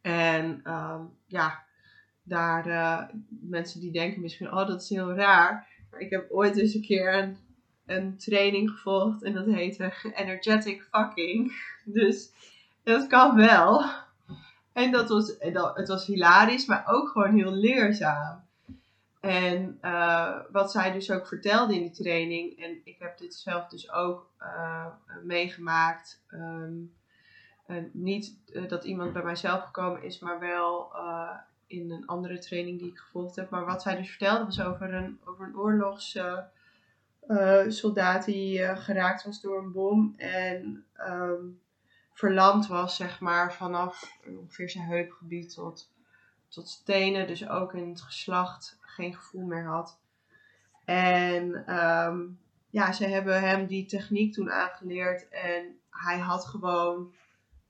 En 0.00 0.60
ehm, 0.62 1.00
ja, 1.26 1.64
daar 2.22 2.66
uh, 2.66 3.02
mensen 3.28 3.80
die 3.80 3.92
denken 3.92 4.20
misschien, 4.20 4.52
oh 4.52 4.66
dat 4.66 4.82
is 4.82 4.88
heel 4.88 5.12
raar. 5.12 5.68
Maar 5.90 6.00
ik 6.00 6.10
heb 6.10 6.30
ooit 6.30 6.56
eens 6.56 6.74
een 6.74 6.82
keer 6.82 7.14
een, 7.14 7.36
een 7.86 8.16
training 8.16 8.70
gevolgd 8.70 9.22
en 9.22 9.32
dat 9.32 9.46
heette 9.46 9.92
Energetic 10.14 10.88
Fucking. 10.90 11.52
Dus 11.84 12.30
dat 12.82 13.06
kan 13.06 13.36
wel. 13.36 13.84
En 14.72 14.90
dat 14.92 15.08
was, 15.08 15.38
dat, 15.52 15.76
het 15.76 15.88
was 15.88 16.06
hilarisch, 16.06 16.66
maar 16.66 16.84
ook 16.86 17.08
gewoon 17.08 17.34
heel 17.34 17.52
leerzaam. 17.52 18.45
En 19.26 19.78
uh, 19.82 20.36
wat 20.50 20.70
zij 20.70 20.92
dus 20.92 21.10
ook 21.10 21.26
vertelde 21.26 21.74
in 21.74 21.80
die 21.80 21.90
training, 21.90 22.58
en 22.58 22.80
ik 22.84 22.96
heb 22.98 23.18
dit 23.18 23.34
zelf 23.34 23.68
dus 23.68 23.92
ook 23.92 24.30
uh, 24.40 24.86
meegemaakt. 25.22 26.22
Um, 26.32 26.94
niet 27.92 28.38
uh, 28.52 28.68
dat 28.68 28.84
iemand 28.84 29.12
bij 29.12 29.22
mijzelf 29.22 29.64
gekomen 29.64 30.02
is, 30.02 30.18
maar 30.18 30.38
wel 30.38 30.92
in 31.66 31.90
een 31.90 32.06
andere 32.06 32.38
training 32.38 32.78
die 32.78 32.90
ik 32.90 32.98
gevolgd 32.98 33.36
heb. 33.36 33.50
Maar 33.50 33.64
wat 33.64 33.82
zij 33.82 33.96
dus 33.96 34.08
vertelde 34.08 34.44
was 34.44 34.60
over 34.60 34.94
een, 34.94 35.20
over 35.24 35.44
een 35.44 35.56
oorlogssoldaat 35.56 38.24
die 38.24 38.76
geraakt 38.76 39.24
was 39.24 39.40
door 39.40 39.58
een 39.58 39.72
bom. 39.72 40.14
En 40.16 40.84
um, 40.98 41.60
verlamd 42.12 42.66
was, 42.66 42.96
zeg 42.96 43.20
maar, 43.20 43.54
vanaf 43.54 44.18
ongeveer 44.26 44.70
zijn 44.70 44.84
heupgebied 44.84 45.54
tot, 45.54 45.90
tot 46.48 46.68
stenen. 46.68 47.26
Dus 47.26 47.48
ook 47.48 47.74
in 47.74 47.88
het 47.88 48.02
geslacht 48.02 48.78
geen 48.96 49.14
gevoel 49.14 49.46
meer 49.46 49.64
had. 49.64 49.98
En 50.84 51.74
um, 51.78 52.38
ja, 52.70 52.92
ze 52.92 53.06
hebben 53.06 53.40
hem 53.40 53.66
die 53.66 53.86
techniek 53.86 54.32
toen 54.32 54.50
aangeleerd 54.50 55.28
en 55.28 55.78
hij 55.90 56.18
had 56.18 56.44
gewoon 56.46 57.14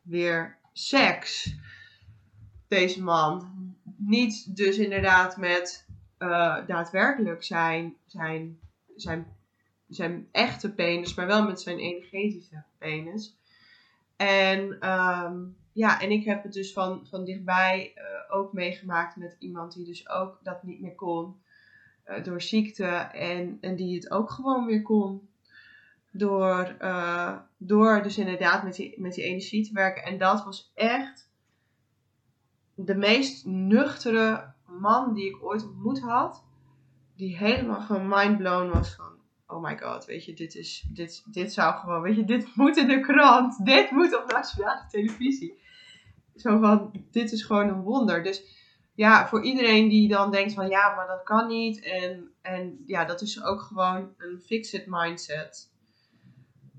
weer 0.03 0.59
seks. 0.73 1.55
Deze 2.69 3.03
man. 3.03 3.51
Niet 3.97 4.57
dus 4.57 4.79
inderdaad 4.79 5.37
met 5.37 5.87
uh, 6.19 6.67
daadwerkelijk 6.67 7.45
zijn, 7.45 7.97
zijn, 8.07 8.59
zijn, 8.97 9.27
zijn 9.89 10.29
echte 10.33 10.75
penis, 10.75 11.15
maar 11.15 11.27
wel 11.27 11.47
met 11.47 11.61
zijn 11.61 11.79
energetische 11.79 12.65
penis. 12.79 13.37
En 14.17 14.91
um, 14.91 15.57
ja, 15.77 16.01
en 16.01 16.11
ik 16.11 16.25
heb 16.25 16.43
het 16.43 16.53
dus 16.53 16.73
van, 16.73 17.07
van 17.07 17.25
dichtbij 17.25 17.93
uh, 17.95 18.37
ook 18.37 18.53
meegemaakt 18.53 19.17
met 19.17 19.37
iemand 19.39 19.75
die 19.75 19.85
dus 19.85 20.09
ook 20.09 20.39
dat 20.43 20.63
niet 20.63 20.81
meer 20.81 20.95
kon. 20.95 21.37
Uh, 22.07 22.25
door 22.25 22.43
ziekte 22.43 22.87
en, 23.13 23.59
en 23.61 23.77
die 23.77 23.95
het 23.95 24.11
ook 24.11 24.31
gewoon 24.31 24.67
weer 24.67 24.83
kon. 24.83 25.29
Door, 26.11 26.77
uh, 26.81 27.37
door 27.57 28.03
dus 28.03 28.19
inderdaad 28.19 28.63
met 28.63 28.75
die, 28.75 29.01
met 29.01 29.15
die 29.15 29.25
energie 29.25 29.67
te 29.67 29.73
werken. 29.73 30.03
En 30.03 30.19
dat 30.19 30.45
was 30.45 30.73
echt 30.75 31.31
de 32.75 32.95
meest 32.95 33.47
nuchtere 33.47 34.53
man 34.67 35.15
die 35.15 35.29
ik 35.29 35.45
ooit 35.45 35.65
ontmoet 35.65 36.01
had. 36.01 36.45
Die 37.17 37.37
helemaal 37.37 37.83
van 37.83 38.09
mindblown 38.09 38.71
was 38.71 38.95
van, 38.95 39.13
oh 39.47 39.63
my 39.63 39.79
god, 39.79 40.05
weet 40.05 40.25
je, 40.25 40.35
dit, 40.35 40.55
is, 40.55 40.87
dit, 40.93 41.25
dit 41.33 41.53
zou 41.53 41.75
gewoon, 41.75 42.01
weet 42.03 42.17
je, 42.17 42.25
dit 42.25 42.57
moet 42.57 42.77
in 42.77 42.89
de 42.89 43.01
krant. 43.01 43.65
Dit 43.65 43.91
moet 43.91 44.17
op 44.23 44.33
nationale 44.33 44.85
televisie. 44.89 45.65
Zo 46.37 46.59
van, 46.59 46.91
dit 47.11 47.33
is 47.33 47.43
gewoon 47.45 47.69
een 47.69 47.83
wonder. 47.83 48.23
Dus 48.23 48.43
ja, 48.95 49.29
voor 49.29 49.43
iedereen 49.43 49.89
die 49.89 50.09
dan 50.09 50.31
denkt 50.31 50.53
van, 50.53 50.69
ja, 50.69 50.95
maar 50.95 51.07
dat 51.07 51.23
kan 51.23 51.47
niet. 51.47 51.81
En, 51.81 52.31
en 52.43 52.83
ja, 52.87 53.05
dat 53.05 53.21
is 53.21 53.43
ook 53.43 53.61
gewoon 53.61 54.15
een 54.17 54.41
fixed 54.41 54.87
mindset. 54.87 55.71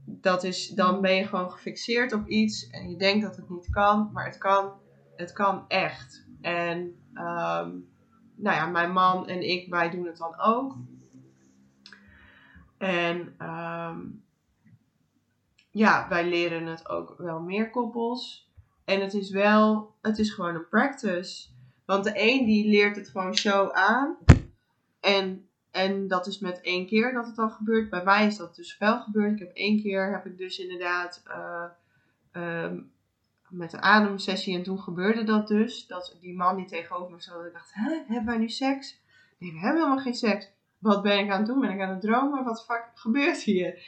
Dat 0.05 0.43
is, 0.43 0.67
dan 0.67 1.01
ben 1.01 1.15
je 1.15 1.27
gewoon 1.27 1.51
gefixeerd 1.51 2.13
op 2.13 2.27
iets 2.27 2.69
en 2.69 2.89
je 2.89 2.97
denkt 2.97 3.25
dat 3.25 3.35
het 3.35 3.49
niet 3.49 3.69
kan, 3.69 4.09
maar 4.13 4.25
het 4.25 4.37
kan, 4.37 4.71
het 5.15 5.33
kan 5.33 5.65
echt. 5.67 6.25
En 6.41 6.77
um, 7.13 7.89
nou 8.35 8.55
ja, 8.55 8.65
mijn 8.65 8.91
man 8.91 9.27
en 9.27 9.49
ik, 9.49 9.69
wij 9.69 9.89
doen 9.89 10.05
het 10.05 10.17
dan 10.17 10.39
ook. 10.39 10.75
En 12.77 13.35
um, 13.41 14.23
ja, 15.71 16.07
wij 16.09 16.29
leren 16.29 16.65
het 16.65 16.89
ook 16.89 17.15
wel 17.17 17.39
meer 17.39 17.69
koppels. 17.69 18.46
En 18.87 19.01
het 19.01 19.13
is 19.13 19.29
wel, 19.29 19.95
het 20.01 20.17
is 20.17 20.29
gewoon 20.29 20.55
een 20.55 20.67
practice. 20.69 21.47
Want 21.85 22.03
de 22.03 22.11
een 22.15 22.45
die 22.45 22.69
leert 22.69 22.95
het 22.95 23.09
gewoon 23.09 23.35
zo 23.35 23.69
aan. 23.69 24.17
En, 24.99 25.47
en 25.71 26.07
dat 26.07 26.27
is 26.27 26.39
met 26.39 26.61
één 26.61 26.87
keer 26.87 27.13
dat 27.13 27.25
het 27.25 27.37
al 27.37 27.49
gebeurt. 27.49 27.89
Bij 27.89 28.03
mij 28.03 28.25
is 28.25 28.37
dat 28.37 28.55
dus 28.55 28.77
wel 28.77 28.99
gebeurd. 28.99 29.31
Ik 29.31 29.39
heb 29.39 29.51
één 29.53 29.81
keer, 29.81 30.11
heb 30.11 30.25
ik 30.25 30.37
dus 30.37 30.59
inderdaad 30.59 31.23
uh, 31.27 31.63
um, 32.63 32.91
met 33.49 33.73
een 33.73 33.81
ademsessie. 33.81 34.55
En 34.55 34.63
toen 34.63 34.79
gebeurde 34.79 35.23
dat 35.23 35.47
dus. 35.47 35.87
Dat 35.87 36.17
die 36.21 36.35
man 36.35 36.55
die 36.55 36.65
tegenover 36.65 37.11
me 37.11 37.21
zat, 37.21 37.45
ik 37.45 37.53
dacht, 37.53 37.73
hè, 37.73 37.89
hebben 38.07 38.25
wij 38.25 38.37
nu 38.37 38.49
seks? 38.49 39.01
Nee, 39.37 39.51
we 39.51 39.59
hebben 39.59 39.81
helemaal 39.81 40.03
geen 40.03 40.15
seks. 40.15 40.51
Wat 40.77 41.01
ben 41.01 41.19
ik 41.19 41.31
aan 41.31 41.37
het 41.37 41.47
doen? 41.47 41.59
Ben 41.59 41.71
ik 41.71 41.81
aan 41.81 41.89
het 41.89 42.01
dromen? 42.01 42.43
Wat 42.43 42.65
fuck 42.65 42.91
gebeurt 42.93 43.41
hier? 43.41 43.83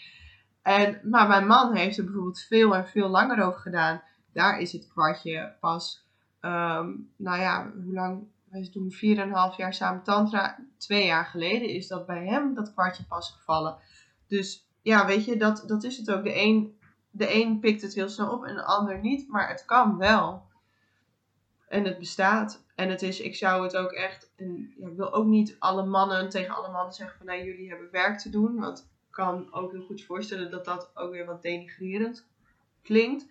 En, 0.62 1.00
maar 1.04 1.28
mijn 1.28 1.48
man 1.48 1.76
heeft 1.76 1.98
er 1.98 2.04
bijvoorbeeld 2.04 2.40
veel 2.40 2.76
en 2.76 2.88
veel 2.88 3.08
langer 3.08 3.44
over 3.44 3.60
gedaan 3.60 4.02
daar 4.34 4.60
is 4.60 4.72
het 4.72 4.88
kwartje 4.88 5.56
pas, 5.60 6.06
um, 6.42 7.12
nou 7.16 7.40
ja, 7.40 7.72
hoe 7.84 7.94
lang, 7.94 8.28
wij 8.50 8.70
doen 8.72 8.94
4,5 8.94 9.56
jaar 9.58 9.74
samen 9.74 10.04
tantra. 10.04 10.58
Twee 10.78 11.06
jaar 11.06 11.26
geleden 11.26 11.70
is 11.70 11.88
dat 11.88 12.06
bij 12.06 12.26
hem 12.26 12.54
dat 12.54 12.74
kwartje 12.74 13.06
pas 13.06 13.32
gevallen. 13.32 13.78
Dus 14.28 14.68
ja, 14.82 15.06
weet 15.06 15.26
je, 15.26 15.38
dat, 15.38 15.64
dat 15.68 15.84
is 15.84 15.98
het 15.98 16.12
ook. 16.12 16.24
De 16.24 16.42
een, 16.42 16.78
de 17.12 17.34
een 17.34 17.60
pikt 17.60 17.82
het 17.82 17.94
heel 17.94 18.10
snel 18.10 18.32
op 18.32 18.46
en 18.46 18.56
de 18.56 18.64
ander 18.64 19.00
niet, 19.00 19.28
maar 19.28 19.50
het 19.50 19.66
kan 19.66 19.98
wel. 19.98 20.48
En 21.68 21.86
het 21.86 22.00
bestaat. 22.00 22.64
En 22.76 22.90
het 22.90 23.02
is, 23.02 23.20
ik 23.20 23.36
zou 23.36 23.64
het 23.64 23.76
ook 23.76 23.92
echt, 23.92 24.32
en, 24.36 24.74
ja, 24.78 24.88
ik 24.88 24.96
wil 24.96 25.14
ook 25.14 25.26
niet 25.26 25.56
alle 25.60 25.86
mannen 25.86 26.30
tegen 26.30 26.56
alle 26.56 26.72
mannen 26.72 26.94
zeggen 26.94 27.18
van, 27.18 27.26
nou 27.26 27.44
jullie 27.44 27.70
hebben 27.70 27.92
werk 27.92 28.20
te 28.20 28.30
doen. 28.30 28.60
Want 28.60 28.80
ik 28.80 29.12
kan 29.12 29.54
ook 29.54 29.72
heel 29.72 29.86
goed 29.86 30.04
voorstellen 30.04 30.52
dat 30.52 30.66
dat 30.66 30.92
ook 30.94 31.12
weer 31.12 31.26
wat 31.26 31.42
denigrerend 31.42 32.28
klinkt. 32.82 33.26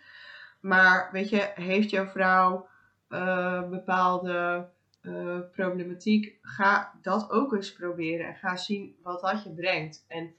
Maar 0.61 1.09
weet 1.13 1.29
je, 1.29 1.51
heeft 1.55 1.91
jouw 1.91 2.07
vrouw 2.07 2.69
uh, 3.09 3.69
bepaalde 3.69 4.69
uh, 5.03 5.39
problematiek, 5.53 6.39
ga 6.43 6.99
dat 7.03 7.31
ook 7.31 7.53
eens 7.53 7.73
proberen. 7.73 8.27
En 8.27 8.35
ga 8.35 8.57
zien 8.57 8.97
wat 9.03 9.21
dat 9.21 9.43
je 9.43 9.51
brengt. 9.51 10.05
En 10.09 10.35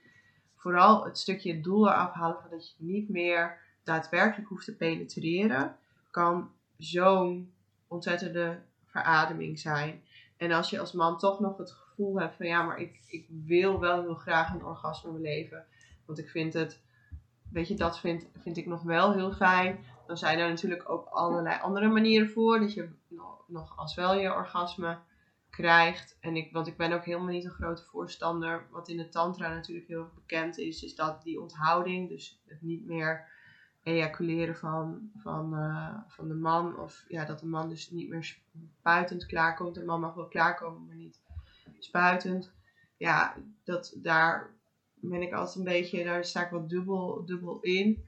vooral 0.56 1.06
het 1.06 1.18
stukje 1.18 1.62
doel 1.62 1.88
eraf 1.88 2.14
halen 2.14 2.42
van 2.42 2.50
dat 2.50 2.70
je 2.70 2.76
niet 2.78 3.10
meer 3.10 3.58
daadwerkelijk 3.84 4.50
hoeft 4.50 4.66
te 4.66 4.76
penetreren, 4.76 5.76
kan 6.12 6.52
zo'n 6.78 7.54
ontzettende 7.88 8.60
verademing 8.86 9.60
zijn. 9.60 10.04
En 10.38 10.52
als 10.52 10.70
je 10.70 10.80
als 10.80 10.92
man 10.92 11.18
toch 11.18 11.40
nog 11.40 11.58
het 11.58 11.72
gevoel 11.72 12.20
hebt 12.20 12.36
van 12.36 12.46
ja, 12.46 12.64
maar 12.64 12.80
ik, 12.80 13.00
ik 13.08 13.26
wil 13.46 13.80
wel 13.80 14.02
heel 14.02 14.16
graag 14.16 14.54
een 14.54 14.66
orgasme 14.66 15.12
beleven. 15.12 15.66
Want 16.06 16.20
ik 16.20 16.30
vind 16.30 16.54
het, 16.54 16.82
weet 17.52 17.68
je, 17.68 17.76
dat 17.76 18.00
vind, 18.00 18.26
vind 18.42 18.58
ik 18.58 18.66
nog 18.66 18.82
wel 18.82 19.14
heel 19.14 19.34
fijn 19.34 19.80
dan 20.10 20.18
zijn 20.18 20.40
er 20.40 20.50
natuurlijk 20.50 20.90
ook 20.90 21.06
allerlei 21.06 21.60
andere 21.62 21.88
manieren 21.88 22.30
voor. 22.30 22.60
Dat 22.60 22.74
je 22.74 22.90
nog 23.48 23.78
als 23.78 23.96
wel 23.96 24.16
je 24.16 24.34
orgasme 24.34 24.98
krijgt. 25.50 26.18
En 26.20 26.36
ik, 26.36 26.52
want 26.52 26.68
ik 26.68 26.78
ben 26.78 26.92
ook 26.92 27.06
helemaal 27.06 27.28
niet 27.28 27.46
een 27.46 27.52
grote 27.52 27.84
voorstander. 27.84 28.68
Wat 28.72 28.90
in 28.90 28.98
de 28.98 29.10
tantra 29.10 29.54
natuurlijk 29.54 29.88
heel 29.88 30.10
bekend 30.16 30.58
is. 30.58 30.84
Is 30.84 30.96
dat 30.96 31.24
die 31.24 31.42
onthouding. 31.42 32.10
Dus 32.10 32.42
het 32.48 32.62
niet 32.62 32.86
meer 32.86 33.28
ejaculeren 33.84 34.56
van, 34.56 35.12
van, 35.16 35.54
uh, 35.54 35.98
van 36.08 36.28
de 36.28 36.34
man. 36.34 36.80
Of 36.80 37.06
ja, 37.08 37.26
dat 37.26 37.40
de 37.40 37.48
man 37.48 37.70
dus 37.70 37.90
niet 37.90 38.10
meer 38.10 38.38
spuitend 38.80 39.26
klaarkomt. 39.26 39.76
De 39.76 39.86
man 39.86 40.00
mag 40.00 40.14
wel 40.14 40.28
klaarkomen, 40.28 40.86
maar 40.86 40.96
niet 40.96 41.22
spuitend. 41.80 42.52
Ja, 42.98 43.36
dat, 43.64 43.94
daar 43.98 44.54
ben 44.94 45.22
ik 45.22 45.34
altijd 45.34 45.56
een 45.58 45.64
beetje, 45.64 46.04
daar 46.04 46.26
sta 46.26 46.46
ik 46.46 46.52
wat 46.52 46.70
dubbel, 46.70 47.26
dubbel 47.26 47.60
in. 47.62 48.08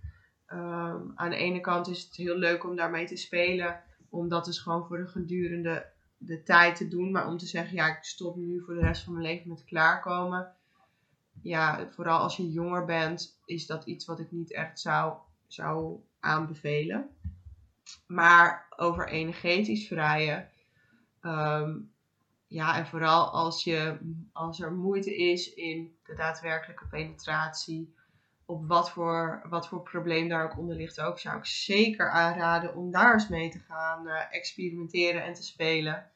Um, 0.54 1.12
aan 1.16 1.30
de 1.30 1.36
ene 1.36 1.60
kant 1.60 1.88
is 1.88 2.04
het 2.04 2.16
heel 2.16 2.36
leuk 2.36 2.64
om 2.64 2.76
daarmee 2.76 3.06
te 3.06 3.16
spelen, 3.16 3.84
om 4.10 4.30
dat 4.30 4.45
dus 4.45 4.60
gewoon 4.60 4.88
voor 4.88 4.97
de 4.97 5.08
gedurende 5.08 5.89
de 6.18 6.43
tijd 6.43 6.76
te 6.76 6.88
doen. 6.88 7.12
Maar 7.12 7.28
om 7.28 7.38
te 7.38 7.45
zeggen, 7.45 7.76
ja, 7.76 7.97
ik 7.97 8.04
stop 8.04 8.36
nu 8.36 8.62
voor 8.62 8.74
de 8.74 8.82
rest 8.82 9.04
van 9.04 9.14
mijn 9.14 9.26
leven 9.26 9.49
met 9.49 9.64
klaarkomen. 9.64 10.52
Ja, 11.41 11.88
vooral 11.91 12.20
als 12.20 12.38
je 12.38 12.52
jonger 12.52 12.86
bent, 12.86 13.39
is 13.45 13.66
dat 13.66 13.86
iets 13.86 14.06
wat 14.06 14.20
ik 14.20 14.32
niet 14.32 14.54
echt 14.54 14.80
zou, 14.80 15.14
zou 15.47 15.99
aanbevelen. 16.20 17.10
Maar 18.08 18.68
over 18.76 19.08
energetisch 19.08 19.88
vrijen. 19.88 20.49
Um, 21.22 21.91
ja, 22.47 22.78
en 22.78 22.88
vooral 22.88 23.30
als, 23.30 23.64
je, 23.64 23.97
als 24.32 24.60
er 24.60 24.74
moeite 24.74 25.16
is 25.16 25.54
in 25.54 25.95
de 26.04 26.16
daadwerkelijke 26.16 26.88
penetratie 26.88 27.95
op 28.45 28.67
wat 28.67 28.91
voor, 28.91 29.41
wat 29.49 29.67
voor 29.67 29.81
probleem 29.81 30.29
daar 30.29 30.43
ook 30.43 30.57
onder 30.57 30.75
ligt 30.75 31.01
ook, 31.01 31.19
zou 31.19 31.37
ik 31.37 31.45
zeker 31.45 32.09
aanraden 32.09 32.75
om 32.75 32.91
daar 32.91 33.13
eens 33.13 33.27
mee 33.27 33.49
te 33.49 33.59
gaan 33.59 34.07
uh, 34.07 34.21
experimenteren 34.31 35.23
en 35.23 35.33
te 35.33 35.43
spelen. 35.43 36.11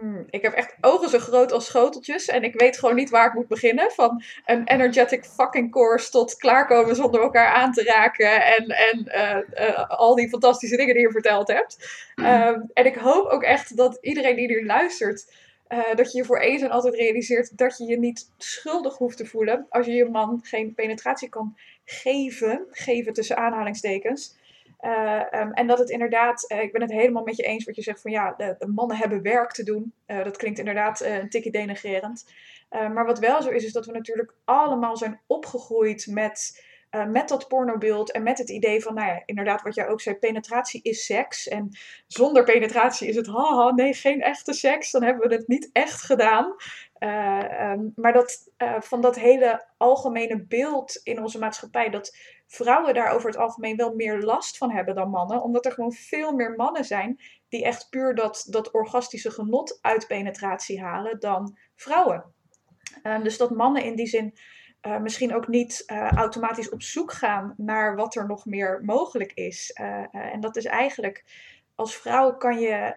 Mm, 0.00 0.26
ik 0.30 0.42
heb 0.42 0.52
echt 0.52 0.76
ogen 0.80 1.08
zo 1.08 1.18
groot 1.18 1.52
als 1.52 1.66
schoteltjes 1.66 2.28
en 2.28 2.42
ik 2.42 2.60
weet 2.60 2.78
gewoon 2.78 2.94
niet 2.94 3.10
waar 3.10 3.26
ik 3.26 3.34
moet 3.34 3.48
beginnen. 3.48 3.90
Van 3.90 4.22
een 4.44 4.68
energetic 4.68 5.24
fucking 5.24 5.70
course 5.70 6.10
tot 6.10 6.36
klaarkomen 6.36 6.96
zonder 6.96 7.20
elkaar 7.20 7.52
aan 7.52 7.72
te 7.72 7.82
raken 7.82 8.44
en, 8.44 8.66
en 8.66 9.06
eh, 9.06 9.68
eh, 9.68 9.88
al 9.88 10.14
die 10.14 10.28
fantastische 10.28 10.76
dingen 10.76 10.94
die 10.94 11.02
je 11.02 11.12
verteld 11.12 11.48
hebt. 11.48 11.76
Ehm, 12.22 12.60
en 12.72 12.86
ik 12.86 12.94
hoop 12.94 13.26
ook 13.26 13.42
echt 13.42 13.76
dat 13.76 13.98
iedereen 14.00 14.36
die 14.36 14.46
hier 14.46 14.64
luistert, 14.64 15.34
uh, 15.72 15.94
dat 15.94 16.12
je 16.12 16.18
je 16.18 16.24
voor 16.24 16.38
eens 16.38 16.62
en 16.62 16.70
altijd 16.70 16.94
realiseert 16.94 17.58
dat 17.58 17.78
je 17.78 17.84
je 17.84 17.98
niet 17.98 18.30
schuldig 18.36 18.98
hoeft 18.98 19.16
te 19.16 19.26
voelen 19.26 19.66
als 19.68 19.86
je 19.86 19.92
je 19.92 20.04
man 20.04 20.40
geen 20.42 20.74
penetratie 20.74 21.28
kan 21.28 21.56
geven, 21.84 22.66
geven 22.70 23.12
tussen 23.12 23.36
aanhalingstekens. 23.36 24.40
Uh, 24.80 25.22
um, 25.32 25.52
en 25.52 25.66
dat 25.66 25.78
het 25.78 25.90
inderdaad, 25.90 26.50
uh, 26.50 26.62
ik 26.62 26.72
ben 26.72 26.80
het 26.80 26.90
helemaal 26.90 27.22
met 27.22 27.36
je 27.36 27.42
eens 27.42 27.64
wat 27.64 27.76
je 27.76 27.82
zegt 27.82 28.00
van 28.00 28.10
ja, 28.10 28.34
de, 28.36 28.66
mannen 28.74 28.96
hebben 28.96 29.22
werk 29.22 29.52
te 29.52 29.62
doen. 29.62 29.92
Dat 30.06 30.36
klinkt 30.36 30.58
inderdaad 30.58 31.00
een 31.00 31.28
tikje 31.28 31.50
denigrerend. 31.50 32.32
maar 32.70 33.06
wat 33.06 33.18
wel 33.18 33.42
zo 33.42 33.48
is, 33.48 33.64
is 33.64 33.72
dat 33.72 33.86
we 33.86 33.92
natuurlijk 33.92 34.34
allemaal 34.44 34.96
zijn 34.96 35.20
opgegroeid 35.26 36.06
met, 36.10 36.64
met 37.08 37.28
dat 37.28 37.48
pornobeeld 37.48 38.12
en 38.12 38.22
met 38.22 38.38
het 38.38 38.50
idee 38.50 38.82
van, 38.82 38.94
nou 38.94 39.08
ja, 39.08 39.22
inderdaad 39.24 39.62
wat 39.62 39.74
jij 39.74 39.88
ook 39.88 40.00
zei, 40.00 40.16
penetratie 40.16 40.82
is 40.82 41.04
seks. 41.04 41.48
En 41.48 41.68
zonder 42.06 42.44
penetratie 42.44 43.08
is 43.08 43.16
het, 43.16 43.26
haha, 43.26 43.70
nee, 43.70 43.94
geen 43.94 44.20
echte 44.20 44.52
seks. 44.52 44.90
Dan 44.90 45.02
hebben 45.02 45.28
we 45.28 45.34
het 45.34 45.48
niet 45.48 45.70
echt 45.72 46.02
gedaan. 46.02 46.54
Um, 46.98 47.92
maar 47.96 48.12
dat, 48.12 48.50
van 48.78 49.00
dat 49.00 49.16
hele 49.16 49.66
algemene 49.76 50.44
beeld 50.46 51.00
in 51.02 51.22
onze 51.22 51.38
maatschappij, 51.38 51.90
dat 51.90 52.16
vrouwen 52.46 52.94
daar 52.94 53.10
over 53.10 53.28
het 53.30 53.38
algemeen 53.38 53.76
wel 53.76 53.94
meer 53.94 54.20
last 54.20 54.56
van 54.56 54.70
hebben 54.70 54.94
dan 54.94 55.10
mannen. 55.10 55.42
Omdat 55.42 55.66
er 55.66 55.72
gewoon 55.72 55.92
veel 55.92 56.32
meer 56.32 56.54
mannen 56.56 56.84
zijn 56.84 57.20
die 57.48 57.64
echt 57.64 57.90
puur 57.90 58.14
dat, 58.14 58.46
dat 58.48 58.70
orgastische 58.70 59.30
genot 59.30 59.78
uit 59.80 60.06
penetratie 60.06 60.82
halen 60.82 61.20
dan 61.20 61.58
vrouwen. 61.74 62.24
Um, 63.02 63.22
dus 63.22 63.36
dat 63.36 63.50
mannen 63.50 63.84
in 63.84 63.94
die 63.96 64.06
zin 64.06 64.34
uh, 64.86 65.00
misschien 65.00 65.34
ook 65.34 65.48
niet 65.48 65.82
uh, 65.86 66.10
automatisch 66.10 66.68
op 66.68 66.82
zoek 66.82 67.12
gaan 67.12 67.54
naar 67.56 67.96
wat 67.96 68.14
er 68.14 68.26
nog 68.26 68.46
meer 68.46 68.80
mogelijk 68.84 69.32
is. 69.32 69.78
Uh, 69.80 70.04
en 70.12 70.40
dat 70.40 70.56
is 70.56 70.64
eigenlijk, 70.64 71.24
als 71.74 71.96
vrouw 71.96 72.36
kan 72.36 72.60
je, 72.60 72.92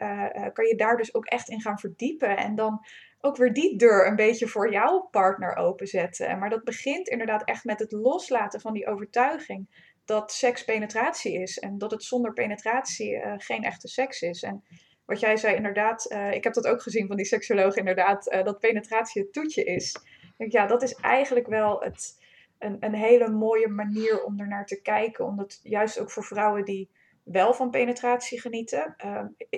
kan 0.54 0.66
je 0.66 0.76
daar 0.76 0.98
dus 0.98 1.14
ook 1.14 1.26
echt 1.26 1.50
in 1.50 1.62
gaan 1.62 1.80
verdiepen. 1.80 2.38
En 2.38 2.56
dan 2.56 2.86
ook 3.22 3.38
weer 3.38 3.54
die 3.54 3.78
deur 3.78 4.08
een 4.08 4.16
beetje 4.16 4.48
voor 4.48 4.72
jouw 4.72 5.08
partner 5.12 5.56
openzetten. 5.56 6.40
Maar 6.40 6.50
dat 6.50 6.64
begint 6.64 7.08
inderdaad 7.08 7.44
echt 7.44 7.64
met 7.64 7.80
het 7.80 7.92
loslaten 7.92 8.62
van 8.62 8.74
die 8.74 8.88
overtuiging 8.88 9.68
dat 10.06 10.32
seks 10.32 10.64
penetratie 10.66 11.42
is 11.42 11.60
en 11.60 11.78
dat 11.78 11.92
het 11.92 12.04
zonder 12.04 12.34
penetratie 12.34 13.22
geen 13.38 13.64
echte 13.64 13.88
seks 13.88 14.22
is. 14.22 14.44
En 14.44 14.64
wat 15.06 15.20
jij 15.20 15.38
zei, 15.38 15.56
inderdaad, 15.56 16.14
ik 16.32 16.44
heb 16.44 16.54
dat 16.54 16.68
ook 16.68 16.82
gezien 16.82 17.08
van 17.08 17.16
die 17.16 17.26
seksoloog, 17.26 17.76
inderdaad, 17.76 18.24
dat 18.44 18.60
penetratie 18.60 19.22
het 19.22 19.34
toetje 19.34 19.64
is. 19.64 19.96
Ja, 20.38 20.66
dat 20.66 20.82
is 20.82 20.96
eigenlijk 20.96 21.48
wel 21.48 21.82
het, 21.82 22.22
een, 22.60 22.78
een 22.80 22.94
hele 22.94 23.30
mooie 23.30 23.68
manier 23.68 24.24
om 24.24 24.40
er 24.40 24.48
naar 24.48 24.66
te 24.66 24.82
kijken. 24.82 25.26
Omdat 25.26 25.60
juist 25.64 26.00
ook 26.00 26.12
voor 26.12 26.24
vrouwen 26.24 26.66
die 26.66 26.90
wel 27.24 27.54
van 27.54 27.70
penetratie 27.70 28.42
genieten, 28.42 28.96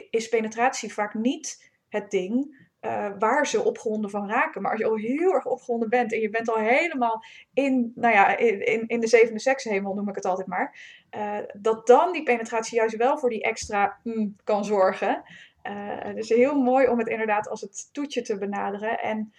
is 0.10 0.30
penetratie 0.30 0.94
vaak 0.94 1.14
niet 1.14 1.72
het 1.90 2.12
ding 2.12 2.66
uh, 2.82 3.12
waar 3.20 3.48
ze 3.48 3.64
opgewonden 3.64 4.10
van 4.10 4.30
raken. 4.30 4.62
Maar 4.62 4.72
als 4.72 4.80
je 4.80 4.88
al 4.88 4.96
heel 4.96 5.34
erg 5.34 5.46
opgewonden 5.46 5.90
bent 5.90 6.14
en 6.14 6.20
je 6.20 6.30
bent 6.30 6.50
al 6.50 6.58
helemaal 6.58 7.24
in, 7.54 7.92
nou 7.96 8.14
ja, 8.14 8.38
in, 8.38 8.88
in 8.88 9.00
de 9.00 9.08
zevende 9.08 9.40
sekshemel, 9.40 9.94
noem 9.94 10.10
ik 10.10 10.16
het 10.16 10.26
altijd 10.26 10.48
maar. 10.48 10.78
Uh, 11.18 11.38
dat 11.54 11.88
dan 11.88 12.12
die 12.12 12.24
penetratie 12.24 12.78
juist 12.78 12.96
wel 12.96 13.18
voor 13.18 13.30
die 13.30 13.44
extra 13.44 14.00
mm, 14.04 14.36
kan 14.44 14.66
zorgen. 14.66 15.24
Uh, 15.64 16.16
dus 16.16 16.30
heel 16.30 16.62
mooi 16.62 16.88
om 16.88 17.00
het 17.00 17.08
inderdaad 17.08 17.50
als 17.50 17.62
het 17.62 17.90
toetje 17.92 18.22
te 18.22 18.38
benaderen. 18.38 19.00
En 19.00 19.34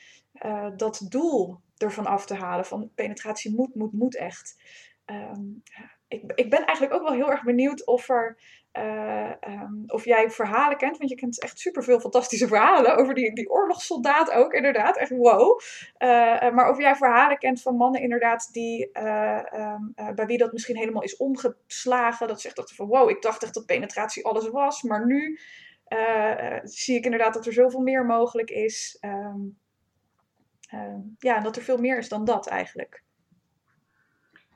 dat 0.76 1.06
doel 1.08 1.60
ervan 1.76 2.06
af 2.06 2.26
te 2.26 2.34
halen 2.34 2.64
van 2.64 2.90
penetratie 2.94 3.54
moet, 3.54 3.74
moet, 3.74 3.92
moet 3.92 4.16
echt. 4.16 4.56
Um, 5.06 5.62
ik, 6.08 6.32
ik 6.34 6.50
ben 6.50 6.64
eigenlijk 6.64 6.92
ook 6.94 7.08
wel 7.08 7.12
heel 7.12 7.30
erg 7.30 7.42
benieuwd 7.42 7.86
of 7.86 8.08
er 8.08 8.38
uh, 8.72 9.32
um, 9.48 9.84
of 9.86 10.04
jij 10.04 10.30
verhalen 10.30 10.76
kent, 10.76 10.98
want 10.98 11.10
je 11.10 11.16
kent 11.16 11.42
echt 11.42 11.58
superveel 11.58 12.00
fantastische 12.00 12.46
verhalen 12.46 12.96
over 12.96 13.14
die, 13.14 13.34
die 13.34 13.50
oorlogssoldaat 13.50 14.30
ook, 14.30 14.52
inderdaad. 14.52 14.96
Echt 14.96 15.10
wow. 15.10 15.60
Uh, 15.98 16.08
maar 16.50 16.70
of 16.70 16.78
jij 16.78 16.94
verhalen 16.94 17.38
kent 17.38 17.62
van 17.62 17.76
mannen, 17.76 18.00
inderdaad, 18.00 18.48
die, 18.52 18.90
um, 19.54 19.94
bij 20.14 20.26
wie 20.26 20.38
dat 20.38 20.52
misschien 20.52 20.76
helemaal 20.76 21.02
is 21.02 21.16
omgeslagen. 21.16 22.28
Dat 22.28 22.40
zegt 22.40 22.56
dat 22.56 22.72
van 22.72 22.86
wow, 22.86 23.10
ik 23.10 23.22
dacht 23.22 23.42
echt 23.42 23.54
dat 23.54 23.66
penetratie 23.66 24.26
alles 24.26 24.48
was, 24.48 24.82
maar 24.82 25.06
nu 25.06 25.38
zie 26.62 26.96
ik 26.96 27.04
inderdaad 27.04 27.34
dat 27.34 27.46
er 27.46 27.52
zoveel 27.52 27.80
meer 27.80 28.06
mogelijk 28.06 28.50
is. 28.50 28.98
Ja, 31.18 31.36
en 31.36 31.42
dat 31.42 31.56
er 31.56 31.62
veel 31.62 31.78
meer 31.78 31.98
is 31.98 32.08
dan 32.08 32.24
dat 32.24 32.46
eigenlijk. 32.46 33.02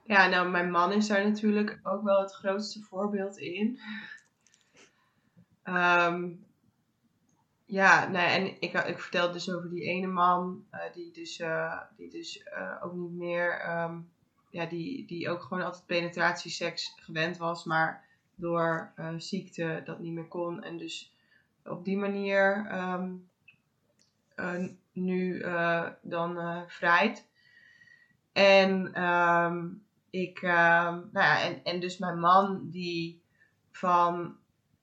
Ja, 0.05 0.29
nou, 0.29 0.51
mijn 0.51 0.71
man 0.71 0.93
is 0.93 1.07
daar 1.07 1.25
natuurlijk 1.25 1.81
ook 1.83 2.03
wel 2.03 2.21
het 2.21 2.33
grootste 2.33 2.81
voorbeeld 2.81 3.39
in. 3.39 3.81
Um, 5.65 6.45
ja, 7.65 8.09
nou, 8.09 8.29
en 8.29 8.47
ik, 8.61 8.73
ik 8.73 8.99
vertelde 8.99 9.33
dus 9.33 9.51
over 9.51 9.71
die 9.71 9.83
ene 9.83 10.07
man, 10.07 10.65
uh, 10.73 10.81
die 10.93 11.13
dus, 11.13 11.39
uh, 11.39 11.81
die 11.97 12.11
dus 12.11 12.47
uh, 12.57 12.85
ook 12.85 12.93
niet 12.93 13.13
meer, 13.13 13.81
um, 13.83 14.11
ja, 14.51 14.67
die, 14.67 15.07
die 15.07 15.31
ook 15.31 15.43
gewoon 15.43 15.65
altijd 15.65 15.87
penetratieseks 15.87 16.95
gewend 16.97 17.37
was, 17.37 17.65
maar 17.65 18.05
door 18.35 18.93
ziekte 19.17 19.83
dat 19.85 19.99
niet 19.99 20.13
meer 20.13 20.29
kon. 20.29 20.63
En 20.63 20.79
dus 20.79 21.15
op 21.65 21.85
die 21.85 21.97
manier 21.97 22.67
nu 24.93 25.45
dan 26.03 26.65
vrijt. 26.67 27.29
En 28.33 28.87
ik, 30.11 30.43
nou 30.43 31.11
ja, 31.13 31.43
en, 31.43 31.65
en 31.65 31.81
dus 31.81 31.99
mijn 31.99 32.21
man 32.21 32.71
die 32.71 33.23
van 33.71 34.37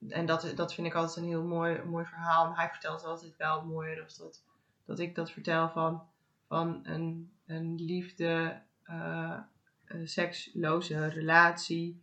en 0.07 0.26
dat, 0.26 0.51
dat 0.55 0.74
vind 0.74 0.88
ik 0.88 0.93
altijd 0.93 1.18
een 1.18 1.32
heel 1.32 1.43
mooi, 1.43 1.84
mooi 1.84 2.05
verhaal. 2.05 2.55
hij 2.55 2.70
vertelt 2.70 3.03
altijd 3.03 3.38
wel 3.38 3.66
mooier 3.66 4.03
als 4.03 4.18
dat, 4.18 4.43
dat 4.86 4.99
ik 4.99 5.16
dat 5.16 5.32
vertel 5.32 5.70
van, 5.70 6.03
van 6.47 6.80
een, 6.84 7.32
een 7.45 7.76
liefde, 7.76 8.62
seksloze 10.03 11.07
relatie. 11.07 12.01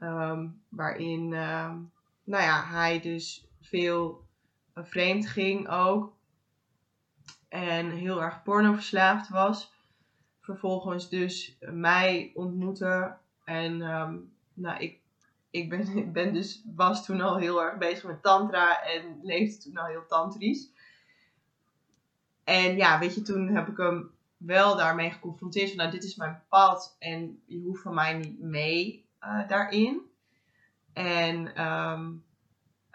Um, 0.00 0.62
waarin 0.68 1.32
um, 1.32 1.92
nou 2.24 2.42
ja, 2.42 2.64
hij 2.64 3.00
dus 3.00 3.46
veel 3.60 4.26
vreemd 4.74 5.28
ging 5.28 5.68
ook. 5.68 6.16
En 7.48 7.90
heel 7.90 8.22
erg 8.22 8.42
pornoverslaafd 8.42 9.28
was. 9.28 9.72
Vervolgens 10.40 11.08
dus 11.08 11.58
mij 11.60 12.30
ontmoette. 12.34 13.16
En 13.44 13.80
um, 13.80 14.32
nou, 14.54 14.78
ik 14.78 15.00
ik 15.50 15.68
ben, 15.68 15.96
ik 15.96 16.12
ben 16.12 16.32
dus, 16.32 16.62
was 16.74 17.04
toen 17.04 17.20
al 17.20 17.36
heel 17.36 17.62
erg 17.62 17.78
bezig 17.78 18.04
met 18.04 18.22
tantra 18.22 18.82
en 18.82 19.20
leefde 19.22 19.62
toen 19.62 19.76
al 19.76 19.86
heel 19.86 20.06
tantrisch. 20.06 20.70
En 22.44 22.76
ja, 22.76 22.98
weet 22.98 23.14
je, 23.14 23.22
toen 23.22 23.48
heb 23.48 23.68
ik 23.68 23.76
hem 23.76 24.10
wel 24.36 24.76
daarmee 24.76 25.10
geconfronteerd 25.10 25.68
van, 25.68 25.76
nou, 25.76 25.90
dit 25.90 26.04
is 26.04 26.16
mijn 26.16 26.42
pad 26.48 26.96
en 26.98 27.42
je 27.46 27.60
hoeft 27.60 27.82
van 27.82 27.94
mij 27.94 28.14
niet 28.14 28.40
mee 28.40 29.04
uh, 29.22 29.48
daarin. 29.48 30.00
En, 30.92 31.66
um, 31.66 32.24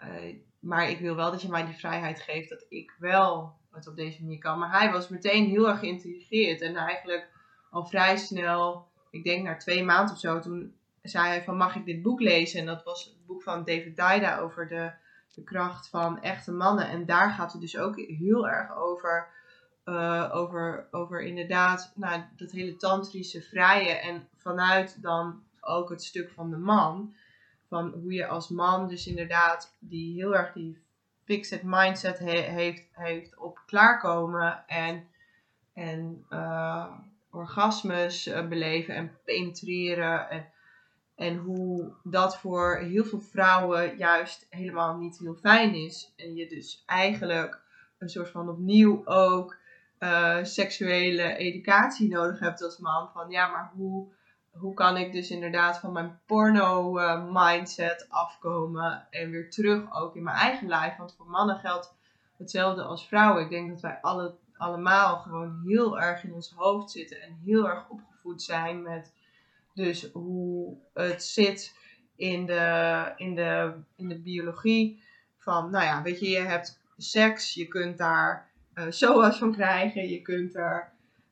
uh, 0.02 0.36
maar 0.58 0.90
ik 0.90 0.98
wil 0.98 1.14
wel 1.16 1.30
dat 1.30 1.42
je 1.42 1.48
mij 1.48 1.64
die 1.64 1.74
vrijheid 1.74 2.20
geeft 2.20 2.48
dat 2.48 2.66
ik 2.68 2.96
wel 2.98 3.56
het 3.74 3.88
op 3.88 3.96
deze 3.96 4.22
manier 4.22 4.38
kan. 4.38 4.58
Maar 4.58 4.80
hij 4.80 4.92
was 4.92 5.08
meteen 5.08 5.46
heel 5.46 5.68
erg 5.68 5.78
geïntrigeerd 5.78 6.60
en 6.60 6.76
eigenlijk 6.76 7.28
al 7.70 7.86
vrij 7.86 8.16
snel, 8.16 8.88
ik 9.10 9.24
denk 9.24 9.44
na 9.44 9.56
twee 9.56 9.84
maanden 9.84 10.14
of 10.14 10.20
zo, 10.20 10.40
toen 10.40 10.74
zei 11.02 11.26
hij 11.26 11.42
van 11.42 11.56
mag 11.56 11.76
ik 11.76 11.84
dit 11.84 12.02
boek 12.02 12.20
lezen? 12.20 12.60
En 12.60 12.66
dat 12.66 12.84
was 12.84 13.04
het 13.04 13.26
boek 13.26 13.42
van 13.42 13.64
David 13.64 13.96
Daida 13.96 14.38
over 14.38 14.68
de, 14.68 14.92
de 15.34 15.42
kracht 15.42 15.88
van 15.88 16.22
echte 16.22 16.52
mannen. 16.52 16.88
En 16.88 17.06
daar 17.06 17.30
gaat 17.30 17.52
het 17.52 17.60
dus 17.60 17.78
ook 17.78 17.96
heel 17.96 18.48
erg 18.48 18.76
over, 18.76 19.28
uh, 19.84 20.30
over, 20.32 20.88
over 20.90 21.22
inderdaad 21.22 21.92
nou, 21.94 22.22
dat 22.36 22.50
hele 22.50 22.76
tantrische 22.76 23.42
vrije. 23.42 23.90
En 23.90 24.28
vanuit 24.36 25.02
dan 25.02 25.42
ook 25.60 25.90
het 25.90 26.02
stuk 26.02 26.30
van 26.30 26.50
de 26.50 26.56
man. 26.56 27.14
Van 27.68 27.90
hoe 27.90 28.12
je 28.12 28.26
als 28.26 28.48
man 28.48 28.88
dus 28.88 29.06
inderdaad 29.06 29.76
die 29.78 30.14
heel 30.14 30.36
erg 30.36 30.52
die 30.52 30.83
fixed 31.24 31.62
mindset 31.62 32.18
heeft, 32.18 32.84
heeft 32.92 33.38
op 33.38 33.62
klaarkomen 33.66 34.64
en, 34.66 35.08
en 35.72 36.24
uh, 36.30 36.92
orgasmes 37.30 38.26
uh, 38.26 38.48
beleven 38.48 38.94
en 38.94 39.18
penetreren. 39.24 40.30
En 40.30 40.52
en 41.14 41.36
hoe 41.36 41.92
dat 42.02 42.36
voor 42.36 42.76
heel 42.76 43.04
veel 43.04 43.20
vrouwen 43.20 43.96
juist 43.96 44.46
helemaal 44.50 44.96
niet 44.96 45.18
heel 45.18 45.34
fijn 45.34 45.74
is. 45.74 46.12
En 46.16 46.34
je 46.34 46.48
dus 46.48 46.82
eigenlijk 46.86 47.60
een 47.98 48.08
soort 48.08 48.30
van 48.30 48.48
opnieuw 48.48 49.02
ook 49.06 49.56
uh, 49.98 50.38
seksuele 50.42 51.36
educatie 51.36 52.08
nodig 52.08 52.38
hebt 52.38 52.62
als 52.62 52.78
man. 52.78 53.10
Van 53.12 53.30
ja, 53.30 53.50
maar 53.50 53.70
hoe, 53.74 54.12
hoe 54.54 54.74
kan 54.74 54.96
ik 54.96 55.12
dus 55.12 55.30
inderdaad 55.30 55.78
van 55.78 55.92
mijn 55.92 56.20
porno 56.26 56.98
uh, 56.98 57.24
mindset 57.30 58.06
afkomen 58.08 59.06
en 59.10 59.30
weer 59.30 59.50
terug 59.50 59.94
ook 59.94 60.16
in 60.16 60.22
mijn 60.22 60.36
eigen 60.36 60.68
lijf. 60.68 60.96
Want 60.96 61.14
voor 61.16 61.26
mannen 61.26 61.58
geldt 61.58 61.94
hetzelfde 62.36 62.82
als 62.82 63.06
vrouwen. 63.06 63.42
Ik 63.42 63.50
denk 63.50 63.70
dat 63.70 63.80
wij 63.80 63.98
alle, 64.00 64.34
allemaal 64.56 65.16
gewoon 65.16 65.62
heel 65.66 66.00
erg 66.00 66.24
in 66.24 66.32
ons 66.32 66.52
hoofd 66.56 66.90
zitten 66.90 67.22
en 67.22 67.38
heel 67.44 67.68
erg 67.68 67.88
opgevoed 67.88 68.42
zijn 68.42 68.82
met 68.82 69.12
dus 69.74 70.10
hoe 70.12 70.76
het 70.94 71.24
zit 71.24 71.76
in 72.16 72.46
de, 72.46 73.12
in 73.16 73.34
de, 73.34 73.72
in 73.96 74.08
de 74.08 74.18
biologie. 74.18 75.02
Van, 75.38 75.70
nou 75.70 75.84
ja, 75.84 76.02
weet 76.02 76.20
je, 76.20 76.28
je 76.28 76.40
hebt 76.40 76.80
seks, 76.96 77.54
je 77.54 77.68
kunt 77.68 77.98
daar 77.98 78.50
uh, 78.74 78.84
SOA's 79.00 79.38
van 79.38 79.52
krijgen, 79.52 80.08
je 80.08 80.22
kunt 80.22 80.54
uh, 80.54 80.78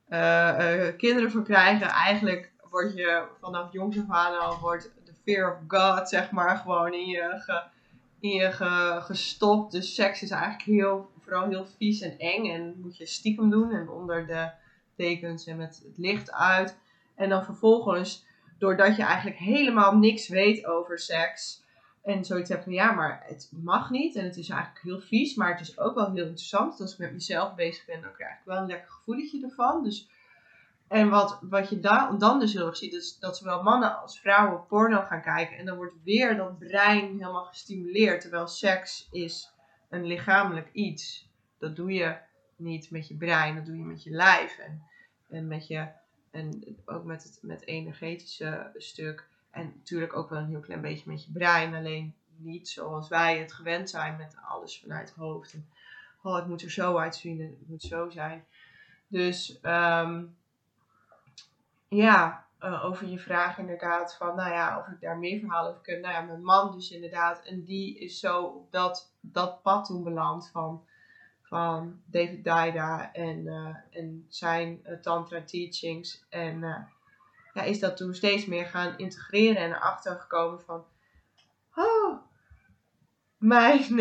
uh, 0.09 0.97
kinderen 0.97 1.31
van 1.31 1.45
krijgen. 1.45 1.87
Eigenlijk 1.89 2.52
word 2.73 2.95
je 2.95 3.23
vanaf 3.41 3.73
jongs 3.73 3.99
af 3.99 4.11
aan 4.11 4.39
al 4.39 4.59
wordt 4.59 4.91
de 5.05 5.15
fear 5.23 5.53
of 5.53 5.59
God, 5.69 6.09
zeg 6.09 6.31
maar, 6.31 6.57
gewoon 6.57 6.93
in 6.93 7.07
je, 7.07 7.43
in 8.21 8.31
je 8.31 8.53
ge, 8.53 8.99
gestopt. 9.01 9.73
Dus 9.73 9.95
seks 9.95 10.23
is 10.23 10.31
eigenlijk 10.31 10.63
heel, 10.63 11.11
vooral 11.21 11.49
heel 11.49 11.67
vies 11.67 12.01
en 12.01 12.19
eng 12.19 12.51
en 12.51 12.81
moet 12.81 12.97
je 12.97 13.07
stiekem 13.07 13.51
doen 13.51 13.73
en 13.73 13.89
onder 13.89 14.27
de 14.27 14.51
dekens 14.97 15.47
en 15.47 15.57
met 15.57 15.83
het 15.85 15.99
licht 15.99 16.33
uit. 16.33 16.77
En 17.15 17.29
dan 17.29 17.45
vervolgens, 17.45 18.25
doordat 18.59 18.97
je 18.97 19.03
eigenlijk 19.03 19.39
helemaal 19.39 19.97
niks 19.97 20.29
weet 20.29 20.67
over 20.67 20.99
seks, 20.99 21.63
en 22.03 22.25
zoiets 22.25 22.49
heb 22.49 22.63
van 22.63 22.73
ja, 22.73 22.93
maar 22.93 23.23
het 23.27 23.51
mag 23.63 23.91
niet. 23.91 24.17
En 24.17 24.25
het 24.25 24.37
is 24.37 24.49
eigenlijk 24.49 24.85
heel 24.85 25.01
vies. 25.01 25.35
Maar 25.35 25.51
het 25.51 25.61
is 25.61 25.79
ook 25.79 25.95
wel 25.95 26.13
heel 26.13 26.25
interessant. 26.25 26.81
Als 26.81 26.93
ik 26.93 26.99
met 26.99 27.13
mezelf 27.13 27.55
bezig 27.55 27.85
ben, 27.85 28.01
dan 28.01 28.13
krijg 28.13 28.33
ik 28.33 28.45
wel 28.45 28.57
een 28.57 28.67
lekker 28.67 28.91
gevoeletje 28.91 29.43
ervan. 29.43 29.83
Dus, 29.83 30.09
en 30.93 31.09
wat, 31.09 31.39
wat 31.41 31.69
je 31.69 31.81
dan, 31.81 32.19
dan 32.19 32.41
dus 32.41 32.53
heel 32.53 32.67
erg 32.67 32.77
ziet, 32.77 32.93
is 32.93 33.19
dat 33.19 33.37
zowel 33.37 33.63
mannen 33.63 34.01
als 34.01 34.21
vrouwen 34.21 34.67
porno 34.67 35.03
gaan 35.03 35.23
kijken. 35.23 35.57
En 35.57 35.65
dan 35.65 35.77
wordt 35.77 35.95
weer 36.05 36.37
dat 36.37 36.59
brein 36.59 37.07
helemaal 37.07 37.45
gestimuleerd. 37.45 38.21
Terwijl 38.21 38.47
seks 38.47 39.09
is 39.11 39.53
een 39.91 40.05
lichamelijk 40.05 40.69
iets. 40.73 41.31
Dat 41.59 41.77
doe 41.77 41.93
je 41.93 42.17
niet 42.57 42.91
met 42.91 43.09
je 43.09 43.15
brein, 43.15 43.55
dat 43.55 43.67
doe 43.67 43.77
je 43.77 43.85
met 43.85 44.03
je 44.03 44.11
lijf. 44.11 44.59
En, 44.59 44.83
en, 45.29 45.47
met 45.47 45.67
je, 45.67 45.89
en 46.31 46.77
ook 46.85 47.05
met 47.05 47.23
het 47.23 47.39
met 47.43 47.67
energetische 47.67 48.71
stuk. 48.77 49.29
En 49.51 49.73
natuurlijk 49.77 50.17
ook 50.17 50.31
wel 50.31 50.39
een 50.39 50.49
heel 50.49 50.61
klein 50.61 50.81
beetje 50.81 51.11
met 51.11 51.25
je 51.25 51.33
brein. 51.33 51.75
Alleen 51.75 52.15
niet 52.37 52.69
zoals 52.69 53.09
wij 53.09 53.39
het 53.39 53.53
gewend 53.53 53.91
zijn 53.91 54.17
met 54.17 54.37
alles 54.49 54.81
vanuit 54.81 55.09
het 55.09 55.19
hoofd. 55.19 55.55
Oh, 56.23 56.35
het 56.35 56.47
moet 56.47 56.63
er 56.63 56.71
zo 56.71 56.97
uitzien 56.97 57.41
en 57.41 57.57
het 57.59 57.69
moet 57.69 57.83
zo 57.83 58.11
zijn. 58.11 58.45
Dus 59.09 59.59
um, 59.63 60.37
ja, 61.97 62.47
uh, 62.61 62.85
over 62.85 63.07
je 63.07 63.19
vraag 63.19 63.59
inderdaad 63.59 64.17
van, 64.17 64.37
nou 64.37 64.51
ja, 64.51 64.79
of 64.79 64.87
ik 64.87 65.01
daar 65.01 65.19
meer 65.19 65.41
verhalen 65.41 65.71
over 65.71 65.83
kan. 65.83 66.01
Nou 66.01 66.15
ja, 66.15 66.21
mijn 66.21 66.43
man 66.43 66.73
dus 66.73 66.91
inderdaad. 66.91 67.45
En 67.45 67.65
die 67.65 67.99
is 67.99 68.19
zo 68.19 68.43
op 68.43 68.73
dat, 68.73 69.15
dat 69.21 69.63
pad 69.63 69.85
toen 69.85 70.03
beland 70.03 70.51
van, 70.53 70.85
van 71.43 72.01
David 72.05 72.45
Daida 72.45 73.13
en, 73.13 73.39
uh, 73.47 73.77
en 73.91 74.27
zijn 74.29 74.81
uh, 74.87 75.01
tantra 75.01 75.43
teachings. 75.45 76.25
En 76.29 76.61
ja, 77.55 77.63
is 77.63 77.81
dat 77.81 77.97
toen 77.97 78.15
steeds 78.15 78.47
meer 78.47 78.67
gaan 78.67 78.99
integreren 78.99 79.63
en 79.63 79.71
erachter 79.71 80.21
gekomen 80.21 80.61
van, 80.61 80.85
oh, 81.75 82.19
mijn, 83.37 83.99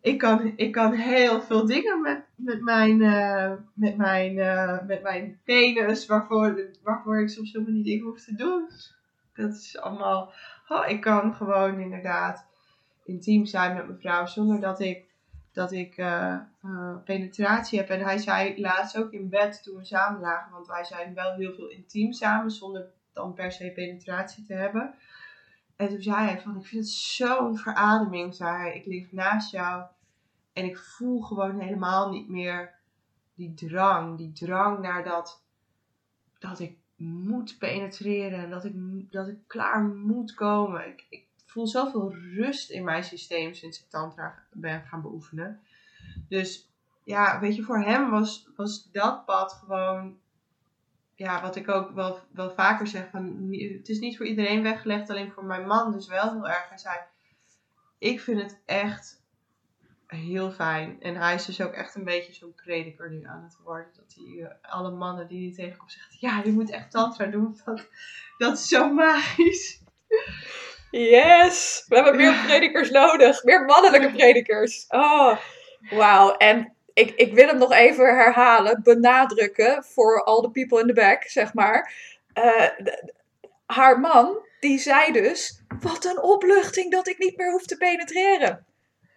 ik, 0.00 0.18
kan, 0.18 0.52
ik 0.56 0.72
kan 0.72 0.92
heel 0.92 1.42
veel 1.42 1.66
dingen 1.66 2.00
met, 2.00 2.24
met 2.34 2.60
mijn, 2.60 3.00
uh, 3.00 3.52
met 3.74 3.96
mijn, 3.96 4.36
uh, 4.36 4.86
met 4.86 5.02
mijn 5.02 5.40
penis, 5.44 6.06
waarvoor, 6.06 6.70
waarvoor 6.82 7.20
ik 7.20 7.28
soms 7.28 7.52
helemaal 7.52 7.74
niet 7.74 7.84
dingen 7.84 8.04
hoef 8.04 8.24
te 8.24 8.34
doen. 8.34 8.68
Dat 9.34 9.52
is 9.52 9.78
allemaal, 9.78 10.32
oh, 10.68 10.88
ik 10.88 11.00
kan 11.00 11.34
gewoon 11.34 11.80
inderdaad 11.80 12.46
intiem 13.04 13.46
zijn 13.46 13.76
met 13.76 13.86
mijn 13.86 14.00
vrouw 14.00 14.26
zonder 14.26 14.60
dat 14.60 14.80
ik 14.80 15.06
dat 15.52 15.72
ik 15.72 15.96
uh, 15.96 16.36
penetratie 17.04 17.78
heb. 17.78 17.88
En 17.88 18.00
hij 18.00 18.18
zei 18.18 18.60
laatst 18.60 18.96
ook 18.96 19.12
in 19.12 19.28
bed 19.28 19.62
toen 19.62 19.76
we 19.76 19.84
samen 19.84 20.20
lagen, 20.20 20.52
want 20.52 20.66
wij 20.66 20.84
zijn 20.84 21.14
wel 21.14 21.34
heel 21.34 21.54
veel 21.54 21.68
intiem 21.68 22.12
samen, 22.12 22.50
zonder 22.50 22.86
dan 23.12 23.34
per 23.34 23.52
se 23.52 23.72
penetratie 23.74 24.44
te 24.44 24.54
hebben. 24.54 24.94
En 25.78 25.88
toen 25.88 26.02
zei 26.02 26.16
hij 26.16 26.40
van, 26.40 26.56
ik 26.56 26.66
vind 26.66 26.84
het 26.84 26.92
zo'n 26.92 27.56
verademing, 27.56 28.34
zei 28.34 28.56
hij. 28.56 28.76
Ik 28.76 28.86
lig 28.86 29.12
naast 29.12 29.50
jou 29.50 29.86
en 30.52 30.64
ik 30.64 30.78
voel 30.78 31.20
gewoon 31.20 31.60
helemaal 31.60 32.10
niet 32.10 32.28
meer 32.28 32.74
die 33.34 33.54
drang. 33.54 34.16
Die 34.16 34.32
drang 34.32 34.78
naar 34.78 35.04
dat, 35.04 35.44
dat 36.38 36.58
ik 36.60 36.76
moet 36.96 37.58
penetreren. 37.58 38.38
En 38.38 38.50
dat 38.50 38.64
ik, 38.64 38.74
dat 39.10 39.28
ik 39.28 39.38
klaar 39.46 39.84
moet 39.84 40.34
komen. 40.34 40.88
Ik, 40.88 41.06
ik 41.08 41.26
voel 41.46 41.66
zoveel 41.66 42.14
rust 42.14 42.70
in 42.70 42.84
mijn 42.84 43.04
systeem 43.04 43.54
sinds 43.54 43.80
ik 43.80 43.88
tantra 43.88 44.42
ben 44.52 44.82
gaan 44.82 45.02
beoefenen. 45.02 45.60
Dus 46.28 46.70
ja, 47.04 47.40
weet 47.40 47.56
je, 47.56 47.62
voor 47.62 47.80
hem 47.80 48.10
was, 48.10 48.48
was 48.56 48.90
dat 48.90 49.24
pad 49.24 49.52
gewoon, 49.52 50.18
ja, 51.18 51.42
wat 51.42 51.56
ik 51.56 51.68
ook 51.68 51.90
wel, 51.90 52.18
wel 52.32 52.50
vaker 52.50 52.86
zeg, 52.86 53.08
van, 53.10 53.48
het 53.50 53.88
is 53.88 53.98
niet 53.98 54.16
voor 54.16 54.26
iedereen 54.26 54.62
weggelegd, 54.62 55.10
alleen 55.10 55.32
voor 55.32 55.44
mijn 55.44 55.66
man 55.66 55.92
dus 55.92 56.06
wel 56.06 56.32
heel 56.32 56.48
erg. 56.48 56.68
Hij 56.68 56.78
zei, 56.78 56.96
ik 57.98 58.20
vind 58.20 58.42
het 58.42 58.60
echt 58.66 59.22
heel 60.06 60.50
fijn. 60.50 61.02
En 61.02 61.16
hij 61.16 61.34
is 61.34 61.44
dus 61.44 61.60
ook 61.60 61.72
echt 61.72 61.94
een 61.94 62.04
beetje 62.04 62.32
zo'n 62.32 62.54
prediker 62.54 63.10
nu 63.10 63.24
aan 63.24 63.42
het 63.42 63.58
worden. 63.64 63.92
Dat 63.96 64.14
hij 64.14 64.24
uh, 64.24 64.48
alle 64.60 64.90
mannen 64.90 65.28
die 65.28 65.46
hij 65.46 65.64
tegenkomt 65.64 65.92
zegt, 65.92 66.20
ja, 66.20 66.42
je 66.44 66.52
moet 66.52 66.70
echt 66.70 66.90
tantra 66.90 67.26
doen. 67.26 67.60
Dat, 67.64 67.88
dat 68.38 68.58
is 68.58 68.68
zo 68.68 68.92
magisch. 68.92 69.82
Yes! 70.90 71.84
We 71.88 71.94
hebben 71.94 72.16
meer 72.16 72.44
predikers 72.46 72.90
nodig. 72.90 73.44
Meer 73.44 73.64
mannelijke 73.64 74.10
predikers. 74.16 74.84
Oh, 74.88 75.38
wauw. 75.90 76.36
En 76.36 76.76
ik, 76.98 77.12
ik 77.16 77.34
wil 77.34 77.46
hem 77.46 77.58
nog 77.58 77.72
even 77.72 78.16
herhalen, 78.16 78.80
benadrukken 78.82 79.84
voor 79.84 80.24
all 80.24 80.40
the 80.40 80.50
people 80.50 80.80
in 80.80 80.86
the 80.86 80.92
back, 80.92 81.22
zeg 81.22 81.54
maar. 81.54 81.92
Uh, 82.34 82.68
haar 83.66 84.00
man, 84.00 84.38
die 84.60 84.78
zei 84.78 85.12
dus: 85.12 85.62
Wat 85.80 86.04
een 86.04 86.22
opluchting 86.22 86.92
dat 86.92 87.08
ik 87.08 87.18
niet 87.18 87.36
meer 87.36 87.50
hoef 87.50 87.66
te 87.66 87.76
penetreren. 87.76 88.66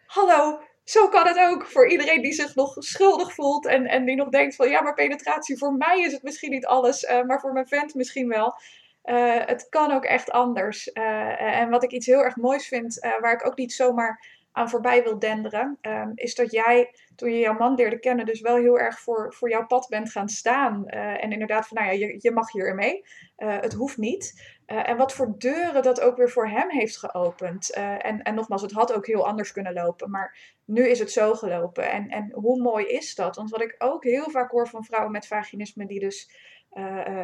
Hallo, 0.06 0.62
zo 0.84 1.08
kan 1.08 1.28
het 1.28 1.38
ook 1.38 1.66
voor 1.66 1.90
iedereen 1.90 2.22
die 2.22 2.34
zich 2.34 2.56
nog 2.56 2.76
schuldig 2.80 3.34
voelt 3.34 3.66
en, 3.68 3.86
en 3.86 4.06
die 4.06 4.16
nog 4.16 4.30
denkt 4.30 4.56
van 4.56 4.70
ja, 4.70 4.82
maar 4.82 4.94
penetratie 4.94 5.58
voor 5.58 5.74
mij 5.74 6.00
is 6.00 6.12
het 6.12 6.24
misschien 6.24 6.52
niet 6.52 6.66
alles, 6.66 7.04
uh, 7.04 7.24
maar 7.24 7.40
voor 7.40 7.54
mijn 7.54 7.68
vent 7.68 7.96
misschien 7.96 8.28
wel. 8.28 8.54
Uh, 9.06 9.46
het 9.46 9.70
kan 9.70 9.92
ook 9.92 10.06
echt 10.06 10.32
anders. 10.32 10.92
En 10.92 11.70
wat 11.70 11.84
ik 11.84 11.92
iets 11.92 12.06
heel 12.06 12.24
erg 12.24 12.36
moois 12.36 12.68
vind, 12.68 13.08
waar 13.20 13.34
ik 13.34 13.46
ook 13.46 13.58
niet 13.58 13.74
zomaar 13.74 14.40
aan 14.52 14.70
voorbij 14.70 15.04
wil 15.04 15.20
denderen, 15.20 15.78
um, 15.82 16.12
is 16.16 16.36
dat 16.36 16.52
jij, 16.52 16.96
toen 17.16 17.32
je 17.32 17.40
jouw 17.40 17.58
man 17.58 17.76
leerde 17.76 18.00
kennen, 18.00 18.26
dus 18.26 18.42
wel 18.42 18.56
heel 18.56 18.80
erg 18.80 19.00
voor, 19.00 19.34
voor 19.34 19.50
jouw 19.50 19.66
pad 19.66 19.88
bent 19.90 20.12
gaan 20.12 20.30
staan. 20.30 20.88
en 20.88 21.32
inderdaad 21.32 21.68
van, 21.68 21.78
nou 21.78 21.92
ja, 21.92 22.06
je, 22.06 22.18
je 22.20 22.32
mag 22.32 22.52
hier 22.52 22.76
mee. 22.76 23.06
het 23.36 23.74
hoeft 23.74 23.98
niet. 23.98 24.54
en 24.66 24.98
wat 24.98 25.14
voor 25.14 25.34
deuren 25.38 25.84
dat 25.84 26.02
ook 26.02 26.18
weer 26.18 26.30
voor 26.30 26.48
hem 26.48 26.70
heeft 26.70 26.98
geopend. 26.98 27.74
en, 27.74 28.22
en 28.22 28.36
nogmaals, 28.36 28.62
het 28.62 28.72
had 28.72 28.94
ook 28.94 29.08
heel 29.08 29.28
anders 29.28 29.52
kunnen 29.52 29.74
lopen, 29.74 30.10
maar 30.10 30.38
nu 30.66 30.88
is 30.88 31.00
het 31.00 31.12
zo 31.12 31.34
gelopen. 31.34 31.92
En, 31.92 32.10
en 32.10 32.32
hoe 32.34 32.62
mooi 32.62 32.86
is 32.86 33.16
dat? 33.16 33.36
Want 33.36 33.50
wat 33.50 33.62
ik 33.62 33.76
ook 33.78 34.04
heel 34.04 34.30
vaak 34.30 34.52
hoor 34.52 34.68
van 34.68 34.84
vrouwen 34.86 35.12
met 35.12 35.28
vaginisme, 35.28 35.86
die 35.86 36.00
dus 36.00 36.30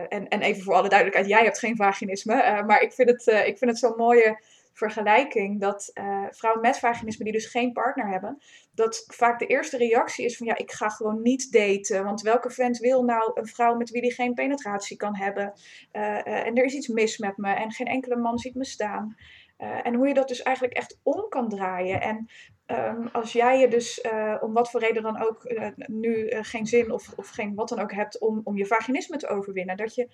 en, 0.10 0.28
en 0.28 0.42
even 0.42 0.64
voor 0.64 0.74
alle 0.74 0.90
duidelijkheid, 0.90 1.30
jij 1.30 1.44
hebt 1.44 1.60
geen 1.60 1.76
vaginisme. 1.76 2.64
Maar 2.66 2.82
ik 2.82 2.94
vind 2.94 3.10
het, 3.10 3.28
ik 3.28 3.58
vind 3.58 3.72
het 3.72 3.80
zo'n 3.80 3.96
mooie 3.98 4.40
vergelijking 4.78 5.62
dat 5.62 5.92
vrouwen 6.30 6.62
met 6.62 6.80
vaginisme 6.80 7.24
die 7.24 7.34
dus 7.34 7.46
geen 7.46 7.72
partner 7.72 8.10
hebben, 8.10 8.38
dat 8.74 9.04
vaak 9.08 9.40
de 9.40 9.46
eerste 9.46 9.78
reactie 9.78 10.26
is 10.26 10.38
van 10.38 10.48
ja, 10.48 10.58
ik 10.58 10.72
ga 10.72 10.90
gewoon 10.90 11.22
niet 11.22 11.52
daten. 11.52 12.04
Want 12.04 12.22
welke 12.22 12.50
vent 12.50 12.78
wil 12.78 13.04
nou 13.04 13.32
een 13.34 13.48
vrouw 13.48 13.76
met 13.76 13.90
wie 13.90 14.02
die 14.02 14.14
geen 14.14 14.34
penetratie 14.34 14.98
kan 14.98 15.16
hebben? 15.16 15.54
en 15.92 16.56
er 16.56 16.64
is 16.64 16.74
iets 16.74 16.88
mis 16.88 17.18
met 17.18 17.38
me 17.38 17.54
en 17.54 17.72
geen 17.72 17.88
enkele 17.88 18.16
man 18.16 18.38
ziet 18.38 18.56
me 18.56 18.66
staan. 18.66 19.16
en 19.58 19.94
hoe 19.94 20.08
je 20.08 20.14
dat 20.14 20.28
dus 20.28 20.42
eigenlijk 20.42 20.78
echt 20.78 21.00
om 21.04 21.26
kan 21.30 21.50
draaien. 21.50 22.02
En 22.02 22.30
Um, 22.72 23.08
als 23.12 23.34
jij 23.34 23.60
je 23.60 23.68
dus 23.68 24.02
om 24.40 24.54
wat 24.54 24.72
voor 24.72 24.80
reden 24.80 25.04
dan 25.04 25.22
ook 25.22 25.54
nu 25.86 26.28
geen 26.30 26.66
zin 26.66 26.92
of, 26.92 27.14
of 27.16 27.30
geen 27.30 27.56
wat 27.56 27.70
dan 27.70 27.80
ook 27.80 27.94
hebt 27.94 28.20
om, 28.20 28.42
om 28.44 28.58
je 28.58 28.66
vaginisme 28.66 29.18
te 29.18 29.28
overwinnen, 29.28 29.78
dat 29.78 29.96
je 29.96 30.10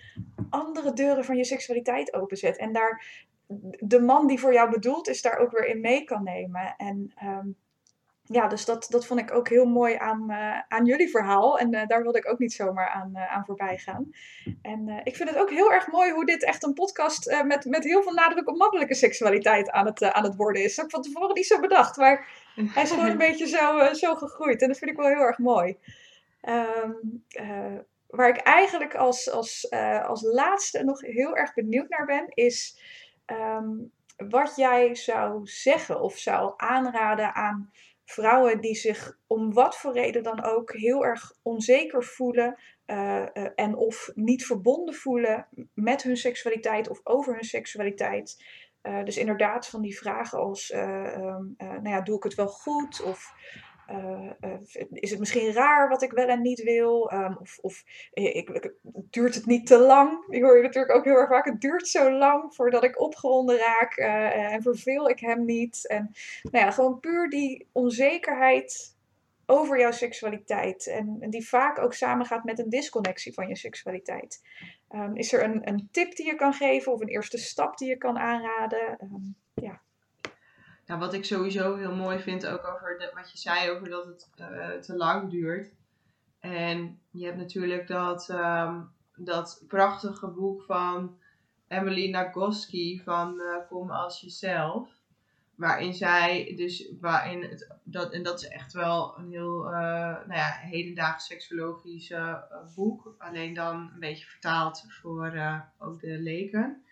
andere 0.49 0.93
deuren 0.93 1.25
van 1.25 1.37
je 1.37 1.43
seksualiteit 1.43 2.13
openzet 2.13 2.57
en 2.57 2.73
daar 2.73 3.25
de 3.79 3.99
man 3.99 4.27
die 4.27 4.39
voor 4.39 4.53
jou 4.53 4.69
bedoeld 4.69 5.07
is, 5.07 5.21
daar 5.21 5.37
ook 5.37 5.51
weer 5.51 5.65
in 5.65 5.81
mee 5.81 6.03
kan 6.03 6.23
nemen. 6.23 6.73
En 6.77 7.13
um, 7.23 7.57
ja, 8.25 8.47
dus 8.47 8.65
dat, 8.65 8.87
dat 8.89 9.05
vond 9.05 9.19
ik 9.19 9.33
ook 9.33 9.49
heel 9.49 9.65
mooi 9.65 9.95
aan, 9.95 10.31
uh, 10.31 10.59
aan 10.67 10.85
jullie 10.85 11.09
verhaal. 11.09 11.59
En 11.59 11.73
uh, 11.73 11.87
daar 11.87 12.01
wilde 12.01 12.17
ik 12.17 12.29
ook 12.29 12.39
niet 12.39 12.53
zomaar 12.53 12.89
aan, 12.89 13.11
uh, 13.13 13.33
aan 13.33 13.45
voorbij 13.45 13.77
gaan. 13.77 14.11
En 14.61 15.01
ik 15.03 15.15
vind 15.15 15.29
het 15.29 15.37
ook 15.37 15.49
heel 15.49 15.71
erg 15.71 15.87
mooi 15.87 16.11
hoe 16.11 16.25
dit 16.25 16.43
echt 16.43 16.63
een 16.63 16.73
podcast 16.73 17.43
met, 17.45 17.65
met 17.65 17.83
heel 17.83 18.03
veel 18.03 18.13
nadruk 18.13 18.49
op 18.49 18.57
mannelijke 18.57 18.93
seksualiteit 18.93 19.69
aan 19.69 19.85
het, 19.85 20.03
aan 20.03 20.23
het 20.23 20.35
worden 20.35 20.63
is. 20.63 20.75
Dat 20.75 20.75
heb 20.75 20.85
ik 20.85 20.91
van 20.91 21.01
tevoren 21.01 21.35
niet 21.35 21.45
zo 21.45 21.59
bedacht. 21.59 21.97
Maar 21.97 22.27
hij 22.55 22.83
is 22.83 22.89
gewoon 22.89 23.09
een 23.09 23.17
beetje 23.27 23.47
zo, 23.47 23.93
zo 23.93 24.15
gegroeid. 24.15 24.61
En 24.61 24.67
dat 24.67 24.77
vind 24.77 24.91
ik 24.91 24.97
wel 24.97 25.07
heel 25.07 25.25
erg 25.25 25.37
mooi. 25.37 25.77
Um, 26.49 27.23
waar 28.07 28.29
ik 28.29 28.37
eigenlijk 28.37 28.95
als, 28.95 29.31
als, 29.31 29.71
als 30.05 30.21
laatste 30.21 30.83
nog 30.83 31.01
heel 31.01 31.35
erg 31.35 31.53
benieuwd 31.53 31.89
naar 31.89 32.05
ben, 32.05 32.25
is 32.29 32.79
um, 33.25 33.91
wat 34.29 34.55
jij 34.55 34.95
zou 34.95 35.47
zeggen 35.47 36.01
of 36.01 36.17
zou 36.17 36.53
aanraden 36.57 37.33
aan 37.33 37.71
vrouwen 38.05 38.61
die 38.61 38.75
zich 38.75 39.17
om 39.27 39.53
wat 39.53 39.77
voor 39.77 39.93
reden 39.93 40.23
dan 40.23 40.43
ook 40.43 40.73
heel 40.73 41.05
erg 41.05 41.33
onzeker 41.41 42.03
voelen 42.03 42.59
en 43.55 43.75
of 43.75 44.11
niet 44.15 44.45
verbonden 44.45 44.95
voelen 44.95 45.47
met 45.73 46.03
hun 46.03 46.17
seksualiteit 46.17 46.89
of 46.89 46.99
over 47.03 47.33
hun 47.33 47.43
seksualiteit. 47.43 48.43
dus 49.03 49.17
inderdaad 49.17 49.67
van 49.67 49.81
die 49.81 49.97
vragen 49.97 50.39
als, 50.39 50.71
ehm, 50.71 51.43
nou 51.57 51.89
ja, 51.89 52.01
doe 52.01 52.17
ik 52.17 52.23
het 52.23 52.35
wel 52.35 52.47
goed? 52.47 53.01
Of 53.01 53.33
uh, 53.91 54.31
is 54.89 55.09
het 55.09 55.19
misschien 55.19 55.53
raar 55.53 55.89
wat 55.89 56.01
ik 56.01 56.11
wel 56.11 56.27
en 56.27 56.41
niet 56.41 56.63
wil? 56.63 57.11
Um, 57.13 57.37
of 57.39 57.57
of 57.61 57.83
ik, 58.13 58.73
duurt 59.09 59.35
het 59.35 59.45
niet 59.45 59.67
te 59.67 59.77
lang? 59.77 60.25
Ik 60.29 60.43
hoor 60.43 60.57
je 60.57 60.63
natuurlijk 60.63 60.95
ook 60.95 61.05
heel 61.05 61.17
erg 61.17 61.29
vaak. 61.29 61.45
Het 61.45 61.61
duurt 61.61 61.87
zo 61.87 62.11
lang 62.11 62.55
voordat 62.55 62.83
ik 62.83 63.01
opgewonden 63.01 63.57
raak 63.57 63.95
en 63.95 64.61
verveel 64.61 65.09
ik 65.09 65.19
hem 65.19 65.45
niet. 65.45 65.87
En 65.87 66.11
nou 66.41 66.65
ja, 66.65 66.71
gewoon 66.71 66.99
puur 66.99 67.29
die 67.29 67.67
onzekerheid 67.71 68.95
over 69.45 69.79
jouw 69.79 69.91
seksualiteit. 69.91 70.87
En, 70.87 71.29
die 71.29 71.47
vaak 71.47 71.79
ook 71.79 71.93
samengaat 71.93 72.43
met 72.43 72.59
een 72.59 72.69
disconnectie 72.69 73.33
van 73.33 73.47
je 73.47 73.55
seksualiteit. 73.55 74.41
Um, 74.91 75.15
is 75.15 75.33
er 75.33 75.43
een, 75.43 75.67
een 75.67 75.87
tip 75.91 76.15
die 76.15 76.25
je 76.25 76.35
kan 76.35 76.53
geven 76.53 76.91
of 76.91 77.01
een 77.01 77.07
eerste 77.07 77.37
stap 77.37 77.77
die 77.77 77.89
je 77.89 77.97
kan 77.97 78.17
aanraden? 78.17 78.97
Um, 79.01 79.35
ja. 79.53 79.81
Nou, 80.85 80.99
wat 80.99 81.13
ik 81.13 81.25
sowieso 81.25 81.75
heel 81.75 81.95
mooi 81.95 82.19
vind, 82.19 82.47
ook 82.47 82.67
over 82.67 83.11
wat 83.13 83.31
je 83.31 83.37
zei 83.37 83.71
over 83.71 83.89
dat 83.89 84.05
het 84.05 84.29
uh, 84.39 84.69
te 84.69 84.95
lang 84.95 85.29
duurt. 85.29 85.71
En 86.39 86.99
je 87.11 87.25
hebt 87.25 87.37
natuurlijk 87.37 87.87
dat, 87.87 88.29
um, 88.29 88.91
dat 89.15 89.63
prachtige 89.67 90.27
boek 90.27 90.63
van 90.63 91.17
Emily 91.67 92.09
Nagoski 92.09 93.01
van 93.03 93.39
uh, 93.39 93.67
Kom 93.69 93.91
als 93.91 94.21
jezelf. 94.21 94.89
Waarin 95.55 95.93
zij, 95.93 96.53
dus 96.55 96.91
waarin 96.99 97.41
het, 97.41 97.75
dat, 97.83 98.13
en 98.13 98.23
dat 98.23 98.41
is 98.41 98.47
echt 98.47 98.73
wel 98.73 99.17
een 99.17 99.31
heel 99.31 99.65
uh, 99.65 99.71
nou 100.27 100.33
ja, 100.33 100.49
hedendaags 100.61 101.25
seksologisch 101.25 102.13
boek. 102.75 103.15
Alleen 103.17 103.53
dan 103.53 103.75
een 103.93 103.99
beetje 103.99 104.25
vertaald 104.25 104.85
voor 104.87 105.61
ook 105.77 105.99
de 105.99 106.19
leken. 106.19 106.83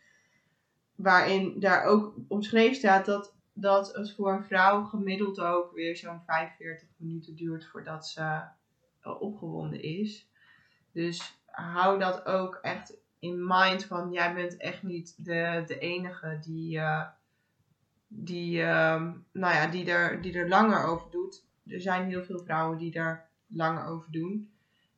Waarin 0.96 1.60
daar 1.60 1.84
ook 1.84 2.16
omschreven 2.28 2.76
staat 2.76 3.06
dat 3.06 3.40
dat 3.62 3.96
het 3.96 4.12
voor 4.12 4.34
een 4.34 4.44
vrouw 4.44 4.84
gemiddeld 4.84 5.40
ook 5.40 5.74
weer 5.74 5.98
zo'n 5.98 6.22
45 6.26 6.88
minuten 6.98 7.36
duurt 7.36 7.66
voordat 7.66 8.08
ze 8.08 8.42
eh, 9.02 9.22
opgewonden 9.22 9.82
is. 9.82 10.30
Dus 10.92 11.40
hou 11.46 12.00
dat 12.00 12.26
ook 12.26 12.60
echt 12.62 12.98
in 13.20 13.48
mind 13.48 13.86
van 13.86 14.12
jij 14.12 14.34
bent 14.34 14.58
echt 14.58 14.84
niet 14.84 15.26
de, 15.26 15.64
de 15.68 15.80
enige 15.80 16.40
die, 16.42 16.78
uh, 16.78 17.08
die, 18.08 18.58
uh, 18.58 19.04
nou 19.32 19.54
ja, 19.54 19.68
die, 19.68 19.92
er, 19.92 20.22
die 20.22 20.34
er 20.34 20.48
langer 20.48 20.84
over 20.84 21.12
doet. 21.12 21.46
Er 21.68 21.82
zijn 21.82 22.10
heel 22.10 22.24
veel 22.24 22.40
vrouwen 22.40 22.78
die 22.78 22.94
er 22.94 23.26
langer 23.48 23.86
over 23.86 24.12
doen. 24.12 24.52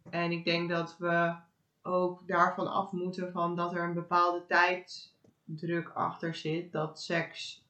En 0.09 0.32
ik 0.32 0.45
denk 0.45 0.70
dat 0.70 0.97
we 0.97 1.36
ook 1.82 2.28
daarvan 2.28 2.68
af 2.68 2.91
moeten 2.91 3.32
van 3.32 3.55
dat 3.55 3.74
er 3.74 3.84
een 3.84 3.93
bepaalde 3.93 4.45
tijdsdruk 4.47 5.89
achter 5.89 6.36
zit. 6.36 6.72
Dat 6.72 7.01
seks 7.01 7.62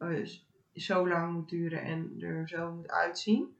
uh, 0.00 0.28
zo 0.74 1.08
lang 1.08 1.32
moet 1.32 1.48
duren 1.48 1.82
en 1.82 2.16
er 2.20 2.48
zo 2.48 2.72
moet 2.72 2.90
uitzien. 2.90 3.56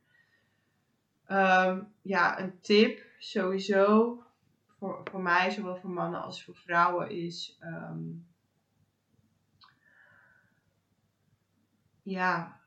Um, 1.29 1.93
ja, 2.03 2.41
een 2.41 2.61
tip 2.61 3.07
sowieso 3.19 4.19
voor, 4.67 5.01
voor 5.11 5.23
mij, 5.23 5.51
zowel 5.51 5.77
voor 5.77 5.91
mannen 5.91 6.23
als 6.23 6.45
voor 6.45 6.57
vrouwen, 6.57 7.11
is 7.11 7.59
um, 7.63 8.27
ja, 12.03 12.61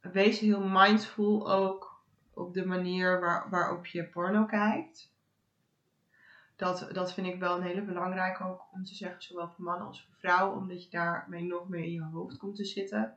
wees 0.00 0.38
heel 0.38 0.68
mindful 0.68 1.52
ook 1.52 2.04
op 2.30 2.54
de 2.54 2.66
manier 2.66 3.20
waar, 3.20 3.50
waarop 3.50 3.86
je 3.86 4.08
porno 4.08 4.44
kijkt 4.44 5.13
dat, 6.64 6.88
dat 6.92 7.12
vind 7.12 7.26
ik 7.26 7.38
wel 7.38 7.56
een 7.56 7.62
hele 7.62 7.82
belangrijke 7.82 8.44
ook 8.44 8.64
om 8.72 8.84
te 8.84 8.94
zeggen, 8.94 9.22
zowel 9.22 9.48
voor 9.48 9.64
mannen 9.64 9.86
als 9.86 10.04
voor 10.04 10.14
vrouwen, 10.18 10.56
omdat 10.56 10.84
je 10.84 10.90
daarmee 10.90 11.42
nog 11.42 11.68
meer 11.68 11.84
in 11.84 11.92
je 11.92 12.02
hoofd 12.02 12.36
komt 12.36 12.56
te 12.56 12.64
zitten. 12.64 13.14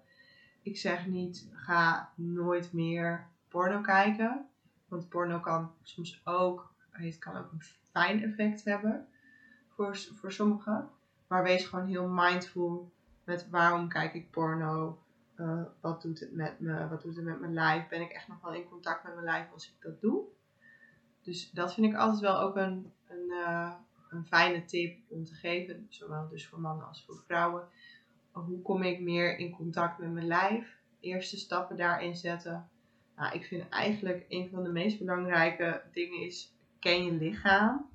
Ik 0.62 0.78
zeg 0.78 1.06
niet, 1.06 1.50
ga 1.52 2.12
nooit 2.16 2.74
meer 2.74 3.28
porno 3.48 3.82
kijken, 3.82 4.46
want 4.88 5.10
porno 5.10 5.40
kan 5.40 5.72
soms 5.84 6.22
ook, 6.24 6.74
het 6.90 7.18
kan 7.18 7.38
ook 7.38 7.52
een 7.52 7.64
fijn 7.92 8.24
effect 8.24 8.64
hebben 8.64 9.08
voor, 9.68 9.98
voor 9.98 10.32
sommigen. 10.32 10.90
Maar 11.28 11.44
wees 11.44 11.66
gewoon 11.66 11.88
heel 11.88 12.08
mindful 12.08 12.92
met 13.24 13.50
waarom 13.50 13.90
kijk 13.90 14.14
ik 14.14 14.32
porno, 14.32 15.02
uh, 15.36 15.62
wat 15.82 16.02
doet 16.02 16.20
het 16.20 16.34
met 16.34 16.60
me, 16.60 16.88
wat 16.88 17.02
doet 17.02 17.16
het 17.16 17.26
met 17.26 17.40
mijn 17.40 17.54
lijf, 17.54 17.88
ben 17.88 18.02
ik 18.02 18.12
echt 18.12 18.28
nog 18.28 18.42
wel 18.42 18.54
in 18.54 18.70
contact 18.70 19.04
met 19.04 19.14
mijn 19.14 19.26
lijf 19.26 19.52
als 19.52 19.68
ik 19.68 19.82
dat 19.82 20.02
doe. 20.02 20.36
Dus 21.28 21.52
dat 21.52 21.74
vind 21.74 21.88
ik 21.88 21.96
altijd 21.96 22.20
wel 22.20 22.40
ook 22.40 22.56
een, 22.56 22.92
een, 23.08 23.30
uh, 23.30 23.74
een 24.10 24.26
fijne 24.26 24.66
tip 24.66 24.98
om 25.08 25.24
te 25.24 25.34
geven. 25.34 25.86
Zowel 25.90 26.28
dus 26.30 26.48
voor 26.48 26.60
mannen 26.60 26.88
als 26.88 27.06
voor 27.06 27.24
vrouwen. 27.26 27.68
Hoe 28.32 28.62
kom 28.62 28.84
ik 28.84 29.00
meer 29.00 29.38
in 29.38 29.52
contact 29.52 30.00
met 30.00 30.12
mijn 30.12 30.28
lijf? 30.28 30.78
Eerste 31.00 31.38
stappen 31.38 31.78
daarin 31.78 32.16
zetten. 32.16 32.70
Nou, 33.16 33.36
ik 33.36 33.46
vind 33.46 33.70
eigenlijk 33.70 34.26
een 34.30 34.50
van 34.50 34.64
de 34.64 34.70
meest 34.70 34.98
belangrijke 34.98 35.84
dingen 35.94 36.20
is, 36.20 36.54
ken 36.80 37.04
je 37.06 37.12
lichaam? 37.12 37.90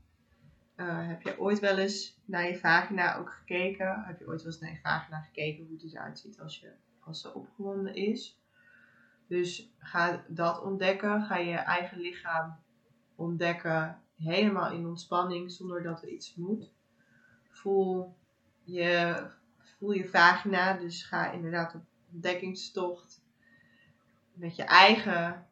Uh, 0.77 1.09
heb 1.09 1.23
je 1.23 1.41
ooit 1.41 1.59
wel 1.59 1.79
eens 1.79 2.19
naar 2.25 2.47
je 2.47 2.59
vagina 2.59 3.17
ook 3.17 3.31
gekeken? 3.31 4.03
Heb 4.05 4.19
je 4.19 4.27
ooit 4.27 4.43
wel 4.43 4.53
eens 4.53 4.61
naar 4.61 4.71
je 4.71 4.81
vagina 4.83 5.21
gekeken 5.21 5.67
hoe 5.67 5.77
die 5.77 5.91
eruit 5.91 6.19
ziet 6.19 6.41
als, 6.41 6.61
je, 6.61 6.73
als 7.01 7.21
ze 7.21 7.35
opgewonden 7.35 7.95
is? 7.95 8.41
Dus 9.27 9.73
ga 9.79 10.25
dat 10.29 10.63
ontdekken. 10.63 11.23
Ga 11.23 11.37
je 11.37 11.57
eigen 11.57 12.01
lichaam 12.01 12.61
ontdekken, 13.15 14.01
helemaal 14.17 14.73
in 14.73 14.87
ontspanning, 14.87 15.53
zonder 15.53 15.83
dat 15.83 16.03
er 16.03 16.09
iets 16.09 16.35
moet. 16.35 16.73
Voel 17.49 18.17
je, 18.65 19.25
voel 19.59 19.93
je 19.93 20.09
vagina, 20.09 20.73
dus 20.73 21.03
ga 21.03 21.31
inderdaad 21.33 21.75
op 21.75 21.83
ontdekkingstocht 22.13 23.23
met 24.33 24.57
je 24.57 24.63
eigen 24.63 25.47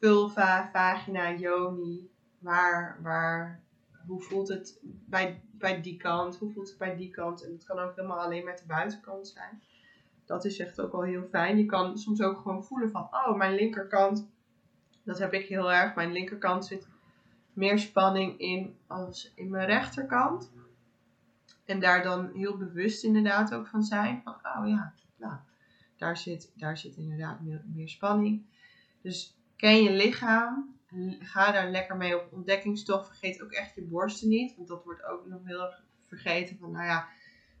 vulva, 0.00 0.70
vagina, 0.72 1.32
yoni. 1.32 2.12
Waar, 2.38 2.98
waar, 3.02 3.62
hoe 4.06 4.22
voelt 4.22 4.48
het 4.48 4.80
bij, 4.82 5.42
bij 5.52 5.80
die 5.82 5.96
kant? 5.96 6.36
Hoe 6.36 6.52
voelt 6.52 6.68
het 6.68 6.78
bij 6.78 6.96
die 6.96 7.10
kant? 7.10 7.44
En 7.44 7.52
het 7.52 7.64
kan 7.64 7.78
ook 7.78 7.96
helemaal 7.96 8.20
alleen 8.20 8.44
met 8.44 8.58
de 8.58 8.66
buitenkant 8.66 9.28
zijn. 9.28 9.62
Dat 10.24 10.44
is 10.44 10.58
echt 10.58 10.80
ook 10.80 10.92
al 10.92 11.02
heel 11.02 11.22
fijn. 11.30 11.58
Je 11.58 11.66
kan 11.66 11.98
soms 11.98 12.22
ook 12.22 12.36
gewoon 12.36 12.64
voelen 12.64 12.90
van, 12.90 13.02
oh, 13.02 13.36
mijn 13.36 13.54
linkerkant 13.54 14.28
dat 15.04 15.18
heb 15.18 15.32
ik 15.32 15.46
heel 15.46 15.72
erg. 15.72 15.94
Mijn 15.94 16.12
linkerkant 16.12 16.66
zit 16.66 16.88
meer 17.52 17.78
spanning 17.78 18.38
in 18.38 18.76
als 18.86 19.32
in 19.34 19.50
mijn 19.50 19.66
rechterkant. 19.66 20.52
En 21.64 21.80
daar 21.80 22.02
dan 22.02 22.30
heel 22.34 22.56
bewust 22.56 23.04
inderdaad 23.04 23.54
ook 23.54 23.66
van 23.66 23.82
zijn. 23.82 24.20
Van, 24.24 24.32
oh 24.32 24.68
ja, 24.68 24.94
nou, 25.16 25.34
daar 25.96 26.16
zit, 26.16 26.52
daar 26.56 26.76
zit 26.76 26.96
inderdaad 26.96 27.40
meer, 27.40 27.88
spanning. 27.88 28.42
Dus 29.00 29.36
ken 29.56 29.82
je 29.82 29.90
lichaam. 29.90 30.72
Ga 31.18 31.52
daar 31.52 31.70
lekker 31.70 31.96
mee 31.96 32.20
op 32.20 32.32
ontdekkingstocht. 32.32 33.06
Vergeet 33.06 33.42
ook 33.42 33.52
echt 33.52 33.74
je 33.74 33.82
borsten 33.82 34.28
niet. 34.28 34.56
Want 34.56 34.68
dat 34.68 34.84
wordt 34.84 35.04
ook 35.04 35.26
nog 35.26 35.40
heel 35.44 35.62
erg 35.62 35.82
vergeten. 36.06 36.58
Van 36.58 36.70
nou 36.70 36.84
ja, 36.84 37.08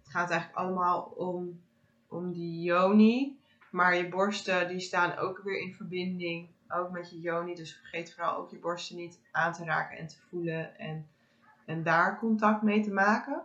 het 0.02 0.10
gaat 0.10 0.30
eigenlijk 0.30 0.58
allemaal 0.58 1.02
om, 1.02 1.60
om 2.08 2.32
die 2.32 2.60
yoni. 2.60 3.38
Maar 3.70 3.96
je 3.96 4.08
borsten 4.08 4.68
die 4.68 4.80
staan 4.80 5.16
ook 5.16 5.40
weer 5.44 5.60
in 5.60 5.74
verbinding 5.74 6.53
ook 6.74 6.90
met 6.90 7.10
je 7.10 7.20
yoni. 7.20 7.54
Dus 7.54 7.76
vergeet 7.76 8.14
vooral 8.14 8.36
ook 8.36 8.50
je 8.50 8.58
borsten 8.58 8.96
niet 8.96 9.20
aan 9.32 9.52
te 9.52 9.64
raken 9.64 9.98
en 9.98 10.06
te 10.06 10.20
voelen. 10.28 10.78
En, 10.78 11.08
en 11.66 11.82
daar 11.82 12.18
contact 12.18 12.62
mee 12.62 12.82
te 12.82 12.92
maken. 12.92 13.42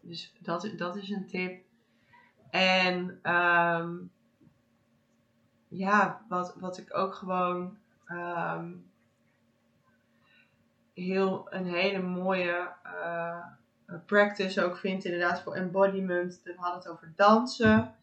Dus 0.00 0.34
dat, 0.40 0.72
dat 0.76 0.96
is 0.96 1.10
een 1.10 1.26
tip. 1.26 1.64
En 2.50 3.18
ehm, 3.22 3.94
ja, 5.68 6.24
wat, 6.28 6.54
wat 6.54 6.78
ik 6.78 6.96
ook 6.96 7.14
gewoon 7.14 7.78
ehm, 8.06 8.72
heel 10.94 11.46
een 11.50 11.66
hele 11.66 12.02
mooie 12.02 12.72
uh, 12.84 13.44
practice 14.06 14.64
ook 14.64 14.76
vind, 14.76 15.04
inderdaad 15.04 15.42
voor 15.42 15.54
embodiment. 15.54 16.40
We 16.44 16.54
hadden 16.56 16.78
het 16.78 16.88
over 16.88 17.12
dansen. 17.16 17.94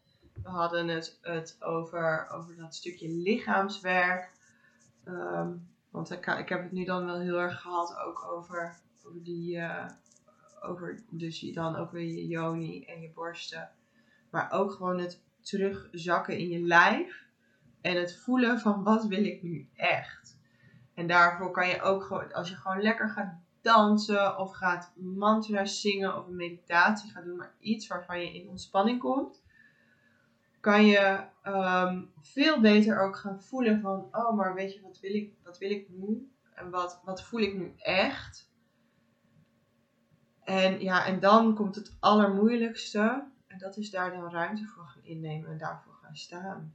We 0.44 0.50
hadden 0.50 0.88
het, 0.88 1.18
het 1.22 1.56
over, 1.60 2.28
over 2.28 2.56
dat 2.56 2.74
stukje 2.74 3.08
lichaamswerk. 3.08 4.32
Ehm, 5.04 5.52
want 5.90 6.10
ik, 6.10 6.26
ik 6.26 6.48
heb 6.48 6.62
het 6.62 6.72
nu 6.72 6.84
dan 6.84 7.06
wel 7.06 7.18
heel 7.18 7.40
erg 7.40 7.60
gehad 7.60 7.96
ook 8.06 8.24
over, 8.24 8.80
over 9.04 9.22
die. 9.22 9.56
Uh, 9.56 9.86
over 10.60 11.02
dus 11.10 11.40
je 11.40 11.52
dan 11.52 11.76
ook 11.76 11.90
weer 11.90 12.06
je 12.06 12.26
joni 12.26 12.84
en 12.84 13.00
je 13.00 13.10
borsten. 13.14 13.70
Maar 14.30 14.52
ook 14.52 14.72
gewoon 14.72 14.98
het 14.98 15.22
terugzakken 15.40 16.38
in 16.38 16.48
je 16.48 16.60
lijf. 16.60 17.22
En 17.80 17.96
het 17.96 18.16
voelen 18.16 18.60
van 18.60 18.82
wat 18.82 19.06
wil 19.06 19.24
ik 19.24 19.42
nu 19.42 19.68
echt. 19.74 20.38
En 20.94 21.06
daarvoor 21.06 21.50
kan 21.50 21.68
je 21.68 21.82
ook 21.82 22.02
gewoon, 22.02 22.32
als 22.32 22.48
je 22.48 22.56
gewoon 22.56 22.82
lekker 22.82 23.08
gaat 23.08 23.40
dansen 23.60 24.38
of 24.38 24.52
gaat 24.52 24.92
mantra 24.96 25.64
zingen 25.64 26.16
of 26.16 26.26
een 26.26 26.36
meditatie 26.36 27.10
gaat 27.10 27.24
doen, 27.24 27.36
maar 27.36 27.54
iets 27.58 27.86
waarvan 27.86 28.20
je 28.20 28.34
in 28.34 28.48
ontspanning 28.48 29.00
komt 29.00 29.43
kan 30.64 30.86
je 30.86 31.24
ehm, 31.42 32.02
veel 32.20 32.60
beter 32.60 33.00
ook 33.00 33.16
gaan 33.16 33.42
voelen 33.42 33.80
van, 33.80 34.08
oh, 34.12 34.36
maar 34.36 34.54
weet 34.54 34.74
je, 34.74 34.80
wat 34.80 35.00
wil 35.00 35.14
ik, 35.14 35.32
wat 35.42 35.58
wil 35.58 35.70
ik 35.70 35.88
nu? 35.88 36.32
En 36.54 36.70
wat, 36.70 37.00
wat 37.04 37.22
voel 37.22 37.40
ik 37.40 37.54
nu 37.54 37.72
echt? 37.76 38.50
En 40.40 40.80
ja, 40.80 41.06
en 41.06 41.20
dan 41.20 41.54
komt 41.54 41.74
het 41.74 41.96
allermoeilijkste. 42.00 43.28
En 43.46 43.58
dat 43.58 43.76
is 43.76 43.90
daar 43.90 44.10
dan 44.10 44.30
ruimte 44.30 44.66
voor 44.66 44.86
gaan 44.86 45.04
innemen 45.04 45.50
en 45.50 45.58
daarvoor 45.58 45.94
gaan 46.02 46.16
staan. 46.16 46.74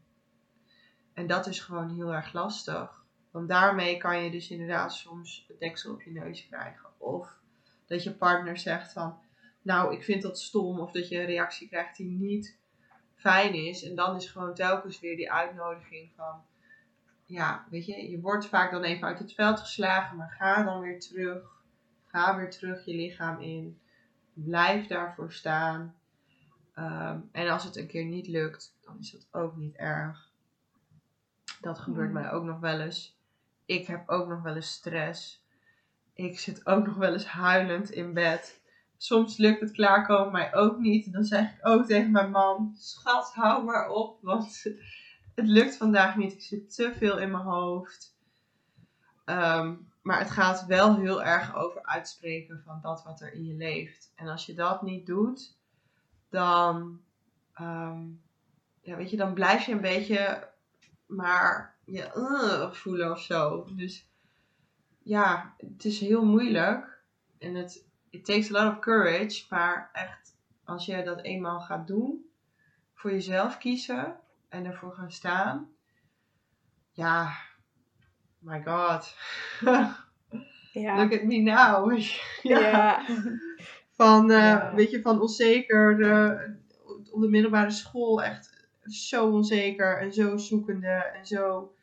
En 1.13 1.27
dat 1.27 1.47
is 1.47 1.59
gewoon 1.59 1.89
heel 1.89 2.13
erg 2.13 2.33
lastig. 2.33 3.03
Want 3.31 3.47
daarmee 3.47 3.97
kan 3.97 4.23
je 4.23 4.31
dus 4.31 4.49
inderdaad 4.49 4.93
soms 4.93 5.45
het 5.47 5.59
deksel 5.59 5.93
op 5.93 6.01
je 6.01 6.11
neus 6.11 6.47
krijgen. 6.47 6.89
Of 6.97 7.37
dat 7.85 8.03
je 8.03 8.11
partner 8.11 8.57
zegt 8.57 8.93
van, 8.93 9.19
nou, 9.61 9.93
ik 9.93 10.03
vind 10.03 10.21
dat 10.21 10.39
stom. 10.39 10.79
Of 10.79 10.91
dat 10.91 11.09
je 11.09 11.19
een 11.19 11.25
reactie 11.25 11.67
krijgt 11.67 11.97
die 11.97 12.09
niet 12.09 12.58
fijn 13.19 13.53
is. 13.53 13.83
En 13.83 13.95
dan 13.95 14.15
is 14.15 14.29
gewoon 14.29 14.53
telkens 14.53 14.99
weer 14.99 15.15
die 15.15 15.31
uitnodiging 15.31 16.11
van, 16.15 16.41
ja, 17.25 17.65
weet 17.69 17.85
je, 17.85 18.09
je 18.09 18.19
wordt 18.19 18.45
vaak 18.45 18.71
dan 18.71 18.83
even 18.83 19.07
uit 19.07 19.19
het 19.19 19.33
veld 19.33 19.59
geslagen, 19.59 20.17
maar 20.17 20.35
ga 20.37 20.63
dan 20.63 20.79
weer 20.79 20.99
terug. 20.99 21.57
Ga 22.05 22.35
weer 22.37 22.49
terug 22.49 22.85
je 22.85 22.93
lichaam 22.93 23.39
in. 23.39 23.79
Blijf 24.33 24.87
daarvoor 24.87 25.31
staan. 25.31 25.95
Ehm, 26.73 27.19
en 27.31 27.49
als 27.49 27.63
het 27.63 27.75
een 27.75 27.87
keer 27.87 28.05
niet 28.05 28.27
lukt, 28.27 28.77
dan 28.81 28.97
is 28.99 29.11
dat 29.11 29.27
ook 29.31 29.55
niet 29.55 29.75
erg. 29.75 30.29
Dat 31.61 31.79
gebeurt 31.79 32.07
Mm. 32.07 32.13
mij 32.13 32.31
ook 32.31 32.43
nog 32.43 32.59
wel 32.59 32.79
eens. 32.79 33.17
Ik 33.65 33.87
heb 33.87 34.09
ook 34.09 34.27
nog 34.27 34.41
wel 34.41 34.55
eens 34.55 34.71
stress. 34.71 35.43
Ik 36.13 36.39
zit 36.39 36.65
ook 36.65 36.85
nog 36.85 36.95
wel 36.95 37.13
eens 37.13 37.25
huilend 37.27 37.89
in 37.89 38.13
bed. 38.13 38.58
Soms 39.01 39.37
lukt 39.37 39.59
het 39.59 39.71
klaarkomen 39.71 40.31
mij 40.31 40.53
ook 40.53 40.77
niet. 40.77 41.13
Dan 41.13 41.23
zeg 41.23 41.53
ik 41.53 41.67
ook 41.67 41.85
tegen 41.85 42.11
mijn 42.11 42.31
man: 42.31 42.75
Schat, 42.77 43.33
hou 43.33 43.63
maar 43.63 43.89
op. 43.89 44.17
Want 44.21 44.63
het 45.35 45.47
lukt 45.47 45.77
vandaag 45.77 46.15
niet. 46.15 46.33
Ik 46.33 46.41
zit 46.41 46.75
te 46.75 46.93
veel 46.97 47.19
in 47.19 47.31
mijn 47.31 47.43
hoofd. 47.43 48.17
Ehm, 49.25 49.75
maar 50.01 50.19
het 50.19 50.31
gaat 50.31 50.65
wel 50.65 50.95
heel 50.95 51.23
erg 51.23 51.55
over 51.55 51.83
uitspreken 51.83 52.61
van 52.65 52.79
dat 52.81 53.03
wat 53.03 53.21
er 53.21 53.33
in 53.33 53.45
je 53.45 53.53
leeft. 53.53 54.11
En 54.15 54.27
als 54.27 54.45
je 54.45 54.53
dat 54.53 54.81
niet 54.81 55.05
doet, 55.05 55.57
dan, 56.29 57.01
ehm, 57.53 58.07
ja, 58.81 58.95
weet 58.95 59.09
je, 59.09 59.17
dan 59.17 59.33
blijf 59.33 59.65
je 59.65 59.71
een 59.71 59.81
beetje 59.81 60.49
maar 61.05 61.77
je 61.85 62.11
uh, 62.15 62.71
voelen 62.71 63.11
of 63.11 63.21
zo. 63.21 63.67
Dus 63.75 64.09
ja, 65.03 65.53
het 65.57 65.85
is 65.85 65.99
heel 65.99 66.25
moeilijk. 66.25 67.03
En 67.37 67.55
het 67.55 67.88
it 68.09 68.25
takes 68.25 68.53
a 68.53 68.63
lot 68.63 68.73
of 68.73 68.79
courage. 68.79 69.45
Maar 69.49 69.89
echt, 69.93 70.35
als 70.63 70.85
je 70.85 71.03
dat 71.03 71.21
eenmaal 71.21 71.59
gaat 71.59 71.87
doen, 71.87 72.25
voor 72.93 73.11
jezelf 73.11 73.57
kiezen 73.57 74.15
en 74.49 74.65
ervoor 74.65 74.93
gaan 74.93 75.11
staan. 75.11 75.69
Ja, 76.91 77.31
my 78.39 78.63
god. 78.65 79.15
Ja. 80.73 80.95
Look 80.95 81.13
at 81.13 81.23
me 81.23 81.37
now. 81.37 81.99
ja. 82.41 82.59
ja. 82.59 83.05
Van, 83.93 84.31
eh, 84.31 84.37
Ja. 84.37 84.73
weet 84.75 84.91
je, 84.91 85.01
van 85.01 85.21
onzeker. 85.21 86.01
eh, 86.01 86.51
op 87.11 87.21
de 87.21 87.27
middelbare 87.29 87.71
school 87.71 88.23
echt 88.23 88.67
zo 88.83 89.29
onzeker 89.31 89.97
en 90.01 90.13
zo 90.13 90.37
zoekende 90.37 90.87
en 90.87 91.25
zo 91.25 91.73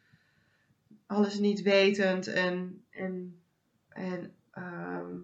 alles 1.07 1.39
niet 1.39 1.63
wetend. 1.63 2.27
En, 2.27 2.85
en, 2.91 3.41
en 3.89 4.35
ehm, 4.51 5.15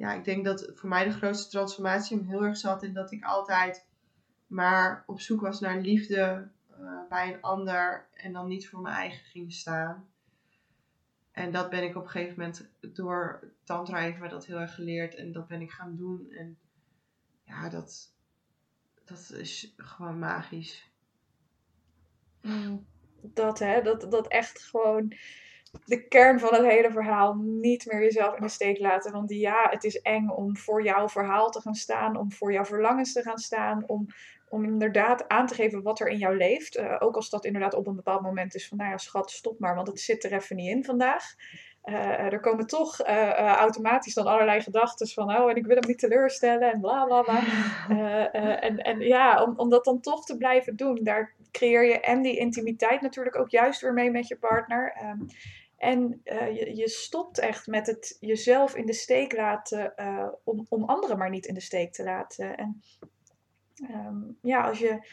ja, 0.00 0.12
ik 0.12 0.24
denk 0.24 0.44
dat 0.44 0.70
voor 0.74 0.88
mij 0.88 1.04
de 1.04 1.12
grootste 1.12 1.50
transformatie 1.50 2.16
hem 2.16 2.26
heel 2.26 2.44
erg 2.44 2.56
zat 2.56 2.82
in 2.82 2.92
dat 2.92 3.12
ik 3.12 3.24
altijd 3.24 3.86
maar 4.46 5.04
op 5.06 5.20
zoek 5.20 5.40
was 5.40 5.60
naar 5.60 5.80
liefde 5.80 6.48
eh, 6.70 7.00
bij 7.08 7.32
een 7.32 7.40
ander 7.40 8.08
en 8.14 8.32
dan 8.32 8.48
niet 8.48 8.68
voor 8.68 8.80
mijn 8.80 8.94
eigen 8.94 9.24
ging 9.24 9.52
staan. 9.52 10.08
En 11.30 11.52
dat 11.52 11.70
ben 11.70 11.82
ik 11.82 11.96
op 11.96 12.02
een 12.02 12.10
gegeven 12.10 12.38
moment 12.38 12.70
door 12.80 13.52
Tantra 13.64 13.98
heeft 13.98 14.18
me 14.18 14.28
dat 14.28 14.46
heel 14.46 14.58
erg 14.58 14.74
geleerd 14.74 15.14
en 15.14 15.32
dat 15.32 15.46
ben 15.46 15.60
ik 15.60 15.70
gaan 15.70 15.96
doen. 15.96 16.30
En 16.30 16.58
ja, 17.44 17.68
dat, 17.68 18.14
dat 19.04 19.30
is 19.30 19.74
gewoon 19.76 20.18
magisch. 20.18 20.90
Mm, 22.40 22.86
Dat, 23.22 23.58
hè, 23.58 23.82
dat, 23.82 24.10
dat 24.10 24.28
echt 24.28 24.62
gewoon 24.62 25.12
de 25.84 26.08
kern 26.08 26.40
van 26.40 26.54
het 26.54 26.66
hele 26.66 26.90
verhaal. 26.90 27.34
Niet 27.34 27.86
meer 27.86 28.02
jezelf 28.02 28.34
in 28.34 28.42
de 28.42 28.48
steek 28.48 28.78
laten. 28.78 29.12
Want 29.12 29.30
ja, 29.30 29.66
het 29.70 29.84
is 29.84 30.00
eng 30.00 30.28
om 30.28 30.56
voor 30.56 30.82
jouw 30.82 31.08
verhaal 31.08 31.50
te 31.50 31.60
gaan 31.60 31.74
staan. 31.74 32.16
Om 32.16 32.32
voor 32.32 32.52
jouw 32.52 32.64
verlangens 32.64 33.12
te 33.12 33.22
gaan 33.22 33.38
staan. 33.38 33.84
Om, 33.86 34.06
om 34.48 34.64
inderdaad 34.64 35.28
aan 35.28 35.46
te 35.46 35.54
geven 35.54 35.82
wat 35.82 36.00
er 36.00 36.08
in 36.08 36.18
jou 36.18 36.36
leeft. 36.36 36.76
Eh, 36.76 36.96
ook 36.98 37.16
als 37.16 37.30
dat 37.30 37.44
inderdaad 37.44 37.74
op 37.74 37.86
een 37.86 37.96
bepaald 37.96 38.22
moment 38.22 38.54
is 38.54 38.68
van, 38.68 38.78
nou 38.78 38.90
ja, 38.90 38.98
schat, 38.98 39.30
stop 39.30 39.58
maar. 39.58 39.74
Want 39.74 39.88
het 39.88 40.00
zit 40.00 40.24
er 40.24 40.32
even 40.32 40.56
niet 40.56 40.70
in 40.70 40.84
vandaag. 40.84 41.34
Eh, 41.82 42.32
er 42.32 42.40
komen 42.40 42.66
toch 42.66 43.00
eh, 43.00 43.32
automatisch 43.38 44.14
dan 44.14 44.26
allerlei 44.26 44.60
gedachten 44.60 45.08
van, 45.08 45.36
oh, 45.36 45.50
en 45.50 45.56
ik 45.56 45.66
wil 45.66 45.76
hem 45.76 45.86
niet 45.86 45.98
teleurstellen 45.98 46.72
en 46.72 46.80
bla 46.80 47.04
bla 47.04 47.22
bla. 47.22 47.40
En, 48.60 48.78
en 48.78 49.00
ja, 49.00 49.42
om, 49.42 49.54
om 49.56 49.70
dat 49.70 49.84
dan 49.84 50.00
toch 50.00 50.24
te 50.24 50.36
blijven 50.36 50.76
doen, 50.76 50.98
daar 51.02 51.34
creëer 51.50 51.84
je 51.84 52.00
en 52.00 52.22
die 52.22 52.38
intimiteit 52.38 53.00
natuurlijk 53.00 53.38
ook 53.38 53.50
juist 53.50 53.80
weer 53.80 53.92
mee 53.92 54.10
met 54.10 54.28
je 54.28 54.36
partner. 54.36 54.92
Ehm, 54.92 55.18
en 55.80 56.20
eh, 56.24 56.56
je, 56.56 56.76
je 56.76 56.88
stopt 56.88 57.38
echt 57.38 57.66
met 57.66 57.86
het 57.86 58.16
jezelf 58.20 58.74
in 58.74 58.86
de 58.86 58.92
steek 58.92 59.32
laten 59.32 59.96
eh, 59.96 60.28
om, 60.44 60.66
om 60.68 60.84
anderen 60.84 61.18
maar 61.18 61.30
niet 61.30 61.46
in 61.46 61.54
de 61.54 61.60
steek 61.60 61.92
te 61.92 62.02
laten. 62.02 62.56
En 62.56 62.82
ehm, 63.74 64.22
ja, 64.42 64.68
als 64.68 64.78
je, 64.78 65.06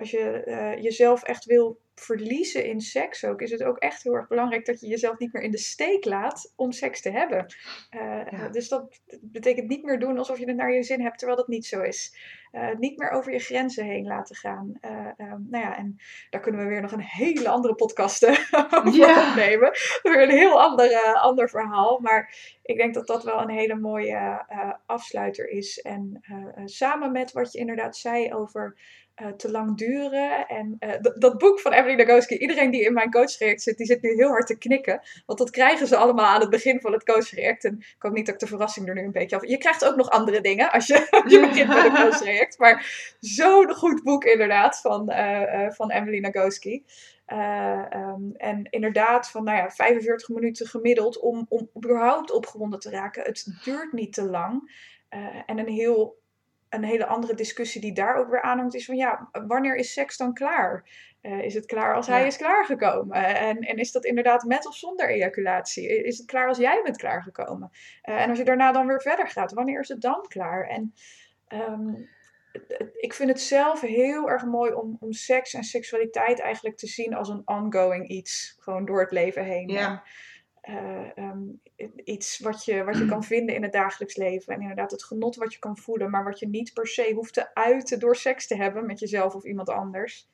als 0.00 0.10
je 0.10 0.42
eh, 0.44 0.82
jezelf 0.82 1.22
echt 1.22 1.44
wil 1.44 1.80
verliezen 1.94 2.64
in 2.64 2.80
seks 2.80 3.24
ook, 3.24 3.40
is 3.42 3.50
het 3.50 3.62
ook 3.62 3.78
echt 3.78 4.02
heel 4.02 4.14
erg 4.14 4.28
belangrijk 4.28 4.66
dat 4.66 4.80
je 4.80 4.86
jezelf 4.86 5.18
niet 5.18 5.32
meer 5.32 5.42
in 5.42 5.50
de 5.50 5.58
steek 5.58 6.04
laat 6.04 6.52
om 6.56 6.72
seks 6.72 7.00
te 7.00 7.10
hebben. 7.10 7.46
Eh, 7.90 8.18
Ja. 8.30 8.48
Dus 8.48 8.68
dat 8.68 9.00
betekent 9.20 9.68
niet 9.68 9.84
meer 9.84 9.98
doen 9.98 10.18
alsof 10.18 10.38
je 10.38 10.46
het 10.46 10.56
naar 10.56 10.72
je 10.72 10.82
zin 10.82 11.00
hebt, 11.00 11.18
terwijl 11.18 11.38
dat 11.38 11.48
niet 11.48 11.66
zo 11.66 11.80
is. 11.80 12.16
Eh, 12.50 12.74
niet 12.78 12.98
meer 12.98 13.10
over 13.10 13.32
je 13.32 13.38
grenzen 13.38 13.84
heen 13.84 14.06
laten 14.06 14.36
gaan. 14.36 14.72
Eh, 14.80 14.90
ehm, 15.16 15.40
nou 15.50 15.64
ja, 15.64 15.76
en 15.76 15.96
daar 16.30 16.40
kunnen 16.40 16.60
we 16.62 16.66
weer 16.68 16.80
nog 16.80 16.92
een 16.92 17.00
hele 17.00 17.48
andere 17.48 17.74
podcast 17.74 18.26
over 18.28 18.92
Ja. 18.92 19.28
opnemen. 19.28 19.70
Weer 20.02 20.22
een 20.22 20.30
heel 20.36 20.60
ander, 20.62 21.12
ander 21.14 21.48
verhaal. 21.48 21.98
Maar 22.00 22.34
ik 22.62 22.76
denk 22.76 22.94
dat 22.94 23.06
dat 23.06 23.24
wel 23.24 23.40
een 23.40 23.50
hele 23.50 23.74
mooie 23.74 24.44
afsluiter 24.86 25.48
is. 25.48 25.78
En 25.80 26.20
samen 26.64 27.12
met 27.12 27.32
wat 27.32 27.52
je 27.52 27.58
inderdaad 27.58 27.96
zei 27.96 28.34
over 28.34 28.76
eh, 29.20 29.28
te 29.28 29.50
lang 29.50 29.76
duren. 29.76 30.46
En 30.48 30.76
eh, 30.78 30.94
dat- 31.18 31.38
boek 31.38 31.60
van 31.60 31.72
Emily 31.72 31.94
Nagoski, 31.94 32.36
iedereen 32.36 32.70
die 32.70 32.84
in 32.84 32.92
mijn 32.92 33.10
coachtraject 33.10 33.62
zit, 33.62 33.76
die 33.76 33.86
zit 33.86 34.02
nu 34.02 34.14
heel 34.14 34.28
hard 34.28 34.46
te 34.46 34.58
knikken. 34.58 35.00
Want 35.26 35.38
dat 35.38 35.50
krijgen 35.50 35.86
ze 35.86 35.96
allemaal 35.96 36.26
aan 36.26 36.40
het 36.40 36.50
begin 36.50 36.80
van 36.80 36.92
het 36.92 37.04
coachtraject. 37.04 37.64
En 37.64 37.76
ik 37.78 37.96
hoop 37.98 38.12
niet 38.12 38.26
dat 38.26 38.34
ik 38.34 38.40
de 38.40 38.46
verrassing 38.46 38.88
er 38.88 38.94
nu 38.94 39.02
een 39.02 39.12
beetje 39.12 39.36
af. 39.36 39.46
Je 39.46 39.58
krijgt 39.58 39.84
ook 39.84 39.96
nog 39.96 40.10
andere 40.10 40.40
dingen 40.40 40.70
als 40.70 40.86
je, 40.86 40.94
je 41.32 41.40
begint 41.40 41.68
met 41.68 41.84
een 41.84 41.94
coachtraject. 41.94 42.58
Maar 42.58 43.14
zo'n 43.20 43.74
goed 43.74 44.02
boek 44.02 44.24
inderdaad 44.24 44.80
van, 44.80 45.08
eh, 45.08 45.70
van 45.70 45.90
Emily 45.90 46.18
Nagoski. 46.18 46.84
Eh, 47.26 47.84
ehm, 47.90 48.30
en 48.36 48.66
inderdaad, 48.70 49.30
van 49.30 49.44
nou 49.44 49.56
ja, 49.56 49.70
45 49.70 50.28
minuten 50.28 50.66
gemiddeld 50.66 51.18
om, 51.20 51.46
om 51.48 51.70
überhaupt 51.76 52.30
opgewonden 52.30 52.78
te 52.78 52.90
raken. 52.90 53.22
Het 53.22 53.46
duurt 53.64 53.92
niet 53.92 54.12
te 54.12 54.24
lang. 54.24 54.72
En 55.46 55.58
een, 55.58 55.68
heel, 55.68 56.19
een 56.70 56.84
hele 56.84 57.06
andere 57.06 57.34
discussie 57.34 57.80
die 57.80 57.92
daar 57.92 58.16
ook 58.16 58.30
weer 58.30 58.42
aan 58.42 58.58
hangt 58.58 58.74
is 58.74 58.84
van 58.84 58.96
ja, 58.96 59.28
wanneer 59.46 59.76
is 59.76 59.92
seks 59.92 60.16
dan 60.16 60.34
klaar? 60.34 60.84
Eh, 61.20 61.44
is 61.44 61.54
het 61.54 61.66
klaar 61.66 61.94
als 61.94 62.06
hij 62.06 62.20
Ja. 62.20 62.26
is 62.26 62.36
klaargekomen? 62.36 63.16
En, 63.16 63.58
en 63.58 63.76
is 63.76 63.92
dat 63.92 64.04
inderdaad 64.04 64.44
met 64.44 64.66
of 64.66 64.76
zonder 64.76 65.08
ejaculatie? 65.08 66.04
Is 66.04 66.18
het 66.18 66.26
klaar 66.26 66.48
als 66.48 66.58
jij 66.58 66.80
bent 66.84 66.96
klaargekomen? 66.96 67.70
Eh, 68.02 68.22
en 68.22 68.28
als 68.28 68.38
je 68.38 68.44
daarna 68.44 68.72
dan 68.72 68.86
weer 68.86 69.00
verder 69.00 69.28
gaat, 69.28 69.52
wanneer 69.52 69.80
is 69.80 69.88
het 69.88 70.00
dan 70.00 70.24
klaar? 70.28 70.68
En 70.68 70.94
ehm, 71.46 71.94
ik 72.96 73.14
vind 73.14 73.28
het 73.28 73.40
zelf 73.40 73.80
heel 73.80 74.30
erg 74.30 74.44
mooi 74.44 74.72
om, 74.72 74.96
om 75.00 75.12
seks 75.12 75.54
en 75.54 75.64
seksualiteit 75.64 76.40
eigenlijk 76.40 76.76
te 76.76 76.86
zien 76.86 77.14
als 77.14 77.28
een 77.28 77.42
ongoing 77.44 78.08
iets. 78.08 78.56
Gewoon 78.58 78.84
door 78.84 79.00
het 79.00 79.10
leven 79.10 79.44
heen. 79.44 79.68
Ja. 79.68 80.02
Eh, 80.60 81.18
ehm, 81.18 81.38
iets 82.04 82.38
wat 82.38 82.64
je, 82.64 82.84
wat 82.84 82.98
je 82.98 83.06
kan 83.06 83.24
vinden 83.34 83.54
in 83.54 83.62
het 83.62 83.72
dagelijks 83.72 84.16
leven. 84.16 84.54
En 84.54 84.60
inderdaad 84.60 84.90
het 84.90 85.04
genot 85.04 85.36
wat 85.36 85.52
je 85.52 85.58
kan 85.58 85.76
voelen, 85.78 86.10
maar 86.10 86.24
wat 86.24 86.38
je 86.38 86.48
niet 86.48 86.72
per 86.74 86.86
se 86.86 87.12
hoeft 87.14 87.34
te 87.34 87.54
uiten 87.54 87.98
door 87.98 88.16
seks 88.16 88.46
te 88.46 88.56
hebben 88.56 88.86
met 88.86 88.98
jezelf 88.98 89.34
of 89.34 89.44
iemand 89.44 89.68
anders. 89.68 90.28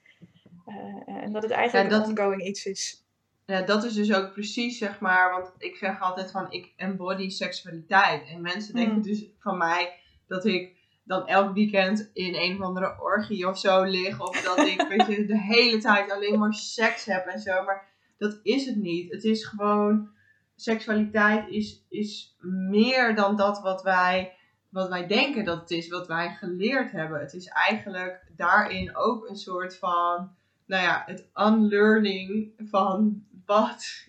Eh, 0.67 0.75
en 1.23 1.33
dat 1.33 1.43
het 1.43 1.53
eigenlijk 1.53 1.91
Ja, 1.91 1.97
een 1.97 2.01
dat- 2.15 2.19
ongoing 2.19 2.43
iets 2.47 2.67
is. 2.67 3.05
Ja, 3.45 3.63
dat 3.63 3.85
is 3.85 3.95
dus 3.95 4.15
ook 4.15 4.33
precies, 4.33 4.79
zeg 4.79 5.01
maar, 5.01 5.31
want 5.31 5.53
ik 5.59 5.77
zeg 5.77 6.01
altijd 6.01 6.31
van, 6.31 6.53
ik 6.53 6.73
embody 6.77 7.29
seksualiteit. 7.29 8.29
En 8.29 8.41
mensen 8.41 8.75
denken 8.75 8.97
Mm. 8.97 9.03
dus 9.03 9.27
van 9.39 9.59
mij 9.59 9.93
dat 10.27 10.45
ik 10.45 10.77
dan 11.05 11.27
elk 11.27 11.55
weekend 11.55 12.11
in 12.13 12.35
een 12.35 12.55
of 12.55 12.61
andere 12.61 12.97
orgie 13.01 13.49
of 13.49 13.59
zo 13.59 13.83
lig. 13.83 14.21
Of 14.21 14.43
dat 14.43 14.59
ik, 14.59 14.87
weet 14.89 15.07
je, 15.07 15.25
de 15.27 15.41
hele 15.41 15.79
tijd 15.79 16.11
alleen 16.13 16.39
maar 16.39 16.55
seks 16.55 17.05
heb 17.05 17.27
en 17.27 17.41
zo. 17.41 17.65
Maar 17.65 17.89
dat 18.19 18.41
is 18.43 18.67
het 18.67 18.77
niet. 18.77 19.13
Het 19.13 19.25
is 19.25 19.45
gewoon, 19.45 20.09
seksualiteit 20.57 21.49
is, 21.49 21.85
is 21.89 22.37
meer 22.69 23.15
dan 23.15 23.37
dat 23.37 23.61
wat 23.61 23.83
wij, 23.83 24.37
wat 24.69 24.89
wij 24.89 25.07
denken 25.07 25.45
dat 25.45 25.61
het 25.61 25.71
is, 25.71 25.89
wat 25.89 26.07
wij 26.07 26.35
geleerd 26.35 26.93
hebben. 26.93 27.21
Het 27.21 27.33
is 27.33 27.47
eigenlijk 27.47 28.27
daarin 28.37 28.97
ook 28.97 29.29
een 29.29 29.37
soort 29.37 29.77
van, 29.77 30.31
nou 30.67 30.83
ja, 30.83 31.03
het 31.07 31.29
unlearning 31.35 32.53
van 32.59 33.25
wat, 33.47 34.09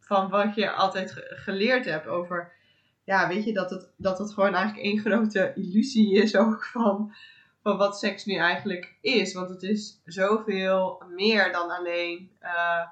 van 0.00 0.28
wat 0.28 0.54
je 0.54 0.70
altijd 0.70 1.12
geleerd 1.16 1.84
hebt 1.84 2.06
over, 2.06 2.52
ja, 3.04 3.28
weet 3.28 3.44
je, 3.44 3.52
dat 3.52 3.70
het, 3.70 3.92
dat 3.96 4.18
het 4.18 4.32
gewoon 4.32 4.54
eigenlijk 4.54 4.86
één 4.86 4.98
grote 4.98 5.52
illusie 5.54 6.22
is 6.22 6.36
ook 6.36 6.64
van, 6.64 7.14
van 7.62 7.76
wat 7.76 7.98
seks 7.98 8.24
nu 8.24 8.34
eigenlijk 8.34 8.94
is. 9.00 9.34
Want 9.34 9.48
het 9.48 9.62
is 9.62 10.00
zoveel 10.04 11.02
meer 11.08 11.52
dan 11.52 11.70
alleen, 11.70 12.30
uh, 12.42 12.86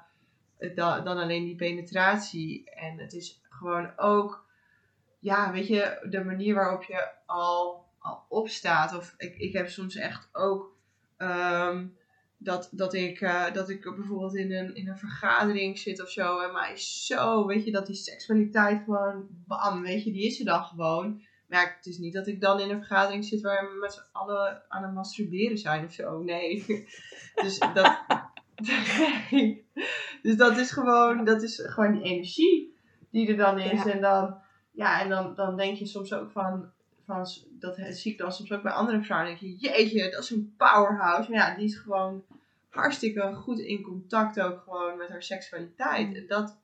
dan, 0.75 1.07
alleen 1.07 1.45
die 1.45 1.55
penetratie. 1.55 2.69
En 2.69 2.97
het 2.97 3.13
is 3.13 3.41
gewoon 3.49 3.97
ook 3.97 4.49
ja, 5.21 5.51
weet 5.51 5.67
je, 5.67 6.07
de 6.09 6.23
manier 6.23 6.55
waarop 6.55 6.83
je 6.83 7.09
al, 7.25 7.85
al 7.99 8.25
opstaat. 8.29 8.95
Of 8.95 9.13
ik, 9.17 9.37
ik 9.37 9.53
heb 9.53 9.69
soms 9.69 9.95
echt 9.95 10.29
ook 10.31 10.75
ehm, 11.17 11.87
dat, 12.37 12.69
dat, 12.71 12.93
ik, 12.93 13.21
uh, 13.21 13.53
dat 13.53 13.69
ik 13.69 13.95
bijvoorbeeld 13.95 14.35
in 14.35 14.53
een, 14.53 14.75
in 14.75 14.87
een 14.87 14.97
vergadering 14.97 15.79
zit 15.79 16.01
of 16.01 16.09
zo. 16.09 16.39
En 16.39 16.53
mij 16.53 16.77
zo, 16.77 17.45
weet 17.45 17.65
je, 17.65 17.71
dat 17.71 17.87
die 17.87 17.95
seksualiteit 17.95 18.83
gewoon, 18.83 19.27
bam, 19.47 19.81
weet 19.81 20.03
je, 20.03 20.11
die 20.11 20.25
is 20.25 20.39
er 20.39 20.45
dan 20.45 20.63
gewoon. 20.63 21.21
Maar 21.47 21.75
het 21.77 21.85
is 21.85 21.97
niet 21.97 22.13
dat 22.13 22.27
ik 22.27 22.41
dan 22.41 22.59
in 22.59 22.69
een 22.69 22.85
vergadering 22.85 23.25
zit 23.25 23.41
waar 23.41 23.71
we 23.71 23.79
met 23.79 23.93
z'n 23.93 24.09
allen 24.11 24.63
aan 24.67 24.83
het 24.83 24.93
masturberen 24.93 25.57
zijn 25.57 25.85
of 25.85 25.93
zo. 25.93 26.21
Nee. 26.21 26.65
dus 27.43 27.59
dat. 27.59 27.99
Dus 30.21 30.37
dat 30.37 30.57
is 30.57 30.71
gewoon, 30.71 31.25
dat 31.25 31.41
is 31.41 31.61
gewoon 31.65 31.91
die 31.91 32.03
energie 32.03 32.75
die 33.09 33.27
er 33.27 33.37
dan 33.37 33.59
is. 33.59 33.85
En 33.85 34.01
dan 34.01 34.41
ja, 34.71 35.01
en 35.01 35.09
dan, 35.09 35.35
dan 35.35 35.57
denk 35.57 35.77
je 35.77 35.85
soms 35.85 36.13
ook 36.13 36.31
van, 36.31 36.71
van 37.05 37.27
dat 37.49 37.77
zie 37.89 38.11
ik 38.11 38.17
dan 38.17 38.31
soms 38.31 38.51
ook 38.51 38.61
bij 38.61 38.71
andere 38.71 39.03
vrouwen. 39.03 39.29
denk 39.29 39.39
je, 39.39 39.67
jeetje, 39.67 40.11
dat 40.11 40.23
is 40.23 40.29
een 40.29 40.53
powerhouse. 40.57 41.31
Maar 41.31 41.39
ja, 41.39 41.55
die 41.55 41.65
is 41.65 41.75
gewoon 41.75 42.23
hartstikke 42.69 43.33
goed 43.33 43.59
in 43.59 43.81
contact 43.81 44.39
ook 44.39 44.61
gewoon 44.61 44.97
met 44.97 45.09
haar 45.09 45.23
seksualiteit. 45.23 46.15
En 46.15 46.27
dat, 46.27 46.57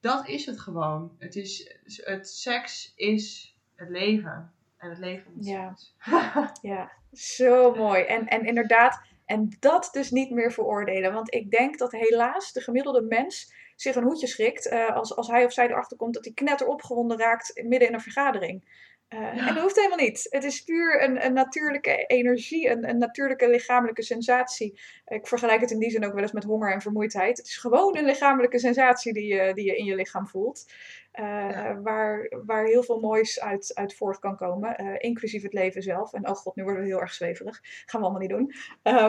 dat 0.00 0.28
is 0.28 0.46
het 0.46 0.60
gewoon. 0.60 1.16
Het, 1.18 1.36
is, 1.36 1.76
het 1.84 2.28
seks 2.28 2.92
is 2.96 3.54
het 3.74 3.88
leven. 3.88 4.52
En 4.76 4.90
het 4.90 4.98
leven 4.98 5.32
is 5.38 5.46
ja. 5.46 5.76
ja, 6.72 6.92
zo 7.12 7.74
mooi. 7.74 8.02
En, 8.02 8.26
en 8.26 8.46
inderdaad, 8.46 9.00
en 9.26 9.56
dat 9.60 9.88
dus 9.92 10.10
niet 10.10 10.30
meer 10.30 10.52
veroordelen. 10.52 11.12
Want 11.12 11.34
ik 11.34 11.50
denk 11.50 11.78
dat 11.78 11.92
helaas 11.92 12.52
de 12.52 12.60
gemiddelde 12.60 13.02
mens 13.02 13.54
zich 13.76 13.94
een 13.94 14.02
hoedje 14.02 14.26
schrikt 14.26 14.66
uh, 14.66 14.96
als, 14.96 15.16
als 15.16 15.28
hij 15.28 15.44
of 15.44 15.52
zij 15.52 15.68
erachter 15.68 15.96
komt 15.96 16.14
dat 16.14 16.24
hij 16.24 16.34
knetter 16.34 16.66
opgewonden 16.66 17.18
raakt 17.18 17.62
midden 17.64 17.88
in 17.88 17.94
een 17.94 18.00
vergadering. 18.00 18.84
Uh, 19.08 19.48
En 19.48 19.54
dat 19.54 19.62
hoeft 19.62 19.76
helemaal 19.76 19.98
niet. 19.98 20.26
Het 20.30 20.44
is 20.44 20.62
puur 20.62 21.02
een, 21.02 21.24
een 21.24 21.32
natuurlijke 21.32 22.04
energie, 22.06 22.70
een, 22.70 22.88
een 22.88 22.98
natuurlijke 22.98 23.48
lichamelijke 23.48 24.02
sensatie. 24.02 24.80
Ik 25.06 25.26
vergelijk 25.26 25.60
het 25.60 25.70
in 25.70 25.78
die 25.78 25.90
zin 25.90 26.04
ook 26.04 26.12
wel 26.12 26.22
eens 26.22 26.32
met 26.32 26.44
honger 26.44 26.72
en 26.72 26.80
vermoeidheid. 26.80 27.36
Het 27.36 27.46
is 27.46 27.56
gewoon 27.56 27.96
een 27.96 28.04
lichamelijke 28.04 28.58
sensatie 28.58 29.12
die 29.12 29.34
je, 29.34 29.54
die 29.54 29.64
je 29.64 29.76
in 29.76 29.84
je 29.84 29.94
lichaam 29.94 30.26
voelt. 30.26 30.72
Uh, 31.20 31.70
waar, 31.82 32.32
waar 32.46 32.64
heel 32.64 32.82
veel 32.82 33.00
moois 33.00 33.40
uit, 33.40 33.70
uit 33.74 33.94
voort 33.94 34.18
kan 34.18 34.36
komen, 34.36 34.82
uh, 34.82 34.94
inclusief 34.98 35.42
het 35.42 35.52
leven 35.52 35.82
zelf. 35.82 36.12
En 36.12 36.28
oh 36.28 36.34
god, 36.34 36.56
nu 36.56 36.62
worden 36.62 36.82
we 36.82 36.88
heel 36.88 37.00
erg 37.00 37.14
zweverig. 37.14 37.60
Gaan 37.62 38.00
we 38.00 38.06
allemaal 38.06 38.26
niet 38.26 38.30
doen. 38.30 38.52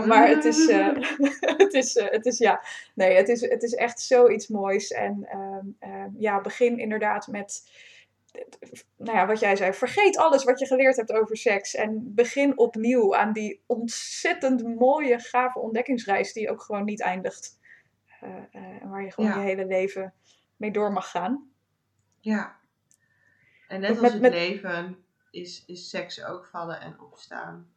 Maar 0.08 0.28
het 0.28 0.46
is, 0.46 0.68
het, 1.64 1.74
is, 1.74 1.94
het 1.94 2.26
is, 2.26 2.38
ja, 2.38 2.64
nee, 2.96 3.16
het 3.16 3.30
is, 3.30 3.42
het 3.42 3.64
is 3.64 3.74
echt 3.74 4.02
zoiets 4.02 4.48
moois. 4.48 4.92
En 4.92 5.28
ehm, 5.30 6.10
ja, 6.18 6.42
begin 6.42 6.80
inderdaad 6.80 7.28
met 7.28 7.64
nou 8.98 9.18
ja, 9.18 9.26
wat 9.26 9.40
jij 9.40 9.56
zei, 9.56 9.74
vergeet 9.74 10.18
alles 10.18 10.44
wat 10.44 10.60
je 10.60 10.66
geleerd 10.66 10.96
hebt 10.96 11.12
over 11.12 11.38
seks 11.38 11.76
en 11.76 12.14
begin 12.16 12.58
opnieuw 12.58 13.16
aan 13.16 13.34
die 13.34 13.64
ontzettend 13.66 14.78
mooie, 14.80 15.20
gave 15.20 15.60
ontdekkingsreis 15.60 16.34
die 16.34 16.52
ook 16.52 16.62
gewoon 16.62 16.86
niet 16.86 17.02
eindigt. 17.02 17.60
Uh, 18.24 18.90
waar 18.92 19.04
je 19.04 19.12
gewoon 19.12 19.40
je 19.40 19.46
hele 19.46 19.66
leven 19.66 20.14
mee 20.56 20.72
door 20.72 20.92
mag 20.92 21.12
gaan. 21.12 21.52
Ja. 22.20 22.56
En 23.68 23.80
net 23.80 24.02
als 24.02 24.14
het 24.14 24.22
leven 24.22 24.98
is, 25.32 25.64
is 25.68 25.90
seks 25.90 26.26
ook 26.26 26.46
vallen 26.46 26.82
en 26.82 27.02
opstaan. 27.02 27.76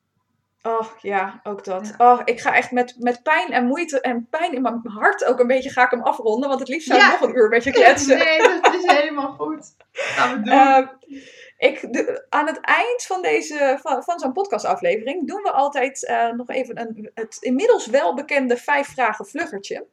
Oh 0.63 0.87
ja, 1.01 1.41
ook 1.43 1.65
dat. 1.65 1.95
Oh, 1.99 2.21
ik 2.25 2.41
ga 2.41 2.55
echt 2.55 2.71
met, 2.71 2.97
met 2.99 3.23
pijn 3.23 3.53
en 3.53 3.67
moeite 3.67 4.01
en 4.01 4.27
pijn 4.31 4.55
in 4.55 4.63
mijn 4.63 4.81
hart 4.85 5.25
ook 5.25 5.39
een 5.39 5.47
beetje 5.47 5.71
ga 5.71 5.85
ik 5.85 5.91
hem 5.91 6.03
afronden. 6.03 6.49
Want 6.49 6.61
het 6.61 6.69
liefst 6.69 6.89
zou 6.89 7.01
ik 7.01 7.11
nog 7.11 7.21
een 7.21 7.37
uur 7.37 7.49
met 7.49 7.65
je 7.65 7.73
kletsen. 7.73 8.19
Nee, 8.19 8.50
dat 8.73 8.85
is 8.85 8.93
helemaal 8.93 9.33
goed. 9.33 9.75
Gaan 9.93 10.31
we 10.31 10.41
doen. 10.43 10.55
Uh, 10.55 10.89
ik, 11.59 11.89
aan 12.29 12.47
het 12.47 12.61
eind 12.61 13.03
van, 13.03 13.23
deze, 13.23 13.79
van, 13.83 14.03
van 14.03 14.19
zo'n 14.19 14.33
podcastaflevering 14.33 15.29
doen 15.29 15.43
we 15.43 15.51
altijd 15.51 16.03
uh, 16.03 16.33
nog 16.33 16.49
even 16.49 16.81
een, 16.81 17.11
het 17.15 17.37
inmiddels 17.41 17.87
welbekende 17.87 18.57
vijf 18.57 18.87
vragen 18.87 19.27
vluggertje. 19.27 19.87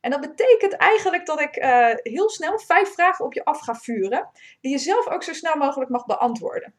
En 0.00 0.10
dat 0.10 0.20
betekent 0.20 0.72
eigenlijk 0.72 1.26
dat 1.26 1.40
ik 1.40 1.56
uh, 1.56 1.88
heel 2.02 2.30
snel 2.30 2.58
vijf 2.58 2.92
vragen 2.94 3.24
op 3.24 3.34
je 3.34 3.44
af 3.44 3.60
ga 3.60 3.74
vuren. 3.74 4.28
Die 4.60 4.70
je 4.70 4.78
zelf 4.78 5.08
ook 5.08 5.22
zo 5.22 5.32
snel 5.32 5.56
mogelijk 5.56 5.90
mag 5.90 6.06
beantwoorden. 6.06 6.74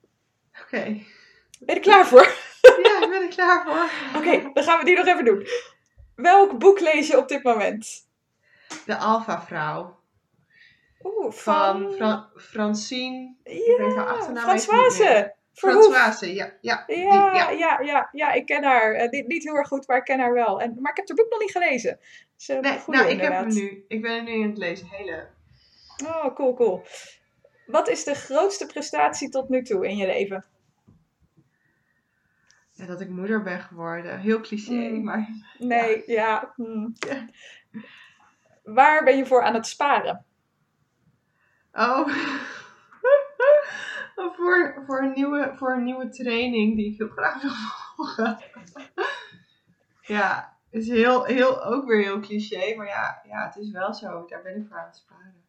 Oké. 0.62 0.76
Okay. 0.76 1.06
Ben 1.60 1.68
je 1.68 1.74
er 1.74 1.80
klaar 1.80 2.06
voor? 2.06 2.36
Ja, 2.84 3.04
ik 3.04 3.10
ben 3.10 3.22
er 3.22 3.28
klaar 3.28 3.64
voor. 3.64 3.90
Oké, 4.20 4.52
dan 4.54 4.64
gaan 4.64 4.80
we 4.80 4.86
die 4.86 4.96
nog 4.96 5.08
even 5.08 5.26
doen. 5.26 5.48
Welk 6.16 6.58
boek 6.58 6.80
lees 6.80 7.08
je 7.08 7.18
op 7.18 7.28
dit 7.28 7.44
moment? 7.44 8.08
De 8.86 8.96
Alpha-vrouw. 8.96 10.03
Oeh, 11.04 11.32
van... 11.32 11.94
Van 11.98 12.28
Francine. 12.36 13.36
Ja, 13.44 14.04
achternaam 14.04 14.44
Françoise. 14.44 15.36
Françoise, 15.54 16.34
ja. 16.34 16.54
Ja, 16.62 16.84
ja, 16.88 17.32
ja. 17.34 17.50
ja, 17.50 17.80
ja, 17.80 18.10
ja, 18.12 18.32
ik 18.32 18.46
ken 18.46 18.64
haar. 18.64 19.14
Uh, 19.14 19.28
niet 19.28 19.44
heel 19.44 19.56
erg 19.56 19.68
goed, 19.68 19.88
maar 19.88 19.98
ik 19.98 20.04
ken 20.04 20.20
haar 20.20 20.34
wel. 20.34 20.62
En, 20.62 20.78
maar 20.80 20.92
ik 20.92 20.98
heb 20.98 21.08
haar 21.08 21.18
boek 21.18 21.30
nog 21.30 21.40
niet 21.40 21.52
gelezen. 21.52 22.00
Dus, 22.36 22.50
uh, 22.50 22.60
nee, 22.60 22.80
nou, 22.88 23.08
ik 23.08 23.22
heb 23.22 23.32
hem 23.32 23.48
nu. 23.48 23.86
Ik 23.88 24.02
ben 24.02 24.12
er 24.12 24.24
nu 24.24 24.32
in 24.32 24.50
het 24.50 24.58
lezen. 24.58 24.88
Hele. 24.88 25.28
Oh, 26.06 26.36
cool, 26.36 26.54
cool. 26.54 26.84
Wat 27.66 27.90
is 27.90 28.04
de 28.04 28.16
grootste 28.16 28.66
prestatie 28.66 29.30
tot 29.30 29.50
nu 29.50 29.64
toe 29.64 29.88
in 29.88 29.98
je 29.98 30.06
leven? 30.06 30.46
Ja, 32.72 32.86
dat 32.86 33.02
ik 33.02 33.10
moeder 33.10 33.44
ben 33.44 33.60
geworden. 33.60 34.20
Heel 34.20 34.42
cliché, 34.42 34.74
mm. 34.74 35.04
maar... 35.04 35.28
Nee, 35.58 36.04
ja. 36.06 36.54
Mm. 36.56 36.94
ja. 36.94 37.30
Waar 38.64 39.04
ben 39.04 39.18
je 39.18 39.26
voor 39.26 39.44
aan 39.44 39.54
het 39.54 39.68
sparen? 39.68 40.26
Oh, 41.74 42.08
voor, 44.36 44.84
voor, 44.86 45.02
een 45.02 45.14
nieuwe, 45.14 45.52
voor 45.56 45.72
een 45.72 45.84
nieuwe 45.84 46.10
training 46.10 46.76
die 46.76 46.92
ik 46.92 46.98
heel 46.98 47.08
graag 47.08 47.42
wil 47.42 47.52
volgen. 47.96 48.40
ja, 50.16 50.58
is 50.70 50.88
heel, 50.88 51.24
heel, 51.24 51.64
ook 51.64 51.86
weer 51.86 52.02
heel 52.02 52.20
cliché, 52.20 52.76
maar 52.76 52.88
ja, 52.88 53.22
ja, 53.28 53.46
het 53.46 53.56
is 53.56 53.72
wel 53.72 53.94
zo. 53.94 54.26
Daar 54.28 54.42
ben 54.42 54.56
ik 54.56 54.68
voor 54.68 54.78
aan 54.78 54.86
het 54.86 54.96
sparen. 54.96 55.44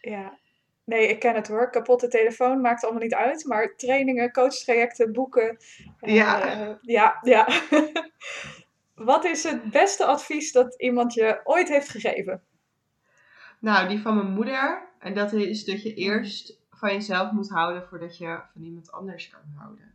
Ja, 0.00 0.38
Nee, 0.86 1.08
ik 1.08 1.18
ken 1.18 1.34
het 1.34 1.48
hoor. 1.48 1.70
Kapotte 1.70 2.08
telefoon 2.08 2.60
maakt 2.60 2.82
allemaal 2.84 3.02
niet 3.02 3.14
uit. 3.14 3.44
Maar 3.44 3.74
trainingen, 3.76 4.32
coachtrajecten, 4.32 5.12
boeken. 5.12 5.56
Ja. 6.00 6.56
Uh, 6.60 6.74
ja, 6.80 7.18
ja. 7.22 7.48
Wat 8.94 9.24
is 9.24 9.42
het 9.42 9.70
beste 9.70 10.04
advies 10.04 10.52
dat 10.52 10.74
iemand 10.80 11.14
je 11.14 11.40
ooit 11.44 11.68
heeft 11.68 11.88
gegeven? 11.88 12.42
Nou, 13.60 13.88
die 13.88 14.00
van 14.00 14.14
mijn 14.14 14.32
moeder. 14.32 14.88
En 15.06 15.14
dat 15.14 15.32
is 15.32 15.64
dat 15.64 15.82
je 15.82 15.94
eerst 15.94 16.60
van 16.70 16.92
jezelf 16.92 17.30
moet 17.30 17.50
houden 17.50 17.86
voordat 17.88 18.18
je 18.18 18.40
van 18.52 18.62
iemand 18.62 18.92
anders 18.92 19.28
kan 19.28 19.40
houden. 19.56 19.94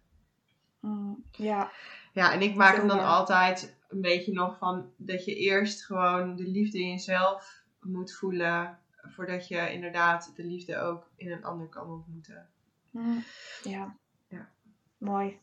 Mm, 0.80 1.24
ja. 1.32 1.72
Ja, 2.14 2.34
en 2.34 2.42
ik 2.42 2.56
maak 2.56 2.76
hem 2.76 2.88
dan 2.88 3.06
altijd 3.06 3.76
een 3.90 4.02
beetje 4.02 4.34
nog 4.34 4.58
van 4.58 4.92
dat 4.98 5.26
je 5.26 5.36
eerst 5.36 5.86
gewoon 5.86 6.36
de 6.36 6.48
liefde 6.48 6.80
in 6.80 6.90
jezelf 6.90 7.62
moet 7.82 8.14
voelen 8.14 8.80
voordat 9.02 9.48
je 9.48 9.74
inderdaad 9.74 10.32
de 10.36 10.44
liefde 10.44 10.78
ook 10.78 11.10
in 11.16 11.32
een 11.32 11.44
ander 11.44 11.68
kan 11.68 11.90
ontmoeten. 11.90 12.50
Mm, 12.90 13.24
ja. 13.64 13.96
ja. 14.28 14.50
Mooi. 14.98 15.40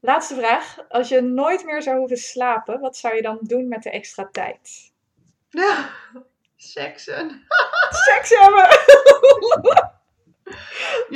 Laatste 0.00 0.34
vraag. 0.34 0.88
Als 0.88 1.08
je 1.08 1.20
nooit 1.20 1.64
meer 1.64 1.82
zou 1.82 1.98
hoeven 1.98 2.16
slapen, 2.16 2.80
wat 2.80 2.96
zou 2.96 3.14
je 3.14 3.22
dan 3.22 3.38
doen 3.40 3.68
met 3.68 3.82
de 3.82 3.90
extra 3.90 4.28
tijd? 4.32 4.92
Ja, 5.48 5.90
seksen. 6.70 7.46
Seks 7.90 8.30
hebben! 8.38 8.68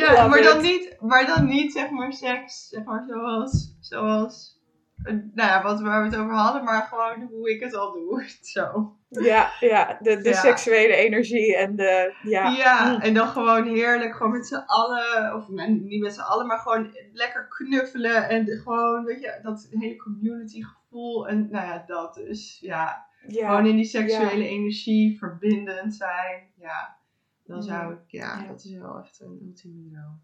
ja, 0.02 0.26
maar 0.26 0.42
dan, 0.42 0.60
niet, 0.60 0.96
maar 1.00 1.26
dan 1.26 1.46
niet 1.46 1.72
zeg 1.72 1.90
maar 1.90 2.12
seks, 2.12 2.68
zeg 2.68 2.84
maar 2.84 3.04
zoals, 3.08 3.76
zoals 3.80 4.58
nou 5.04 5.30
ja, 5.34 5.62
wat 5.62 5.80
waar 5.80 6.02
we 6.02 6.08
het 6.08 6.18
over 6.18 6.34
hadden, 6.34 6.64
maar 6.64 6.82
gewoon 6.82 7.28
hoe 7.30 7.50
ik 7.50 7.60
het 7.60 7.74
al 7.74 7.92
doe. 7.92 8.24
Zo. 8.40 8.96
Ja, 9.08 9.50
ja 9.60 9.98
de, 10.00 10.20
de 10.20 10.34
seksuele 10.34 10.94
energie 10.94 11.56
en 11.56 11.76
de. 11.76 12.14
Ja, 12.22 12.48
ja 12.48 12.92
mm. 12.92 13.00
en 13.00 13.14
dan 13.14 13.28
gewoon 13.28 13.66
heerlijk, 13.66 14.14
gewoon 14.14 14.32
met 14.32 14.46
z'n 14.46 14.62
allen, 14.66 15.34
of 15.34 15.48
niet 15.48 16.02
met 16.02 16.14
z'n 16.14 16.20
allen, 16.20 16.46
maar 16.46 16.58
gewoon 16.58 16.96
lekker 17.12 17.48
knuffelen 17.48 18.28
en 18.28 18.46
gewoon, 18.46 19.04
weet 19.04 19.20
je, 19.20 19.38
dat 19.42 19.68
hele 19.70 19.96
community 19.96 20.62
gevoel 20.62 21.28
en 21.28 21.48
nou 21.50 21.66
ja, 21.66 21.84
dat 21.86 22.14
dus. 22.14 22.58
Ja, 22.60 23.06
gewoon 23.28 23.66
in 23.66 23.76
die 23.76 23.84
seksuele 23.84 24.48
energie 24.48 25.18
verbindend 25.18 25.94
zijn. 25.94 26.52
Ja, 26.56 26.98
dan 27.44 27.62
zou 27.62 27.92
ik, 27.92 28.00
ja, 28.06 28.46
dat 28.46 28.64
is 28.64 28.72
wel 28.72 28.98
echt 28.98 29.20
een 29.20 29.38
ultieme 29.42 29.88
droom. 29.90 30.20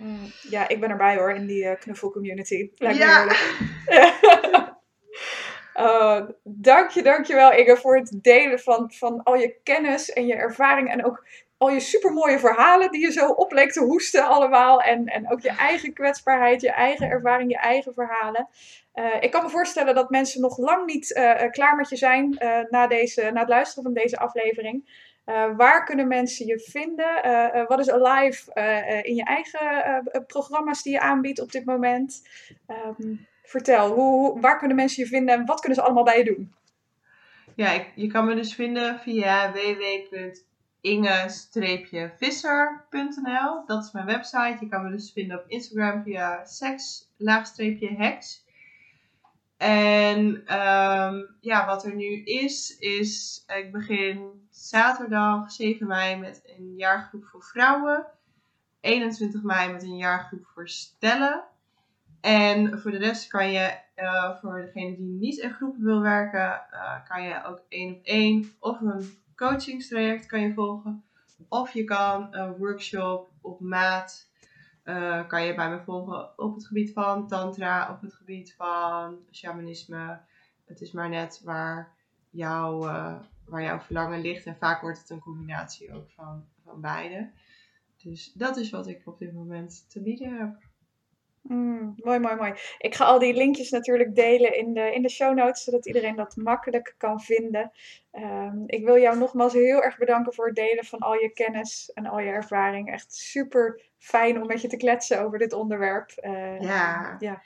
Mm, 0.00 0.32
ja, 0.50 0.68
ik 0.68 0.80
ben 0.80 0.90
erbij 0.90 1.16
hoor 1.16 1.32
in 1.32 1.46
die 1.46 1.64
uh, 1.64 1.74
knuffelcommunity. 1.78 2.70
Lijkt 2.74 2.98
ja. 2.98 3.24
me. 3.24 3.32
Uh, 5.76 6.26
dank 6.70 6.90
je, 6.90 7.02
dank 7.02 7.26
je 7.26 7.34
wel 7.34 7.52
Inge 7.52 7.76
voor 7.76 7.96
het 7.96 8.18
delen 8.22 8.58
van, 8.58 8.92
van 8.92 9.22
al 9.22 9.34
je 9.34 9.60
kennis 9.62 10.10
en 10.10 10.26
je 10.26 10.34
ervaring 10.34 10.88
en 10.88 11.04
ook 11.04 11.24
al 11.60 11.70
je 11.70 11.80
supermooie 11.80 12.38
verhalen 12.38 12.90
die 12.90 13.00
je 13.00 13.12
zo 13.12 13.28
op 13.28 13.52
leek 13.52 13.72
te 13.72 13.80
hoesten 13.80 14.26
allemaal. 14.26 14.80
En, 14.80 15.06
en 15.06 15.30
ook 15.30 15.40
je 15.40 15.50
eigen 15.50 15.92
kwetsbaarheid, 15.92 16.60
je 16.60 16.70
eigen 16.70 17.10
ervaring, 17.10 17.50
je 17.50 17.58
eigen 17.58 17.94
verhalen. 17.94 18.48
Uh, 18.94 19.14
ik 19.20 19.30
kan 19.30 19.42
me 19.42 19.50
voorstellen 19.50 19.94
dat 19.94 20.10
mensen 20.10 20.40
nog 20.40 20.58
lang 20.58 20.86
niet 20.86 21.10
uh, 21.10 21.50
klaar 21.50 21.76
met 21.76 21.88
je 21.88 21.96
zijn 21.96 22.36
na, 22.70 22.86
deze, 22.86 23.30
na 23.32 23.40
het 23.40 23.48
luisteren 23.48 23.82
van 23.82 23.92
deze 23.92 24.18
aflevering. 24.18 25.08
waar 25.56 25.84
kunnen 25.84 26.08
mensen 26.08 26.46
je 26.46 26.58
vinden? 26.58 27.66
wat 27.66 27.78
is 27.78 27.90
alive 27.90 28.52
in 29.02 29.14
je 29.14 29.24
eigen 29.24 30.24
programma's 30.26 30.82
die 30.82 30.92
je 30.92 31.00
aanbiedt 31.00 31.40
op 31.40 31.52
dit 31.52 31.64
moment? 31.64 32.28
Um, 32.98 33.26
vertel, 33.42 33.92
hoe, 33.92 34.40
waar 34.40 34.58
kunnen 34.58 34.76
mensen 34.76 35.02
je 35.02 35.08
vinden 35.08 35.34
en 35.34 35.46
wat 35.46 35.60
kunnen 35.60 35.78
ze 35.78 35.84
allemaal 35.84 36.04
bij 36.04 36.18
je 36.18 36.24
doen? 36.24 36.54
Ja, 37.54 37.84
je 37.94 38.06
kan 38.06 38.24
me 38.24 38.34
dus 38.34 38.54
vinden 38.54 39.00
via 39.00 39.52
www.inge-visser.nl. 40.82 43.66
Dat 43.66 43.84
is 43.84 43.92
mijn 43.92 44.06
website. 44.06 44.56
Je 44.60 44.68
kan 44.68 44.84
me 44.84 44.90
dus 44.90 45.12
vinden 45.12 45.38
op 45.38 45.48
Instagram 45.48 46.02
via 46.02 46.44
seks-hex. 46.44 48.44
En 49.56 50.18
um, 50.58 51.36
ja, 51.40 51.66
wat 51.66 51.84
er 51.84 51.94
nu 51.94 52.22
is, 52.24 52.78
is 52.78 53.44
ik 53.46 53.72
begin 53.72 54.48
zaterdag 54.50 55.52
7 55.52 55.86
mei 55.86 56.16
met 56.16 56.42
een 56.56 56.74
jaargroep 56.76 57.24
voor 57.24 57.42
vrouwen. 57.42 58.06
21 58.80 59.42
mei 59.42 59.72
met 59.72 59.82
een 59.82 59.96
jaargroep 59.96 60.46
voor 60.46 60.68
stellen. 60.68 61.44
En 62.20 62.80
voor 62.80 62.90
de 62.90 62.98
rest 62.98 63.28
kan 63.28 63.52
je, 63.52 63.78
uh, 63.96 64.36
voor 64.40 64.60
degene 64.60 64.96
die 64.96 65.06
niet 65.06 65.38
in 65.38 65.52
groepen 65.52 65.84
wil 65.84 66.00
werken, 66.00 66.62
uh, 66.72 67.04
kan 67.08 67.22
je 67.22 67.44
ook 67.44 67.62
één 67.68 67.94
op 67.94 68.00
één 68.02 68.52
of 68.58 68.80
een 68.80 69.18
coachingstraject 69.40 70.26
kan 70.26 70.40
je 70.40 70.54
volgen. 70.54 71.04
Of 71.48 71.72
je 71.72 71.84
kan 71.84 72.34
een 72.34 72.56
workshop 72.56 73.30
op 73.40 73.60
maat, 73.60 74.30
uh, 74.84 75.26
kan 75.28 75.44
je 75.44 75.54
bij 75.54 75.70
me 75.70 75.80
volgen 75.80 76.38
op 76.38 76.54
het 76.54 76.66
gebied 76.66 76.92
van 76.92 77.28
tantra, 77.28 77.92
op 77.92 78.00
het 78.00 78.14
gebied 78.14 78.54
van 78.54 79.18
shamanisme. 79.30 80.20
Het 80.64 80.80
is 80.80 80.92
maar 80.92 81.08
net 81.08 81.40
waar, 81.44 81.92
jou, 82.30 82.80
waar 83.44 83.62
jouw 83.62 83.80
verlangen 83.80 84.20
ligt. 84.20 84.46
En 84.46 84.56
vaak 84.56 84.80
wordt 84.80 84.98
het 84.98 85.10
een 85.10 85.20
combinatie 85.20 85.94
ook 85.94 86.10
van, 86.10 86.44
van 86.64 86.80
beide. 86.80 87.30
Dus 87.96 88.32
dat 88.32 88.56
is 88.56 88.70
wat 88.70 88.86
ik 88.86 89.06
op 89.06 89.18
dit 89.18 89.32
moment 89.32 89.90
te 89.90 90.02
bieden 90.02 90.38
heb. 90.38 90.69
Mm, 91.42 91.94
mooi, 91.96 92.18
mooi, 92.18 92.34
mooi. 92.34 92.54
Ik 92.78 92.94
ga 92.94 93.04
al 93.04 93.18
die 93.18 93.34
linkjes 93.34 93.70
natuurlijk 93.70 94.14
delen 94.14 94.56
in 94.56 94.72
de, 94.74 94.94
in 94.94 95.02
de 95.02 95.08
show 95.08 95.34
notes, 95.34 95.64
zodat 95.64 95.86
iedereen 95.86 96.16
dat 96.16 96.36
makkelijk 96.36 96.94
kan 96.98 97.20
vinden. 97.20 97.70
Um, 98.12 98.64
ik 98.66 98.84
wil 98.84 98.98
jou 98.98 99.18
nogmaals 99.18 99.52
heel 99.52 99.82
erg 99.82 99.98
bedanken 99.98 100.34
voor 100.34 100.46
het 100.46 100.54
delen 100.54 100.84
van 100.84 100.98
al 100.98 101.14
je 101.14 101.32
kennis 101.32 101.90
en 101.94 102.06
al 102.06 102.18
je 102.18 102.30
ervaring. 102.30 102.92
Echt 102.92 103.14
super 103.14 103.82
fijn 103.98 104.40
om 104.40 104.46
met 104.46 104.60
je 104.60 104.68
te 104.68 104.76
kletsen 104.76 105.22
over 105.22 105.38
dit 105.38 105.52
onderwerp. 105.52 106.12
Uh, 106.22 106.60
ja. 106.60 107.16
ja. 107.18 107.42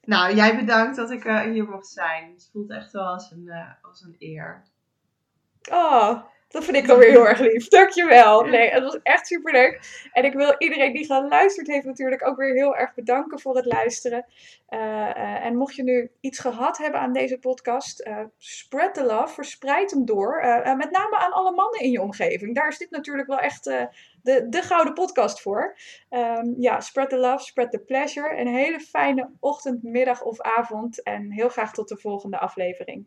Nou, 0.00 0.34
jij 0.34 0.56
bedankt 0.56 0.96
dat 0.96 1.10
ik 1.10 1.24
uh, 1.24 1.40
hier 1.40 1.68
mocht 1.68 1.88
zijn. 1.88 2.32
Het 2.32 2.48
voelt 2.52 2.70
echt 2.70 2.92
wel 2.92 3.06
als 3.06 3.30
een, 3.30 3.44
uh, 3.46 3.70
als 3.82 4.02
een 4.02 4.16
eer. 4.18 4.62
Oh, 5.70 6.22
dat 6.52 6.64
vind 6.64 6.76
ik 6.76 6.86
dan 6.86 6.98
weer 6.98 7.10
heel 7.10 7.28
erg 7.28 7.38
lief. 7.38 7.68
Dankjewel. 7.68 8.44
Nee, 8.44 8.70
het 8.70 8.82
was 8.82 8.98
echt 9.02 9.26
super 9.26 9.52
leuk. 9.52 10.08
En 10.12 10.24
ik 10.24 10.32
wil 10.32 10.54
iedereen 10.58 10.92
die 10.92 11.04
geluisterd 11.04 11.66
heeft 11.66 11.84
natuurlijk 11.84 12.26
ook 12.26 12.36
weer 12.36 12.54
heel 12.54 12.76
erg 12.76 12.94
bedanken 12.94 13.40
voor 13.40 13.56
het 13.56 13.66
luisteren. 13.66 14.24
Uh, 14.68 14.80
uh, 14.80 15.44
en 15.44 15.56
mocht 15.56 15.74
je 15.74 15.82
nu 15.82 16.10
iets 16.20 16.38
gehad 16.38 16.78
hebben 16.78 17.00
aan 17.00 17.12
deze 17.12 17.38
podcast, 17.38 18.06
uh, 18.06 18.18
spread 18.38 18.94
the 18.94 19.04
love, 19.04 19.34
verspreid 19.34 19.90
hem 19.90 20.04
door. 20.04 20.40
met 20.76 20.90
name 20.90 21.16
aan 21.16 21.32
alle 21.32 21.52
mannen 21.52 21.80
in 21.80 21.90
je 21.90 22.02
omgeving. 22.02 22.54
Daar 22.54 22.68
is 22.68 22.78
dit 22.78 22.90
natuurlijk 22.90 23.28
wel 23.28 23.38
echt 23.38 23.64
de, 24.22 24.46
de 24.48 24.62
gouden 24.62 24.94
podcast 24.94 25.40
voor. 25.40 25.76
Um, 26.10 26.54
ja, 26.58 26.80
spread 26.80 27.10
the 27.10 27.18
love, 27.18 27.44
spread 27.44 27.70
the 27.70 27.78
pleasure. 27.78 28.38
Een 28.38 28.46
hele 28.46 28.80
fijne 28.80 29.30
ochtend, 29.40 29.82
middag 29.82 30.22
of 30.22 30.40
avond. 30.40 31.02
En 31.02 31.30
heel 31.30 31.48
graag 31.48 31.72
tot 31.72 31.88
de 31.88 31.96
volgende 31.96 32.38
aflevering. 32.38 33.06